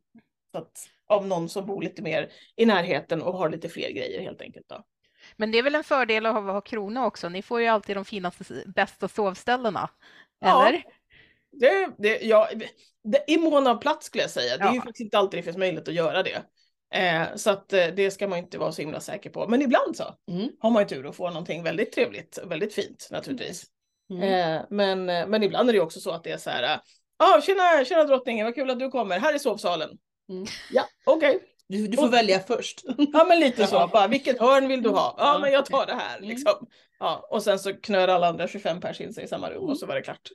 Att, 0.53 0.87
av 1.07 1.27
någon 1.27 1.49
som 1.49 1.65
bor 1.65 1.81
lite 1.81 2.01
mer 2.01 2.31
i 2.55 2.65
närheten 2.65 3.21
och 3.21 3.33
har 3.33 3.49
lite 3.49 3.69
fler 3.69 3.89
grejer 3.91 4.21
helt 4.21 4.41
enkelt. 4.41 4.65
Då. 4.69 4.83
men 5.37 5.51
det 5.51 5.57
är 5.57 5.63
väl 5.63 5.75
en 5.75 5.83
fördel 5.83 6.25
att 6.25 6.33
ha, 6.33 6.41
ha 6.51 6.61
Krona 6.61 7.05
också. 7.05 7.29
Ni 7.29 7.41
får 7.41 7.61
ju 7.61 7.67
alltid 7.67 7.97
de 7.97 8.05
finaste, 8.05 8.43
bästa 8.75 9.07
sovställena. 9.07 9.89
Ja. 10.39 10.67
Eller? 10.67 10.83
Det, 11.51 11.89
det, 11.97 12.19
ja, 12.21 12.49
det, 13.03 13.23
I 13.27 13.37
mån 13.37 13.67
av 13.67 13.75
plats 13.81 14.05
skulle 14.05 14.23
jag 14.23 14.31
säga. 14.31 14.57
Det 14.57 14.63
är 14.63 14.69
ju 14.71 14.75
Ja. 14.75 14.81
faktiskt 14.81 14.99
inte 15.03 15.17
alltid 15.17 15.39
det 15.39 15.43
finns 15.43 15.57
möjlighet 15.57 15.87
att 15.87 15.93
göra 15.93 16.23
det. 16.23 16.41
Eh, 16.93 17.35
så 17.35 17.49
att 17.49 17.73
eh, 17.73 17.87
det 17.87 18.11
ska 18.11 18.27
man 18.27 18.39
inte 18.39 18.57
vara 18.57 18.71
så 18.71 18.81
himla 18.81 18.99
säker 18.99 19.29
på. 19.29 19.47
Men 19.47 19.61
ibland 19.61 19.95
så 19.97 20.03
Mm. 20.31 20.49
har 20.59 20.69
man 20.71 20.83
ju 20.83 20.87
tur 20.87 21.09
att 21.09 21.15
få 21.15 21.27
någonting 21.29 21.63
väldigt 21.63 21.91
trevligt, 21.91 22.39
väldigt 22.45 22.73
fint 22.73 23.07
naturligtvis. 23.11 23.63
Mm. 24.09 24.23
Eh, 24.23 24.61
men, 24.69 25.05
men 25.05 25.43
ibland 25.43 25.69
är 25.69 25.73
det 25.73 25.79
också 25.79 25.99
så 25.99 26.11
att 26.11 26.23
det 26.23 26.31
är 26.31 26.37
så 26.37 26.49
här, 26.49 26.79
Ja, 27.19 27.41
tjena, 27.45 27.85
tjena 27.85 28.03
drottningen, 28.03 28.45
vad 28.45 28.55
kul 28.55 28.69
att 28.69 28.79
du 28.79 28.89
kommer. 28.91 29.19
Här 29.19 29.33
är 29.33 29.37
sovsalen. 29.37 29.89
Mm. 30.31 30.45
Ja, 30.71 30.83
okej. 31.05 31.39
Du, 31.67 31.87
du 31.87 31.97
får 31.97 32.07
välja 32.09 32.39
först. 32.39 32.81
Ja, 33.13 33.25
men 33.29 33.39
lite 33.39 33.67
så. 33.67 33.87
Bara, 33.87 34.07
vilket 34.07 34.39
hörn 34.39 34.67
vill 34.67 34.81
du 34.83 34.89
ha? 34.89 35.15
Ja, 35.17 35.33
Ja, 35.33 35.39
men 35.39 35.51
jag 35.51 35.65
tar 35.65 35.85
det 35.85 35.93
här 35.95 36.17
Mm. 36.17 36.29
liksom. 36.29 36.67
Ja, 36.99 37.27
och 37.29 37.43
sen 37.43 37.59
så 37.59 37.73
knör 37.73 38.07
alla 38.07 38.27
andra 38.27 38.47
25 38.47 38.81
pers 38.81 39.01
in 39.01 39.13
sig 39.13 39.23
i 39.23 39.27
samma 39.27 39.49
rum 39.49 39.63
och 39.69 39.77
så 39.79 39.85
var 39.85 39.95
det 39.95 40.01
klart. 40.01 40.29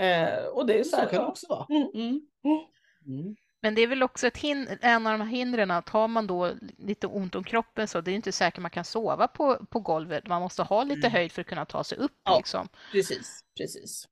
Eh, 0.00 0.44
och 0.44 0.66
det 0.66 0.78
är 0.78 0.84
så, 0.84 0.90
Så 0.90 0.96
här, 0.96 1.04
kan 1.06 1.14
det 1.18 1.22
ja. 1.24 1.28
också 1.28 1.46
vara. 1.48 1.66
Mm. 1.70 1.88
Mm. 1.94 2.20
Mm. 2.44 3.20
Mm. 3.20 3.36
Men 3.62 3.74
det 3.74 3.82
är 3.82 3.86
väl 3.86 4.02
också 4.02 4.26
ett 4.26 4.36
hin- 4.38 4.78
en 4.80 5.06
av 5.06 5.18
de 5.18 5.24
här 5.24 5.36
hindren 5.36 5.70
att 5.70 5.88
har 5.88 6.08
man 6.08 6.26
då 6.26 6.50
lite 6.78 7.06
ont 7.06 7.34
om 7.34 7.44
kroppen 7.44 7.88
så 7.88 8.00
det 8.00 8.10
är 8.10 8.14
inte 8.14 8.32
säkert 8.32 8.60
man 8.62 8.70
kan 8.70 8.84
sova 8.84 9.28
på, 9.28 9.66
på 9.70 9.80
golvet. 9.80 10.26
Man 10.26 10.42
måste 10.42 10.62
ha 10.62 10.82
lite 10.84 11.06
Mm. 11.06 11.12
höjd 11.12 11.32
för 11.32 11.40
att 11.40 11.46
kunna 11.48 11.64
ta 11.64 11.84
sig 11.84 11.98
upp. 11.98 12.12
Ja. 12.24 12.36
Liksom. 12.36 12.68
Precis, 12.92 13.40
precis. 13.58 14.08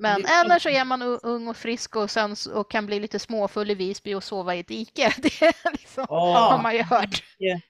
Men 0.00 0.22
Det- 0.22 0.28
annars 0.28 0.62
så 0.62 0.68
är 0.68 0.84
man 0.84 1.02
ung 1.02 1.48
och 1.48 1.56
frisk 1.56 1.96
och, 1.96 2.10
sen, 2.10 2.36
och 2.54 2.70
kan 2.70 2.86
bli 2.86 3.00
lite 3.00 3.18
småfull 3.18 3.70
i 3.70 3.74
Visby 3.74 4.14
och 4.14 4.24
sova 4.24 4.54
i 4.54 4.60
ett 4.60 4.68
dike. 4.68 5.14
Det 5.22 5.42
är 5.42 5.72
liksom, 5.72 6.06
Ja. 6.08 6.48
har 6.50 6.62
man 6.62 6.74
ju 6.76 6.82
hört. 6.82 7.24
Ja, 7.38 7.60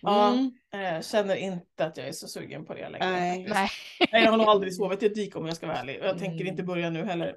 ja 0.00 0.28
Mm. 0.32 0.52
eh, 0.96 1.02
känner 1.02 1.36
inte 1.36 1.84
att 1.86 1.96
jag 1.96 2.08
är 2.08 2.12
så 2.12 2.28
sugen 2.28 2.64
på 2.64 2.74
det 2.74 2.88
längre. 2.88 3.10
Nej. 3.10 3.46
Nej. 3.48 3.68
Nej, 4.12 4.24
jag 4.24 4.30
har 4.30 4.38
nog 4.38 4.46
aldrig 4.48 4.74
sovit 4.74 5.02
i 5.02 5.06
ett 5.06 5.14
dike 5.14 5.38
om 5.38 5.46
jag 5.46 5.56
ska 5.56 5.66
vara 5.66 5.76
ärlig. 5.76 5.98
Jag 6.02 6.18
tänker 6.18 6.40
Mm. 6.40 6.46
inte 6.46 6.62
börja 6.62 6.90
nu 6.90 7.04
heller. 7.04 7.36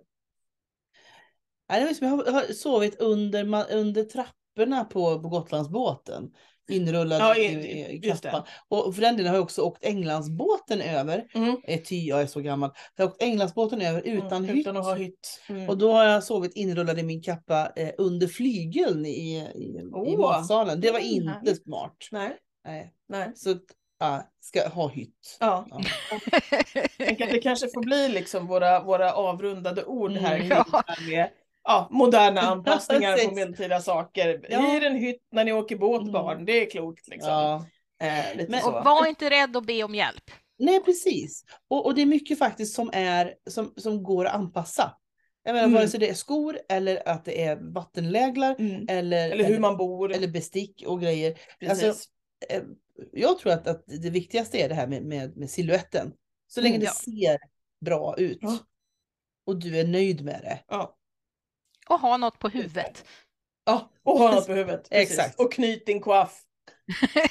Jag 1.67 1.79
har, 2.07 2.53
sovit 2.53 2.99
under, 2.99 3.71
under 3.73 4.03
trapporna 4.03 4.85
på, 4.85 5.19
på 5.21 5.29
Gotlandsbåten. 5.29 6.31
Inrullad 6.69 7.21
Ja, 7.21 7.35
i, 7.35 7.41
i- 7.41 7.81
i, 7.91 7.95
i 7.95 7.99
kappan. 8.01 8.43
Och 8.67 8.95
för 8.95 9.01
den 9.01 9.17
delen 9.17 9.29
har 9.29 9.35
jag 9.35 9.43
också 9.43 9.61
åkt 9.61 9.85
Änglandsbåten 9.85 10.81
över. 10.81 11.25
Mm. 11.33 11.57
Eh, 11.63 11.79
Ty, 11.81 12.05
jag 12.05 12.21
är 12.21 12.27
så 12.27 12.41
gammal. 12.41 12.71
Jag 12.95 13.05
har 13.05 13.09
åkt 13.11 13.21
Änglandsbåten 13.23 13.81
över 13.81 14.01
utan 14.01 14.43
Mm, 14.43 14.55
hytt. 14.55 14.57
Utan 14.67 14.77
att 14.77 14.85
ha 14.85 14.95
hytt. 14.95 15.41
Mm. 15.49 15.69
Och 15.69 15.77
då 15.77 15.91
har 15.93 16.03
jag 16.05 16.23
sovit 16.23 16.53
inrullad 16.55 16.99
i 16.99 17.03
min 17.03 17.21
kappa 17.21 17.71
eh, 17.75 17.89
under 17.97 18.27
flygeln 18.27 19.05
i, 19.05 19.09
i, 19.09 19.37
i 19.37 19.83
Åh. 19.93 20.19
matsalen. 20.19 20.81
Det 20.81 20.91
var 20.91 20.99
Mm, 20.99 21.11
inte 21.11 21.29
härligt. 21.29 21.63
smart. 21.63 21.97
Nej, 22.11 22.37
Nej. 22.65 22.93
nej. 23.09 23.31
Så 23.35 23.55
ja, 23.99 24.23
ska 24.39 24.67
ha 24.69 24.87
hytt. 24.87 25.37
Ja. 25.39 25.67
Ja. 25.69 25.81
Tänk 26.97 27.21
att 27.21 27.29
det 27.31 27.41
kanske 27.41 27.67
får 27.73 27.81
bli 27.83 28.07
liksom 28.09 28.47
våra, 28.47 28.83
våra 28.83 29.13
avrundade 29.13 29.85
ord 29.85 30.11
här 30.11 30.35
Mm. 30.39 30.47
med 31.09 31.29
ja, 31.69 31.87
moderna 31.91 32.41
anpassningar 32.51 33.17
på 33.29 33.35
medeltida 33.35 33.81
saker. 33.81 34.45
Ja. 34.49 34.59
Hyr 34.59 34.83
en 34.83 34.95
hytt 34.95 35.27
när 35.31 35.45
ni 35.45 35.53
åker 35.53 35.77
båt 35.77 36.01
Mm. 36.01 36.13
barn, 36.13 36.45
det 36.45 36.51
är 36.65 36.69
klokt 36.69 37.07
liksom. 37.07 37.29
Ja. 37.31 37.65
Eh, 38.01 38.37
lite 38.37 38.51
Men- 38.51 38.61
så. 38.61 38.71
Och 38.77 38.83
var 38.85 39.07
inte 39.07 39.29
rädd 39.29 39.57
att 39.57 39.65
be 39.65 39.83
om 39.83 39.95
hjälp. 39.95 40.31
Nej, 40.59 40.83
precis. 40.83 41.43
Och, 41.67 41.85
och 41.85 41.95
det 41.95 42.01
är 42.01 42.05
mycket 42.05 42.39
faktiskt 42.39 42.75
som, 42.75 42.89
är, 42.93 43.33
som, 43.49 43.73
som 43.77 44.03
går 44.03 44.25
att 44.25 44.33
anpassa. 44.33 44.95
Jag 45.43 45.53
menar, 45.53 45.67
Mm. 45.67 45.75
vare 45.77 45.87
sig 45.87 45.99
det 45.99 46.09
är 46.09 46.13
skor 46.13 46.59
eller 46.69 47.09
att 47.09 47.25
det 47.25 47.43
är 47.43 47.55
vattenläglar 47.73 48.55
Mm. 48.59 48.85
eller, 48.89 49.31
Eller 49.31 49.43
hur 49.43 49.59
man 49.59 49.77
bor. 49.77 50.11
eller 50.13 50.27
bestick 50.27 50.83
och 50.87 51.01
grejer. 51.01 51.37
Precis. 51.59 51.83
alltså, 51.83 52.09
Eh, 52.49 52.61
Jag 53.13 53.39
tror 53.39 53.51
att, 53.53 53.67
att 53.67 53.83
det 53.87 54.09
viktigaste 54.09 54.57
är 54.57 54.69
det 54.69 54.75
här 54.75 54.87
med, 54.87 55.03
med, 55.03 55.37
med 55.37 55.49
siluetten. 55.49 56.11
Så 56.47 56.61
länge 56.61 56.75
Mm, 56.75 56.79
det 56.85 56.85
ja. 56.85 57.13
ser 57.13 57.39
bra 57.85 58.15
ut. 58.17 58.37
Ja. 58.41 58.57
Och 59.45 59.59
du 59.59 59.79
är 59.79 59.87
nöjd 59.87 60.25
med 60.25 60.39
det. 60.43 60.59
ja. 60.67 60.95
Och 61.89 61.99
ha 61.99 62.17
något 62.17 62.39
på 62.39 62.49
huvudet. 62.49 63.05
Ja, 63.65 63.89
Och 64.03 64.19
ha 64.19 64.31
något 64.35 64.47
på 64.47 64.53
huvudet. 64.59 64.87
Exakt. 64.91 65.39
Och 65.39 65.53
knyt 65.53 65.85
din 65.85 66.01
coiff. 66.01 66.31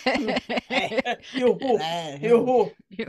Nej. 0.68 1.18
Joho. 1.34 1.78
Nej. 1.78 2.26
Joho. 2.26 2.68
Jo. 2.88 3.06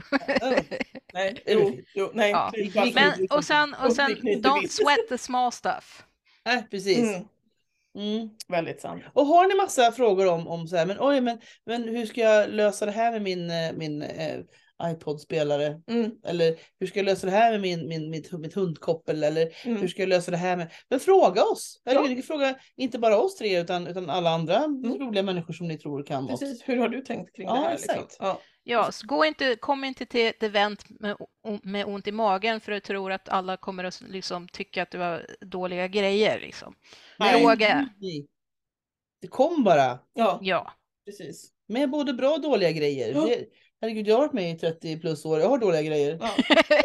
Nej. 1.13 1.43
Jo. 1.45 1.77
jo. 1.93 2.11
Nej. 2.13 2.31
Ja. 2.31 2.51
Men, 2.93 3.27
och 3.29 3.45
sen, 3.45 3.75
och 3.85 3.93
sen 3.93 4.11
don't 4.17 4.67
sweat 4.67 5.07
the 5.09 5.17
small 5.17 5.51
stuff. 5.51 6.05
Nej, 6.45 6.67
precis. 6.71 6.97
Mm. 6.97 7.27
Mm. 7.97 8.29
Väldigt 8.47 8.81
sant. 8.81 9.03
Och 9.13 9.25
har 9.25 9.47
ni 9.47 9.55
massa 9.55 9.91
frågor 9.91 10.27
om, 10.27 10.47
om 10.47 10.67
så 10.67 10.75
här, 10.75 10.85
men 10.85 10.97
oj, 10.99 11.21
men, 11.21 11.39
men 11.65 11.83
hur 11.83 12.05
ska 12.05 12.21
jag 12.21 12.49
lösa 12.49 12.85
det 12.85 12.91
här 12.91 13.11
med 13.11 13.21
min, 13.21 13.51
eh, 13.51 13.73
min 13.73 14.01
eh, 14.01 14.39
iPod-spelare? 14.83 15.81
Mm. 15.87 16.11
Eller 16.25 16.55
hur 16.79 16.87
ska 16.87 16.99
jag 16.99 17.05
lösa 17.05 17.25
det 17.27 17.33
här 17.33 17.51
med 17.51 17.61
min, 17.61 17.87
min, 17.87 18.09
mitt, 18.09 18.31
mitt 18.31 18.53
hundkoppel? 18.53 19.23
Eller 19.23 19.49
hur 19.63 19.75
Mm. 19.75 19.89
ska 19.89 20.01
jag 20.01 20.09
lösa 20.09 20.31
det 20.31 20.37
här 20.37 20.57
med... 20.57 20.71
Men 20.89 20.99
fråga 20.99 21.43
oss! 21.43 21.81
Ja. 21.83 21.91
Eller, 21.91 22.21
fråga 22.21 22.55
inte 22.75 22.99
bara 22.99 23.17
oss 23.17 23.35
tre 23.35 23.59
utan, 23.59 23.87
utan 23.87 24.09
alla 24.09 24.29
andra 24.29 24.59
roliga 24.99 25.23
människor 25.23 25.53
som 25.53 25.67
ni 25.67 25.77
tror 25.77 26.03
kan 26.03 26.23
något. 26.25 26.39
Precis. 26.39 26.63
Hur 26.65 26.77
har 26.77 26.89
du 26.89 27.01
tänkt 27.01 27.35
kring 27.35 27.47
Ja, 27.47 27.53
det 27.53 27.59
här? 27.59 27.71
Liksom? 27.71 28.05
Ja. 28.19 28.41
Ja, 28.63 28.91
så 28.91 29.07
gå 29.07 29.25
inte, 29.25 29.55
kom 29.55 29.83
inte 29.83 30.05
till 30.05 30.27
ett 30.27 30.43
event 30.43 30.85
med, 30.89 31.17
med 31.63 31.85
ont 31.85 32.07
i 32.07 32.11
magen 32.11 32.61
för 32.61 32.71
du 32.71 32.79
tror 32.79 33.11
att 33.11 33.29
alla 33.29 33.57
kommer 33.57 33.83
att 33.83 34.01
liksom 34.07 34.47
tycka 34.47 34.83
att 34.83 34.91
du 34.91 34.99
har 34.99 35.25
dåliga 35.41 35.87
grejer. 35.87 36.39
Liksom. 36.39 36.75
Nej. 37.19 37.41
Fråga. 37.41 37.89
Det 39.21 39.27
kom 39.27 39.63
bara 39.63 39.99
ja, 40.13 40.39
Ja. 40.41 40.73
precis. 41.05 41.49
med 41.67 41.89
både 41.89 42.13
bra 42.13 42.29
och 42.29 42.41
dåliga 42.41 42.71
grejer. 42.71 43.13
Ja. 43.13 43.25
Det, 43.25 43.45
herregud, 43.81 44.07
jag 44.07 44.15
har 44.15 44.21
varit 44.21 44.33
med 44.33 44.51
i 44.51 44.55
30 44.57 44.99
plus 44.99 45.25
år. 45.25 45.39
Jag 45.39 45.49
har 45.49 45.57
dåliga 45.57 45.81
grejer. 45.81 46.17
Ja. 46.21 46.29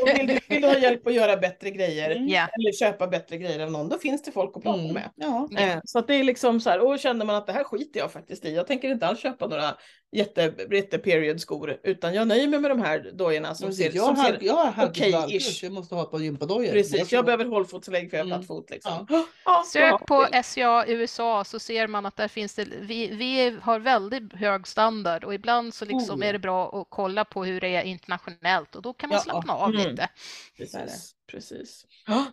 Vill, 0.16 0.26
du, 0.26 0.38
vill 0.48 0.62
du 0.62 0.68
ha 0.68 0.78
hjälp 0.78 1.06
att 1.06 1.14
göra 1.14 1.36
bättre 1.36 1.70
grejer 1.70 2.10
Mm. 2.10 2.28
Ja. 2.28 2.48
eller 2.58 2.72
köpa 2.72 3.06
bättre 3.06 3.36
grejer 3.38 3.60
av 3.60 3.70
någon, 3.70 3.88
då 3.88 3.98
finns 3.98 4.22
det 4.22 4.32
folk 4.32 4.56
att 4.56 4.62
prata 4.62 4.80
Mm. 4.80 4.92
med. 4.94 5.10
Ja. 5.16 5.48
Eh, 5.58 5.78
så 5.84 5.98
att 5.98 6.06
det 6.06 6.14
är 6.14 6.24
liksom 6.24 6.60
så 6.60 6.70
här, 6.70 6.80
och 6.80 6.98
känner 6.98 7.24
man 7.24 7.36
att 7.36 7.46
det 7.46 7.52
här 7.52 7.64
skiter 7.64 8.00
jag 8.00 8.12
faktiskt 8.12 8.44
i, 8.44 8.54
jag 8.54 8.66
tänker 8.66 8.88
inte 8.88 9.06
alls 9.06 9.20
köpa 9.20 9.46
några 9.46 9.74
jätte, 10.14 10.54
jätte 10.70 10.98
period 10.98 11.40
skor, 11.40 11.80
utan 11.82 12.14
jag 12.14 12.28
nöjer 12.28 12.48
mig 12.48 12.60
med 12.60 12.70
de 12.70 12.80
här 12.80 13.10
dojorna 13.14 13.54
som 13.54 13.68
Precis. 13.68 13.86
ser, 13.92 13.96
jag 13.96 14.06
som 14.06 14.16
ser 14.16 14.38
jag 14.40 14.74
okej-ish. 14.76 15.64
Jag 15.64 15.72
måste 15.72 15.94
ha 15.94 16.02
ett 16.02 16.10
par 16.10 16.18
gympadojor. 16.18 16.72
precis, 16.72 17.12
jag 17.12 17.24
behöver 17.24 17.44
hållfotslägg 17.44 18.10
för 18.10 18.16
jag 18.16 18.24
har 18.24 18.30
Mm. 18.30 18.38
platt 18.38 18.46
fot 18.48 18.70
liksom. 18.70 19.06
Ja. 19.10 19.26
Ja, 19.44 19.64
Sök 19.72 20.06
på. 20.06 20.26
SCA 20.44 20.84
USA 20.86 21.44
så 21.44 21.58
ser 21.58 21.86
man 21.86 22.06
att 22.06 22.16
där 22.16 22.28
finns 22.28 22.54
det, 22.54 22.64
vi, 22.80 23.06
vi 23.14 23.58
har 23.62 23.78
väldigt 23.78 24.32
hög 24.32 24.66
standard 24.66 25.24
och 25.24 25.34
ibland 25.34 25.74
så 25.74 25.84
liksom 25.84 26.20
Oh, 26.20 26.26
är 26.28 26.32
det 26.32 26.38
bra 26.38 26.80
att 26.80 26.86
kolla 26.90 27.24
på 27.24 27.44
hur 27.44 27.60
det 27.60 27.68
är 27.76 27.82
internationellt 27.82 28.74
och 28.76 28.82
då 28.82 28.92
kan 28.92 29.08
man 29.08 29.16
Ja, 29.16 29.22
slappna 29.22 29.52
av 29.52 29.70
mm. 29.70 29.88
lite. 29.90 30.08
Precis, 30.56 31.14
precis. 31.30 31.86
Ja. 32.06 32.24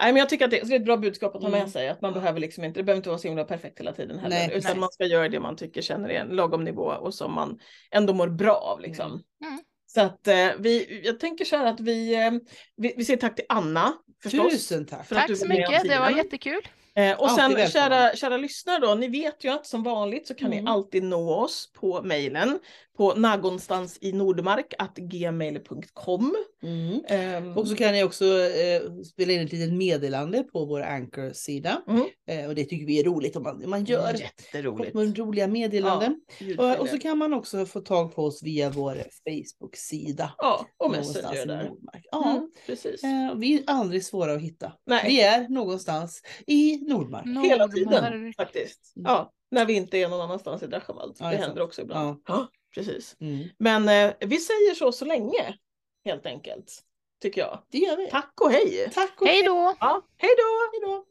Nej, 0.00 0.12
men 0.12 0.16
jag 0.16 0.28
tycker 0.28 0.44
att 0.44 0.50
det, 0.50 0.60
så 0.60 0.66
det 0.66 0.74
är 0.74 0.78
ett 0.78 0.84
bra 0.84 0.96
budskap 0.96 1.34
att 1.34 1.42
ta 1.42 1.48
med 1.48 1.58
Mm. 1.60 1.70
sig. 1.70 1.88
Att 1.88 2.00
man 2.02 2.12
behöver 2.12 2.40
liksom 2.40 2.64
inte, 2.64 2.80
det 2.80 2.84
behöver 2.84 2.96
inte 2.96 3.08
vara 3.08 3.18
så 3.18 3.28
himla 3.28 3.44
perfekt 3.44 3.78
hela 3.80 3.92
tiden 3.92 4.18
heller. 4.18 4.36
Nej, 4.36 4.46
utan 4.48 4.60
precis. 4.62 4.76
man 4.76 4.88
ska 4.92 5.04
göra 5.04 5.28
det 5.28 5.40
man 5.40 5.56
tycker 5.56 5.82
känner 5.82 6.08
är 6.08 6.20
en 6.20 6.28
lagom 6.28 6.64
nivå 6.64 6.82
och 6.82 7.14
som 7.14 7.32
man 7.34 7.58
ändå 7.90 8.12
mår 8.12 8.28
bra 8.28 8.54
av. 8.54 8.80
Liksom. 8.80 9.22
Mm. 9.44 9.60
Så 9.86 10.00
att 10.00 10.28
eh, 10.28 10.48
vi, 10.58 11.00
jag 11.04 11.20
tänker 11.20 11.44
så 11.44 11.56
här 11.56 11.66
att 11.66 11.80
vi, 11.80 12.14
eh, 12.14 12.30
vi, 12.76 12.94
vi 12.96 13.04
säger 13.04 13.20
tack 13.20 13.36
till 13.36 13.44
Anna 13.48 13.92
förstås. 14.22 14.52
Tusen 14.52 14.86
tack. 14.86 15.06
För 15.06 15.14
att 15.14 15.20
Tack 15.20 15.28
du 15.28 15.36
så 15.36 15.48
mycket, 15.48 15.82
det 15.88 15.98
var 15.98 16.10
jättekul. 16.10 16.60
Eh, 16.94 17.20
och 17.20 17.28
Alltid 17.30 17.58
sen 17.58 17.68
kära, 17.68 18.16
kära 18.16 18.36
lyssnare 18.36 18.78
då, 18.78 18.94
ni 18.94 19.08
vet 19.08 19.44
ju 19.44 19.48
att 19.48 19.66
som 19.66 19.82
vanligt 19.82 20.26
så 20.26 20.34
kan 20.34 20.52
Mm. 20.52 20.64
ni 20.64 20.70
alltid 20.70 21.02
nå 21.04 21.34
oss 21.34 21.72
på 21.72 22.02
mejlen 22.02 22.58
på 23.00 23.14
någonstans 23.14 23.98
i 24.00 24.12
Nordmark 24.12 24.74
att 24.78 24.96
gmail.com. 24.96 26.36
Mm. 26.62 27.00
Ehm, 27.08 27.56
Och 27.56 27.68
så 27.68 27.76
kan 27.76 27.92
ni 27.92 28.04
också 28.04 28.24
eh, 28.40 29.02
spela 29.04 29.32
in 29.32 29.40
ett 29.40 29.52
litet 29.52 29.72
meddelande 29.72 30.42
på 30.42 30.64
vår 30.64 30.80
Anchor-sida. 30.82 31.82
Mm. 31.88 32.06
Eh, 32.28 32.48
och 32.48 32.54
det 32.54 32.64
tycker 32.64 32.86
vi 32.86 33.00
är 33.00 33.04
roligt 33.04 33.36
om 33.36 33.42
man, 33.42 33.70
man 33.70 33.84
gör. 33.84 34.14
Jätteroligt. 34.14 34.94
Med 34.94 35.18
roliga 35.18 35.46
meddelanden. 35.46 36.20
Ljudfiler. 36.38 36.74
och, 36.76 36.80
och 36.80 36.88
så 36.88 36.98
kan 36.98 37.18
man 37.18 37.34
också 37.34 37.66
få 37.66 37.80
tag 37.80 38.14
på 38.14 38.24
oss 38.24 38.42
via 38.42 38.70
vår 38.70 38.94
Facebook-sida. 39.24 40.32
Ja, 40.38 40.66
och 40.76 40.90
Någonstans 40.90 41.24
Messenger 41.24 41.42
i 41.42 41.46
där. 41.46 41.68
Nordmark. 41.68 42.06
Ja. 42.10 42.30
Mm, 42.30 42.50
precis. 42.66 43.04
Eh, 43.04 43.34
vi 43.36 43.54
är 43.54 43.62
aldrig 43.66 44.04
svåra 44.04 44.32
att 44.32 44.40
hitta. 44.40 44.72
Nej, 44.86 45.04
Vi 45.08 45.20
är 45.20 45.48
någonstans 45.48 46.22
i 46.46 46.76
Nordmark. 46.76 47.44
hela 47.46 47.68
tiden 47.68 48.04
Nordmark. 48.04 48.36
faktiskt. 48.36 48.96
Mm. 48.96 49.12
Ja, 49.12 49.32
när 49.50 49.64
vi 49.66 49.72
inte 49.72 49.98
är 49.98 50.08
någon 50.08 50.20
annanstans 50.20 50.62
i 50.62 50.66
Drachevad. 50.66 51.16
Ja, 51.18 51.24
det 51.24 51.36
händer 51.36 51.46
sant. 51.46 51.60
också 51.60 51.82
ibland. 51.82 52.22
Ja. 52.26 52.48
Precis. 52.74 53.16
Mm. 53.20 53.48
Men 53.58 53.88
eh, 53.88 54.14
vi 54.20 54.38
säger 54.38 54.74
så 54.74 54.92
så 54.92 55.04
länge, 55.04 55.54
helt 56.04 56.26
enkelt. 56.26 56.82
Tycker 57.22 57.40
jag. 57.40 57.62
Det 57.70 57.78
gör 57.78 57.96
vi. 57.96 58.10
Tack 58.10 58.40
och 58.40 58.50
hej! 58.50 58.90
Tack 58.94 59.20
och 59.20 59.26
Hej 59.26 59.42
då! 59.42 59.74
Ja, 59.80 60.02
hej 60.16 60.30
då! 60.36 60.70
hej 60.72 60.80
då. 60.82 61.06